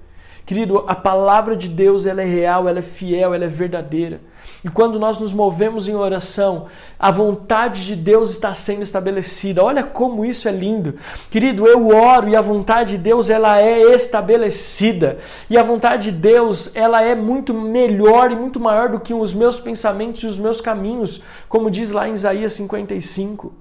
Querido, 0.46 0.84
a 0.86 0.94
palavra 0.94 1.56
de 1.56 1.68
Deus 1.68 2.04
ela 2.04 2.20
é 2.20 2.26
real, 2.26 2.68
ela 2.68 2.80
é 2.80 2.82
fiel, 2.82 3.32
ela 3.32 3.44
é 3.44 3.48
verdadeira. 3.48 4.20
E 4.62 4.68
quando 4.68 4.98
nós 4.98 5.20
nos 5.20 5.32
movemos 5.32 5.88
em 5.88 5.94
oração, 5.94 6.66
a 6.98 7.10
vontade 7.10 7.84
de 7.84 7.96
Deus 7.96 8.30
está 8.30 8.54
sendo 8.54 8.82
estabelecida. 8.82 9.62
Olha 9.62 9.82
como 9.82 10.24
isso 10.24 10.48
é 10.48 10.52
lindo. 10.52 10.94
Querido, 11.30 11.66
eu 11.66 11.88
oro 11.88 12.28
e 12.28 12.36
a 12.36 12.40
vontade 12.40 12.92
de 12.92 12.98
Deus 12.98 13.30
ela 13.30 13.60
é 13.60 13.94
estabelecida. 13.94 15.18
E 15.48 15.56
a 15.56 15.62
vontade 15.62 16.10
de 16.10 16.12
Deus, 16.12 16.74
ela 16.74 17.02
é 17.02 17.14
muito 17.14 17.54
melhor 17.54 18.30
e 18.30 18.36
muito 18.36 18.58
maior 18.60 18.90
do 18.90 19.00
que 19.00 19.14
os 19.14 19.32
meus 19.34 19.60
pensamentos 19.60 20.22
e 20.22 20.26
os 20.26 20.38
meus 20.38 20.60
caminhos, 20.60 21.22
como 21.48 21.70
diz 21.70 21.90
lá 21.90 22.08
em 22.08 22.14
Isaías 22.14 22.52
55. 22.54 23.52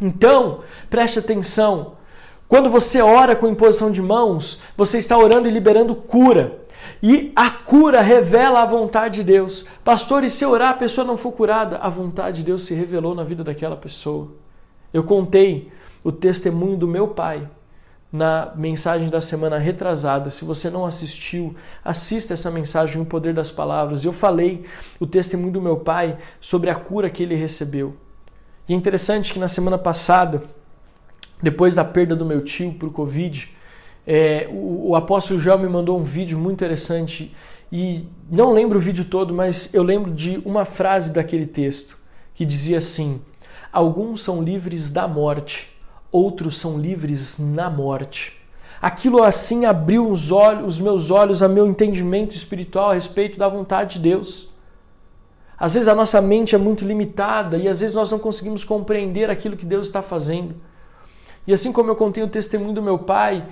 Então, 0.00 0.60
preste 0.88 1.18
atenção. 1.18 1.97
Quando 2.48 2.70
você 2.70 3.02
ora 3.02 3.36
com 3.36 3.46
imposição 3.46 3.90
de 3.90 4.00
mãos, 4.00 4.62
você 4.76 4.96
está 4.98 5.18
orando 5.18 5.46
e 5.46 5.50
liberando 5.50 5.94
cura. 5.94 6.60
E 7.02 7.30
a 7.36 7.50
cura 7.50 8.00
revela 8.00 8.62
a 8.62 8.66
vontade 8.66 9.16
de 9.16 9.24
Deus. 9.24 9.66
Pastor, 9.84 10.24
e 10.24 10.30
se 10.30 10.46
orar 10.46 10.70
a 10.70 10.74
pessoa 10.74 11.06
não 11.06 11.16
for 11.16 11.32
curada? 11.32 11.76
A 11.76 11.90
vontade 11.90 12.38
de 12.38 12.44
Deus 12.44 12.62
se 12.62 12.74
revelou 12.74 13.14
na 13.14 13.22
vida 13.22 13.44
daquela 13.44 13.76
pessoa. 13.76 14.28
Eu 14.92 15.04
contei 15.04 15.70
o 16.02 16.10
testemunho 16.10 16.76
do 16.76 16.88
meu 16.88 17.08
pai 17.08 17.46
na 18.10 18.52
mensagem 18.56 19.10
da 19.10 19.20
semana 19.20 19.58
retrasada. 19.58 20.30
Se 20.30 20.44
você 20.44 20.70
não 20.70 20.86
assistiu, 20.86 21.54
assista 21.84 22.32
essa 22.32 22.50
mensagem, 22.50 23.00
O 23.00 23.04
Poder 23.04 23.34
das 23.34 23.50
Palavras. 23.50 24.04
Eu 24.04 24.12
falei 24.12 24.64
o 24.98 25.06
testemunho 25.06 25.52
do 25.52 25.60
meu 25.60 25.76
pai 25.76 26.16
sobre 26.40 26.70
a 26.70 26.74
cura 26.74 27.10
que 27.10 27.22
ele 27.22 27.34
recebeu. 27.34 27.94
E 28.66 28.72
é 28.72 28.76
interessante 28.76 29.32
que 29.34 29.38
na 29.38 29.48
semana 29.48 29.76
passada 29.76 30.42
depois 31.42 31.74
da 31.74 31.84
perda 31.84 32.16
do 32.16 32.24
meu 32.24 32.42
tio 32.42 32.72
para 32.72 32.88
o 32.88 32.90
Covid, 32.90 33.54
é, 34.06 34.48
o, 34.50 34.90
o, 34.90 34.96
apóstolo 34.96 35.38
Joel 35.38 35.58
me 35.58 35.68
mandou 35.68 35.98
um 35.98 36.02
vídeo 36.02 36.38
muito 36.38 36.54
interessante 36.54 37.34
e 37.70 38.06
não 38.30 38.52
lembro 38.52 38.78
o 38.78 38.80
vídeo 38.80 39.04
todo, 39.04 39.34
mas 39.34 39.74
eu 39.74 39.82
lembro 39.82 40.10
de 40.10 40.40
uma 40.44 40.64
frase 40.64 41.12
daquele 41.12 41.46
texto 41.46 41.98
que 42.34 42.46
dizia 42.46 42.78
assim: 42.78 43.20
Alguns 43.70 44.22
são 44.22 44.42
livres 44.42 44.90
da 44.90 45.06
morte, 45.06 45.76
outros 46.10 46.58
são 46.58 46.78
livres 46.78 47.38
na 47.38 47.68
morte. 47.68 48.38
Aquilo 48.80 49.22
assim 49.22 49.66
abriu 49.66 50.08
os, 50.08 50.30
olhos, 50.30 50.76
os 50.76 50.80
meus 50.80 51.10
olhos 51.10 51.42
a 51.42 51.48
meu 51.48 51.66
entendimento 51.66 52.34
espiritual 52.34 52.90
a 52.90 52.94
respeito 52.94 53.38
da 53.38 53.48
vontade 53.48 53.94
de 53.94 54.08
Deus. 54.08 54.48
Às 55.58 55.74
vezes 55.74 55.88
a 55.88 55.94
nossa 55.94 56.22
mente 56.22 56.54
é 56.54 56.58
muito 56.58 56.84
limitada 56.84 57.56
e 57.56 57.68
às 57.68 57.80
vezes 57.80 57.94
nós 57.94 58.10
não 58.10 58.18
conseguimos 58.18 58.62
compreender 58.62 59.28
aquilo 59.28 59.56
que 59.56 59.66
Deus 59.66 59.88
está 59.88 60.00
fazendo. 60.00 60.54
E 61.48 61.52
assim 61.54 61.72
como 61.72 61.90
eu 61.90 61.96
contei 61.96 62.22
o 62.22 62.28
testemunho 62.28 62.74
do 62.74 62.82
meu 62.82 62.98
pai 62.98 63.42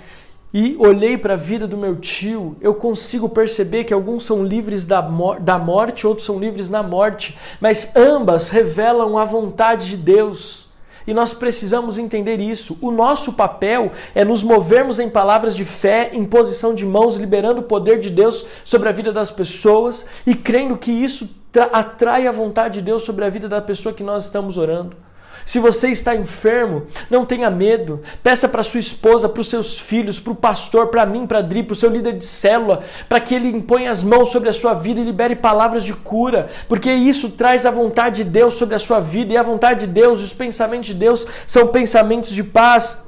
e 0.53 0.75
olhei 0.77 1.17
para 1.17 1.33
a 1.33 1.37
vida 1.37 1.65
do 1.65 1.75
meu 1.75 1.95
tio, 1.95 2.55
eu 2.61 2.75
consigo 2.75 3.27
perceber 3.27 3.85
que 3.85 3.93
alguns 3.93 4.23
são 4.23 4.45
livres 4.45 4.85
da, 4.85 5.01
mor 5.01 5.39
da 5.39 5.57
morte, 5.57 6.05
outros 6.05 6.27
são 6.27 6.37
livres 6.37 6.69
na 6.69 6.83
morte, 6.83 7.35
mas 7.59 7.95
ambas 7.95 8.49
revelam 8.49 9.17
a 9.17 9.25
vontade 9.25 9.87
de 9.87 9.97
Deus. 9.97 10.67
E 11.07 11.13
nós 11.13 11.33
precisamos 11.33 11.97
entender 11.97 12.39
isso. 12.39 12.77
O 12.83 12.91
nosso 12.91 13.33
papel 13.33 13.91
é 14.13 14.23
nos 14.23 14.43
movermos 14.43 14.99
em 14.99 15.09
palavras 15.09 15.55
de 15.55 15.65
fé, 15.65 16.11
em 16.13 16.23
posição 16.23 16.75
de 16.75 16.85
mãos, 16.85 17.15
liberando 17.15 17.61
o 17.61 17.63
poder 17.63 17.99
de 17.99 18.11
Deus 18.11 18.45
sobre 18.63 18.89
a 18.89 18.91
vida 18.91 19.11
das 19.11 19.31
pessoas 19.31 20.07
e 20.23 20.35
crendo 20.35 20.77
que 20.77 20.91
isso 20.91 21.27
atrai 21.73 22.27
a 22.27 22.31
vontade 22.31 22.75
de 22.75 22.85
Deus 22.85 23.01
sobre 23.01 23.25
a 23.25 23.29
vida 23.29 23.49
da 23.49 23.59
pessoa 23.59 23.95
que 23.95 24.03
nós 24.03 24.25
estamos 24.25 24.55
orando. 24.55 25.06
Se 25.47 25.59
você 25.59 25.87
está 25.87 26.13
enfermo, 26.13 26.87
não 27.09 27.25
tenha 27.25 27.49
medo. 27.49 28.01
Peça 28.21 28.49
para 28.49 28.63
sua 28.63 28.81
esposa, 28.81 29.29
para 29.29 29.39
os 29.39 29.47
seus 29.47 29.79
filhos, 29.79 30.19
para 30.19 30.33
o 30.33 30.35
pastor, 30.35 30.87
para 30.87 31.05
mim, 31.05 31.25
para 31.25 31.39
Dri, 31.39 31.63
para 31.63 31.71
o 31.71 31.75
seu 31.75 31.89
líder 31.89 32.17
de 32.17 32.25
célula, 32.25 32.83
para 33.07 33.21
que 33.21 33.33
ele 33.33 33.47
imponha 33.47 33.89
as 33.89 34.03
mãos 34.03 34.27
sobre 34.27 34.49
a 34.49 34.53
sua 34.53 34.73
vida 34.73 34.99
e 34.99 35.05
libere 35.05 35.37
palavras 35.37 35.85
de 35.85 35.93
cura, 35.93 36.49
porque 36.67 36.91
isso 36.91 37.29
traz 37.29 37.65
a 37.65 37.71
vontade 37.71 38.25
de 38.25 38.29
Deus 38.29 38.55
sobre 38.55 38.75
a 38.75 38.79
sua 38.79 38.99
vida 38.99 39.31
e 39.31 39.37
a 39.37 39.41
vontade 39.41 39.85
de 39.85 39.87
Deus, 39.87 40.21
os 40.21 40.33
pensamentos 40.33 40.87
de 40.87 40.95
Deus 40.95 41.25
são 41.47 41.67
pensamentos 41.67 42.31
de 42.31 42.43
paz 42.43 43.07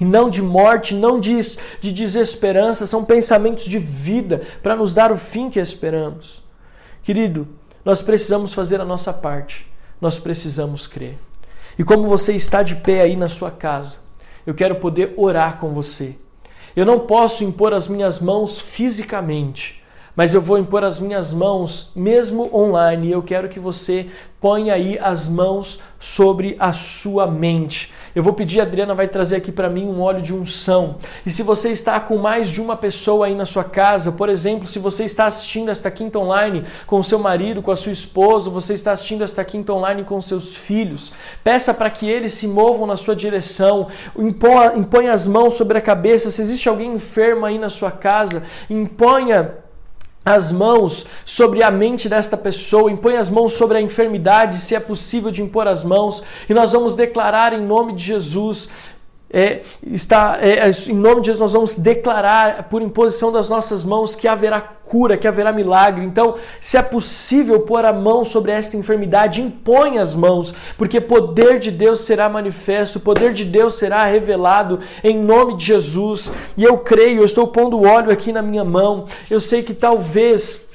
e 0.00 0.04
não 0.04 0.28
de 0.28 0.42
morte, 0.42 0.92
não 0.92 1.20
de, 1.20 1.38
de 1.80 1.92
desesperança, 1.92 2.84
são 2.84 3.04
pensamentos 3.04 3.64
de 3.64 3.78
vida 3.78 4.42
para 4.60 4.74
nos 4.74 4.92
dar 4.92 5.12
o 5.12 5.16
fim 5.16 5.48
que 5.48 5.60
esperamos. 5.60 6.42
Querido, 7.04 7.46
nós 7.84 8.02
precisamos 8.02 8.52
fazer 8.52 8.80
a 8.80 8.84
nossa 8.84 9.12
parte, 9.12 9.70
nós 10.00 10.18
precisamos 10.18 10.88
crer. 10.88 11.29
E 11.80 11.82
como 11.82 12.10
você 12.10 12.34
está 12.34 12.62
de 12.62 12.76
pé 12.76 13.00
aí 13.00 13.16
na 13.16 13.26
sua 13.26 13.50
casa, 13.50 14.00
eu 14.46 14.52
quero 14.52 14.74
poder 14.74 15.14
orar 15.16 15.58
com 15.58 15.72
você. 15.72 16.14
Eu 16.76 16.84
não 16.84 17.00
posso 17.00 17.42
impor 17.42 17.72
as 17.72 17.88
minhas 17.88 18.20
mãos 18.20 18.60
fisicamente, 18.60 19.79
mas 20.20 20.34
eu 20.34 20.42
vou 20.42 20.58
impor 20.58 20.84
as 20.84 21.00
minhas 21.00 21.32
mãos 21.32 21.90
mesmo 21.96 22.54
online. 22.54 23.06
E 23.06 23.10
eu 23.10 23.22
quero 23.22 23.48
que 23.48 23.58
você 23.58 24.08
ponha 24.38 24.74
aí 24.74 24.98
as 24.98 25.26
mãos 25.26 25.80
sobre 25.98 26.56
a 26.58 26.74
sua 26.74 27.26
mente. 27.26 27.90
Eu 28.14 28.22
vou 28.22 28.34
pedir, 28.34 28.60
a 28.60 28.64
Adriana 28.64 28.94
vai 28.94 29.08
trazer 29.08 29.36
aqui 29.36 29.50
para 29.50 29.70
mim 29.70 29.86
um 29.86 30.02
óleo 30.02 30.20
de 30.20 30.34
unção. 30.34 30.96
E 31.24 31.30
se 31.30 31.42
você 31.42 31.70
está 31.70 31.98
com 31.98 32.18
mais 32.18 32.50
de 32.50 32.60
uma 32.60 32.76
pessoa 32.76 33.28
aí 33.28 33.34
na 33.34 33.46
sua 33.46 33.64
casa, 33.64 34.12
por 34.12 34.28
exemplo, 34.28 34.66
se 34.66 34.78
você 34.78 35.04
está 35.04 35.24
assistindo 35.24 35.70
esta 35.70 35.90
quinta 35.90 36.18
online 36.18 36.66
com 36.86 36.98
o 36.98 37.02
seu 37.02 37.18
marido, 37.18 37.62
com 37.62 37.70
a 37.70 37.76
sua 37.76 37.92
esposa, 37.92 38.50
você 38.50 38.74
está 38.74 38.92
assistindo 38.92 39.24
esta 39.24 39.42
quinta 39.42 39.72
online 39.72 40.04
com 40.04 40.20
seus 40.20 40.54
filhos, 40.54 41.14
peça 41.42 41.72
para 41.72 41.88
que 41.88 42.06
eles 42.06 42.34
se 42.34 42.46
movam 42.46 42.86
na 42.86 42.98
sua 42.98 43.16
direção, 43.16 43.86
imponha, 44.18 44.74
imponha 44.76 45.14
as 45.14 45.26
mãos 45.26 45.54
sobre 45.54 45.78
a 45.78 45.80
cabeça. 45.80 46.30
Se 46.30 46.42
existe 46.42 46.68
alguém 46.68 46.92
enfermo 46.92 47.46
aí 47.46 47.58
na 47.58 47.70
sua 47.70 47.90
casa, 47.90 48.42
imponha 48.68 49.69
as 50.24 50.52
mãos 50.52 51.06
sobre 51.24 51.62
a 51.62 51.70
mente 51.70 52.08
desta 52.08 52.36
pessoa, 52.36 52.90
impõe 52.90 53.16
as 53.16 53.30
mãos 53.30 53.54
sobre 53.54 53.78
a 53.78 53.80
enfermidade, 53.80 54.58
se 54.58 54.74
é 54.74 54.80
possível 54.80 55.30
de 55.30 55.42
impor 55.42 55.66
as 55.66 55.82
mãos, 55.82 56.22
e 56.48 56.54
nós 56.54 56.72
vamos 56.72 56.94
declarar 56.94 57.52
em 57.52 57.64
nome 57.64 57.94
de 57.94 58.04
Jesus 58.04 58.68
é, 59.32 59.60
está, 59.86 60.38
é, 60.40 60.68
em 60.88 60.94
nome 60.94 61.20
de 61.20 61.28
Jesus, 61.28 61.40
nós 61.40 61.52
vamos 61.52 61.76
declarar 61.76 62.64
por 62.64 62.82
imposição 62.82 63.30
das 63.30 63.48
nossas 63.48 63.84
mãos 63.84 64.16
que 64.16 64.26
haverá 64.26 64.60
cura, 64.60 65.16
que 65.16 65.28
haverá 65.28 65.52
milagre. 65.52 66.04
Então, 66.04 66.34
se 66.60 66.76
é 66.76 66.82
possível 66.82 67.60
pôr 67.60 67.84
a 67.84 67.92
mão 67.92 68.24
sobre 68.24 68.50
esta 68.50 68.76
enfermidade, 68.76 69.40
impõe 69.40 69.98
as 69.98 70.16
mãos, 70.16 70.52
porque 70.76 71.00
poder 71.00 71.60
de 71.60 71.70
Deus 71.70 72.00
será 72.00 72.28
manifesto, 72.28 72.98
o 72.98 73.00
poder 73.00 73.32
de 73.32 73.44
Deus 73.44 73.74
será 73.74 74.04
revelado 74.04 74.80
em 75.04 75.16
nome 75.16 75.56
de 75.56 75.66
Jesus. 75.66 76.32
E 76.56 76.64
eu 76.64 76.78
creio, 76.78 77.20
eu 77.20 77.24
estou 77.24 77.46
pondo 77.46 77.84
óleo 77.84 78.10
aqui 78.10 78.32
na 78.32 78.42
minha 78.42 78.64
mão. 78.64 79.06
Eu 79.30 79.38
sei 79.38 79.62
que 79.62 79.72
talvez 79.72 80.68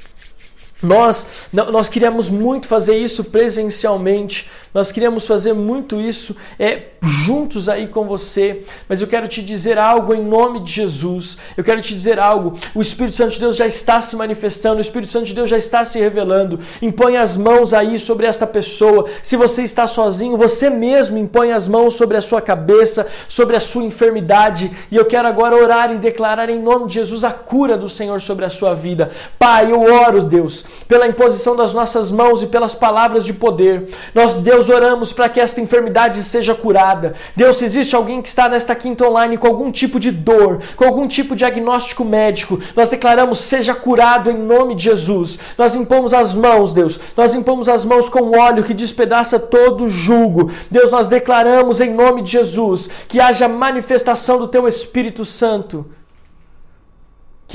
nós, 0.81 1.49
nós 1.51 1.89
queríamos 1.89 2.29
muito 2.29 2.67
fazer 2.67 2.95
isso 2.95 3.23
presencialmente, 3.23 4.49
Nós 4.75 4.91
queríamos 4.91 5.25
fazer 5.25 5.53
muito 5.53 6.01
isso 6.01 6.35
é 6.59 6.87
juntos 7.01 7.69
aí 7.69 7.87
com 7.87 8.05
você, 8.05 8.63
mas 8.89 8.99
eu 8.99 9.07
quero 9.07 9.27
te 9.27 9.41
dizer 9.41 9.77
algo 9.77 10.13
em 10.13 10.21
nome 10.21 10.59
de 10.59 10.71
Jesus. 10.71 11.37
Eu 11.55 11.63
quero 11.63 11.81
te 11.81 11.93
dizer 11.93 12.19
algo. 12.19 12.57
O 12.73 12.81
Espírito 12.81 13.15
Santo 13.15 13.31
de 13.31 13.39
Deus 13.39 13.55
já 13.55 13.67
está 13.67 14.01
se 14.01 14.15
manifestando, 14.15 14.77
o 14.77 14.81
Espírito 14.81 15.11
Santo 15.11 15.27
de 15.27 15.35
Deus 15.35 15.49
já 15.49 15.57
está 15.57 15.85
se 15.85 15.99
revelando. 15.99 16.59
Impõe 16.81 17.15
as 17.15 17.37
mãos 17.37 17.73
aí 17.73 17.97
sobre 17.99 18.25
esta 18.25 18.45
pessoa. 18.45 19.05
Se 19.23 19.37
você 19.37 19.63
está 19.63 19.87
sozinho, 19.87 20.35
você 20.35 20.69
mesmo 20.69 21.17
impõe 21.17 21.53
as 21.53 21.67
mãos 21.67 21.93
sobre 21.93 22.17
a 22.17 22.21
sua 22.21 22.41
cabeça, 22.41 23.07
sobre 23.29 23.55
a 23.55 23.61
sua 23.61 23.83
enfermidade. 23.83 24.75
E 24.91 24.95
eu 24.97 25.05
quero 25.05 25.27
agora 25.27 25.55
orar 25.55 25.91
e 25.93 25.99
declarar 25.99 26.49
em 26.49 26.61
nome 26.61 26.87
de 26.87 26.95
Jesus 26.95 27.23
a 27.23 27.31
cura 27.31 27.77
do 27.77 27.87
Senhor 27.87 28.19
sobre 28.19 28.43
a 28.43 28.49
sua 28.49 28.73
vida. 28.73 29.11
Pai, 29.39 29.71
eu 29.71 29.81
oro, 29.81 30.23
Deus, 30.23 30.65
pela 30.87 31.07
imposição 31.07 31.55
das 31.55 31.73
nossas 31.73 32.11
mãos 32.11 32.43
e 32.43 32.47
pelas 32.47 32.75
palavras 32.75 33.23
de 33.23 33.33
poder. 33.33 33.89
Nós, 34.13 34.35
Deus, 34.35 34.64
oramos 34.69 35.13
para 35.13 35.29
que 35.29 35.39
esta 35.39 35.61
enfermidade 35.61 36.21
seja 36.23 36.53
curada. 36.53 37.13
Deus, 37.35 37.57
se 37.57 37.65
existe 37.65 37.95
alguém 37.95 38.21
que 38.21 38.29
está 38.29 38.49
nesta 38.49 38.75
quinta 38.75 39.07
online 39.07 39.37
com 39.37 39.47
algum 39.47 39.71
tipo 39.71 39.99
de 39.99 40.11
dor, 40.11 40.61
com 40.75 40.83
algum 40.83 41.07
tipo 41.07 41.35
de 41.35 41.45
diagnóstico 41.45 42.03
médico, 42.03 42.59
nós 42.75 42.89
declaramos 42.89 43.39
seja 43.39 43.75
curado 43.75 44.31
em 44.31 44.37
nome 44.37 44.75
de 44.75 44.83
Jesus. 44.83 45.37
Nós 45.57 45.75
impomos 45.75 46.13
as 46.13 46.33
mãos, 46.33 46.73
Deus. 46.73 46.99
Nós 47.15 47.35
impomos 47.35 47.69
as 47.69 47.85
mãos 47.85 48.09
com 48.09 48.37
óleo 48.37 48.63
que 48.63 48.73
despedaça 48.73 49.39
todo 49.39 49.89
jugo. 49.89 50.51
Deus, 50.69 50.91
nós 50.91 51.07
declaramos 51.07 51.79
em 51.79 51.93
nome 51.93 52.21
de 52.21 52.31
Jesus 52.31 52.89
que 53.07 53.19
haja 53.19 53.47
manifestação 53.47 54.39
do 54.39 54.47
teu 54.47 54.67
Espírito 54.67 55.23
Santo 55.23 55.85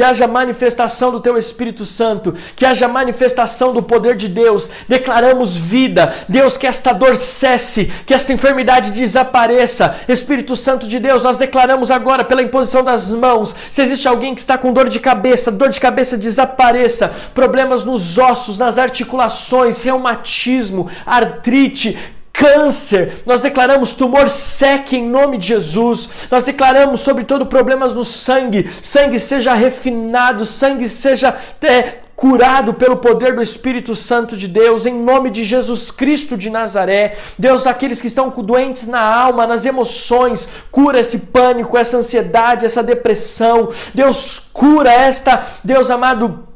que 0.00 0.04
haja 0.04 0.26
manifestação 0.26 1.12
do 1.12 1.20
teu 1.20 1.36
Espírito 1.36 1.84
Santo, 1.84 2.34
que 2.56 2.64
haja 2.64 2.88
manifestação 2.88 3.70
do 3.70 3.82
poder 3.82 4.16
de 4.16 4.28
Deus. 4.28 4.70
Declaramos 4.88 5.54
vida. 5.54 6.14
Deus, 6.26 6.56
que 6.56 6.66
esta 6.66 6.94
dor 6.94 7.16
cesse, 7.16 7.92
que 8.06 8.14
esta 8.14 8.32
enfermidade 8.32 8.92
desapareça. 8.92 9.94
Espírito 10.08 10.56
Santo 10.56 10.88
de 10.88 10.98
Deus, 10.98 11.22
nós 11.22 11.36
declaramos 11.36 11.90
agora 11.90 12.24
pela 12.24 12.40
imposição 12.40 12.82
das 12.82 13.10
mãos. 13.10 13.54
Se 13.70 13.82
existe 13.82 14.08
alguém 14.08 14.34
que 14.34 14.40
está 14.40 14.56
com 14.56 14.72
dor 14.72 14.88
de 14.88 15.00
cabeça, 15.00 15.52
dor 15.52 15.68
de 15.68 15.78
cabeça 15.78 16.16
desapareça. 16.16 17.14
Problemas 17.34 17.84
nos 17.84 18.16
ossos, 18.16 18.58
nas 18.58 18.78
articulações, 18.78 19.82
reumatismo, 19.82 20.88
artrite, 21.04 21.98
câncer, 22.32 23.22
nós 23.26 23.40
declaramos 23.40 23.92
tumor 23.92 24.30
seque 24.30 24.96
em 24.96 25.06
nome 25.06 25.36
de 25.38 25.48
Jesus, 25.48 26.08
nós 26.30 26.44
declaramos 26.44 27.00
sobre 27.00 27.24
todo 27.24 27.46
problemas 27.46 27.92
no 27.92 28.04
sangue, 28.04 28.70
sangue 28.82 29.18
seja 29.18 29.52
refinado, 29.52 30.46
sangue 30.46 30.88
seja 30.88 31.36
é, 31.62 31.98
curado 32.20 32.74
pelo 32.74 32.98
poder 32.98 33.34
do 33.34 33.40
Espírito 33.40 33.94
Santo 33.94 34.36
de 34.36 34.46
Deus, 34.46 34.84
em 34.84 34.92
nome 34.92 35.30
de 35.30 35.42
Jesus 35.42 35.90
Cristo 35.90 36.36
de 36.36 36.50
Nazaré. 36.50 37.16
Deus, 37.38 37.66
aqueles 37.66 37.98
que 37.98 38.08
estão 38.08 38.28
doentes 38.28 38.86
na 38.86 39.00
alma, 39.00 39.46
nas 39.46 39.64
emoções, 39.64 40.50
cura 40.70 41.00
esse 41.00 41.18
pânico, 41.18 41.78
essa 41.78 41.96
ansiedade, 41.96 42.66
essa 42.66 42.82
depressão. 42.82 43.70
Deus, 43.94 44.50
cura 44.52 44.92
esta, 44.92 45.46
Deus 45.64 45.90
amado, 45.90 46.46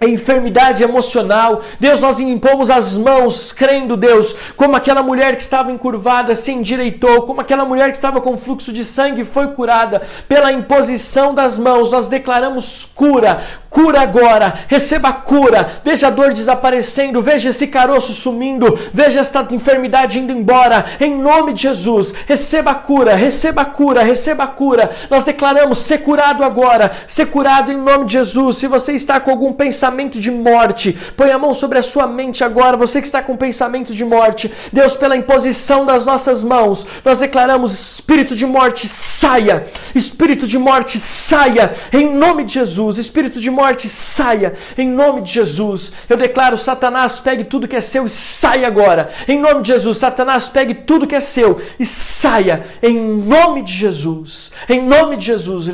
a 0.00 0.06
enfermidade 0.06 0.82
emocional. 0.82 1.60
Deus, 1.80 2.00
nós 2.00 2.20
impomos 2.20 2.70
as 2.70 2.94
mãos, 2.94 3.52
crendo, 3.52 3.96
Deus, 3.96 4.34
como 4.56 4.76
aquela 4.76 5.02
mulher 5.02 5.34
que 5.34 5.42
estava 5.42 5.72
encurvada 5.72 6.36
se 6.36 6.52
endireitou, 6.52 7.22
como 7.22 7.40
aquela 7.40 7.64
mulher 7.64 7.90
que 7.90 7.96
estava 7.96 8.20
com 8.20 8.36
fluxo 8.36 8.72
de 8.72 8.84
sangue 8.84 9.24
foi 9.24 9.48
curada. 9.48 10.02
Pela 10.28 10.52
imposição 10.52 11.34
das 11.34 11.58
mãos, 11.58 11.90
nós 11.90 12.06
declaramos 12.06 12.88
cura, 12.94 13.42
cura 13.68 14.00
agora, 14.00 14.54
receba 14.68 15.12
cura, 15.12 15.68
veja 15.84 16.06
a 16.06 16.10
dor 16.10 16.32
desaparecendo, 16.32 17.20
veja 17.20 17.50
esse 17.50 17.66
caroço 17.66 18.12
sumindo, 18.12 18.78
veja 18.94 19.18
esta 19.18 19.44
enfermidade 19.50 20.20
indo 20.20 20.32
embora, 20.32 20.84
em 21.00 21.20
nome 21.20 21.52
de 21.52 21.62
Jesus, 21.62 22.14
receba 22.26 22.72
cura, 22.72 23.16
receba 23.16 23.64
cura, 23.64 24.02
receba 24.04 24.46
cura. 24.46 24.90
Nós 25.10 25.24
declaramos 25.24 25.78
ser 25.78 25.98
curado 25.98 26.44
agora, 26.44 26.92
ser 27.06 27.26
curado 27.26 27.72
em 27.72 27.76
nome 27.76 28.06
de 28.06 28.12
Jesus. 28.12 28.58
Se 28.58 28.68
você 28.68 28.92
está 28.92 29.18
com 29.18 29.30
algum 29.30 29.52
pensamento, 29.52 29.87
pensamento 29.88 30.20
de 30.20 30.30
morte. 30.30 30.98
Põe 31.16 31.30
a 31.30 31.38
mão 31.38 31.54
sobre 31.54 31.78
a 31.78 31.82
sua 31.82 32.06
mente 32.06 32.44
agora, 32.44 32.76
você 32.76 33.00
que 33.00 33.06
está 33.06 33.22
com 33.22 33.36
pensamento 33.36 33.94
de 33.94 34.04
morte. 34.04 34.52
Deus, 34.72 34.94
pela 34.94 35.16
imposição 35.16 35.86
das 35.86 36.04
nossas 36.04 36.44
mãos, 36.44 36.86
nós 37.04 37.18
declaramos: 37.18 37.72
espírito 37.72 38.36
de 38.36 38.44
morte, 38.44 38.86
saia! 38.86 39.66
Espírito 39.94 40.46
de 40.46 40.58
morte, 40.58 40.98
saia! 40.98 41.74
Em 41.92 42.14
nome 42.14 42.44
de 42.44 42.54
Jesus. 42.54 42.98
Espírito 42.98 43.40
de 43.40 43.50
morte, 43.50 43.88
saia! 43.88 44.54
Em 44.76 44.86
nome 44.88 45.22
de 45.22 45.32
Jesus. 45.32 45.92
Eu 46.08 46.16
declaro: 46.16 46.58
Satanás, 46.58 47.18
pegue 47.18 47.44
tudo 47.44 47.68
que 47.68 47.76
é 47.76 47.80
seu 47.80 48.04
e 48.04 48.10
saia 48.10 48.66
agora. 48.66 49.10
Em 49.26 49.38
nome 49.38 49.62
de 49.62 49.68
Jesus. 49.68 49.96
Satanás, 49.96 50.48
pegue 50.48 50.74
tudo 50.74 51.06
que 51.06 51.14
é 51.14 51.20
seu 51.20 51.60
e 51.80 51.84
saia. 51.84 52.66
Em 52.82 52.98
nome 52.98 53.62
de 53.62 53.72
Jesus. 53.72 54.52
Em 54.68 54.82
nome 54.82 55.16
de 55.16 55.24
Jesus. 55.24 55.68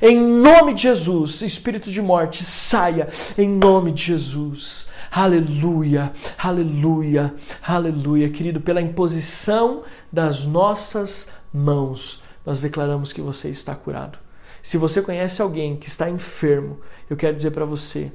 Em 0.00 0.16
nome 0.16 0.74
de 0.74 0.82
Jesus. 0.82 1.42
Espírito 1.42 1.71
espírito 1.72 1.90
de 1.90 2.02
morte 2.02 2.44
saia 2.44 3.08
em 3.38 3.48
nome 3.48 3.92
de 3.92 4.02
Jesus. 4.02 4.90
Aleluia, 5.10 6.12
aleluia, 6.36 7.34
aleluia. 7.62 8.28
Querido, 8.28 8.60
pela 8.60 8.82
imposição 8.82 9.82
das 10.12 10.44
nossas 10.44 11.32
mãos, 11.52 12.22
nós 12.44 12.60
declaramos 12.60 13.10
que 13.10 13.22
você 13.22 13.48
está 13.48 13.74
curado. 13.74 14.18
Se 14.62 14.76
você 14.76 15.00
conhece 15.00 15.40
alguém 15.40 15.76
que 15.76 15.88
está 15.88 16.10
enfermo, 16.10 16.78
eu 17.08 17.16
quero 17.16 17.34
dizer 17.34 17.52
para 17.52 17.64
você, 17.64 18.12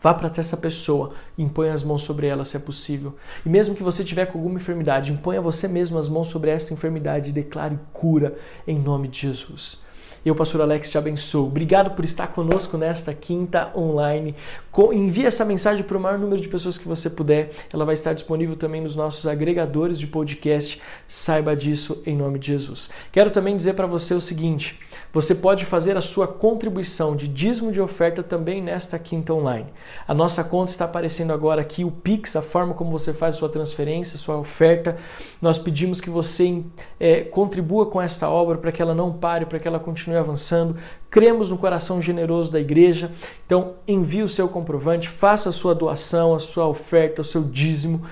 Vá 0.00 0.14
para 0.14 0.30
essa 0.36 0.56
pessoa, 0.56 1.14
impõe 1.36 1.70
as 1.70 1.82
mãos 1.82 2.02
sobre 2.02 2.28
ela 2.28 2.44
se 2.44 2.56
é 2.56 2.60
possível. 2.60 3.16
E 3.44 3.48
mesmo 3.48 3.74
que 3.74 3.82
você 3.82 4.04
tiver 4.04 4.26
com 4.26 4.38
alguma 4.38 4.60
enfermidade, 4.60 5.10
imponha 5.10 5.40
você 5.40 5.66
mesmo 5.66 5.98
as 5.98 6.08
mãos 6.08 6.28
sobre 6.28 6.50
essa 6.50 6.72
enfermidade 6.72 7.30
e 7.30 7.32
declare 7.32 7.76
cura 7.92 8.38
em 8.64 8.78
nome 8.78 9.08
de 9.08 9.22
Jesus. 9.22 9.82
Eu, 10.24 10.34
pastor 10.34 10.60
Alex, 10.60 10.90
te 10.90 10.98
abençoo. 10.98 11.46
Obrigado 11.46 11.90
por 11.92 12.04
estar 12.04 12.26
conosco 12.28 12.76
nesta 12.76 13.14
quinta 13.14 13.70
online. 13.74 14.34
Envie 14.92 15.26
essa 15.26 15.44
mensagem 15.44 15.84
para 15.84 15.96
o 15.96 16.00
maior 16.00 16.18
número 16.18 16.40
de 16.40 16.48
pessoas 16.48 16.76
que 16.76 16.86
você 16.86 17.10
puder. 17.10 17.50
Ela 17.72 17.84
vai 17.84 17.94
estar 17.94 18.12
disponível 18.12 18.56
também 18.56 18.80
nos 18.80 18.94
nossos 18.94 19.26
agregadores 19.26 19.98
de 19.98 20.06
podcast. 20.06 20.80
Saiba 21.06 21.56
disso 21.56 22.02
em 22.04 22.16
nome 22.16 22.38
de 22.38 22.48
Jesus. 22.48 22.90
Quero 23.10 23.30
também 23.30 23.56
dizer 23.56 23.74
para 23.74 23.86
você 23.86 24.14
o 24.14 24.20
seguinte: 24.20 24.78
você 25.12 25.34
pode 25.34 25.64
fazer 25.64 25.96
a 25.96 26.00
sua 26.00 26.26
contribuição 26.26 27.16
de 27.16 27.26
dízimo 27.26 27.72
de 27.72 27.80
oferta 27.80 28.22
também 28.22 28.62
nesta 28.62 28.98
quinta 28.98 29.32
online. 29.32 29.66
A 30.06 30.14
nossa 30.14 30.44
conta 30.44 30.70
está 30.70 30.84
aparecendo 30.84 31.32
agora 31.32 31.60
aqui, 31.60 31.84
o 31.84 31.90
Pix, 31.90 32.36
a 32.36 32.42
forma 32.42 32.74
como 32.74 32.90
você 32.90 33.12
faz 33.12 33.34
sua 33.34 33.48
transferência, 33.48 34.18
sua 34.18 34.36
oferta. 34.36 34.96
Nós 35.40 35.58
pedimos 35.58 36.00
que 36.00 36.10
você 36.10 36.62
é, 37.00 37.22
contribua 37.22 37.86
com 37.86 38.00
esta 38.00 38.28
obra 38.28 38.58
para 38.58 38.72
que 38.72 38.82
ela 38.82 38.94
não 38.94 39.12
pare, 39.12 39.46
para 39.46 39.58
que 39.58 39.66
ela 39.66 39.78
continue 39.78 40.18
avançando. 40.18 40.76
Cremos 41.10 41.48
no 41.48 41.56
coração 41.56 42.02
generoso 42.02 42.52
da 42.52 42.60
igreja. 42.60 43.10
Então, 43.46 43.74
envie 43.86 44.22
o 44.22 44.28
seu 44.28 44.48
comprovante, 44.48 45.08
faça 45.08 45.48
a 45.48 45.52
sua 45.52 45.74
doação, 45.74 46.34
a 46.34 46.38
sua 46.38 46.68
oferta, 46.68 47.22
o 47.22 47.24
seu 47.24 47.42
dízimo 47.42 48.02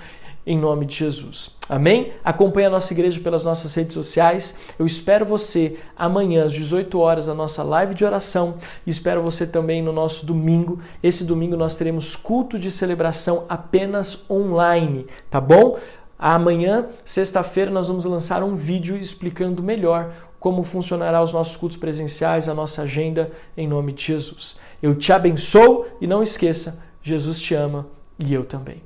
em 0.46 0.56
nome 0.56 0.86
de 0.86 0.94
Jesus. 0.94 1.56
Amém? 1.68 2.12
Acompanhe 2.24 2.68
a 2.68 2.70
nossa 2.70 2.92
igreja 2.92 3.20
pelas 3.20 3.42
nossas 3.42 3.74
redes 3.74 3.94
sociais. 3.94 4.58
Eu 4.78 4.86
espero 4.86 5.26
você 5.26 5.76
amanhã 5.96 6.44
às 6.44 6.52
18 6.52 6.96
horas 6.98 7.26
na 7.26 7.34
nossa 7.34 7.64
live 7.64 7.94
de 7.94 8.04
oração 8.04 8.54
e 8.86 8.90
espero 8.90 9.20
você 9.20 9.44
também 9.46 9.82
no 9.82 9.92
nosso 9.92 10.24
domingo. 10.24 10.78
Esse 11.02 11.24
domingo 11.24 11.56
nós 11.56 11.74
teremos 11.74 12.14
culto 12.14 12.58
de 12.58 12.70
celebração 12.70 13.44
apenas 13.48 14.24
online, 14.30 15.06
tá 15.28 15.40
bom? 15.40 15.78
Amanhã, 16.18 16.86
sexta-feira, 17.04 17.70
nós 17.70 17.88
vamos 17.88 18.04
lançar 18.04 18.42
um 18.42 18.54
vídeo 18.54 18.96
explicando 18.96 19.62
melhor 19.62 20.14
como 20.38 20.62
funcionará 20.62 21.20
os 21.20 21.32
nossos 21.32 21.56
cultos 21.56 21.76
presenciais, 21.76 22.48
a 22.48 22.54
nossa 22.54 22.82
agenda 22.82 23.32
em 23.56 23.66
nome 23.66 23.92
de 23.92 24.04
Jesus. 24.04 24.58
Eu 24.80 24.94
te 24.94 25.12
abençoo 25.12 25.86
e 26.00 26.06
não 26.06 26.22
esqueça, 26.22 26.84
Jesus 27.02 27.40
te 27.40 27.54
ama 27.54 27.88
e 28.18 28.32
eu 28.32 28.44
também. 28.44 28.85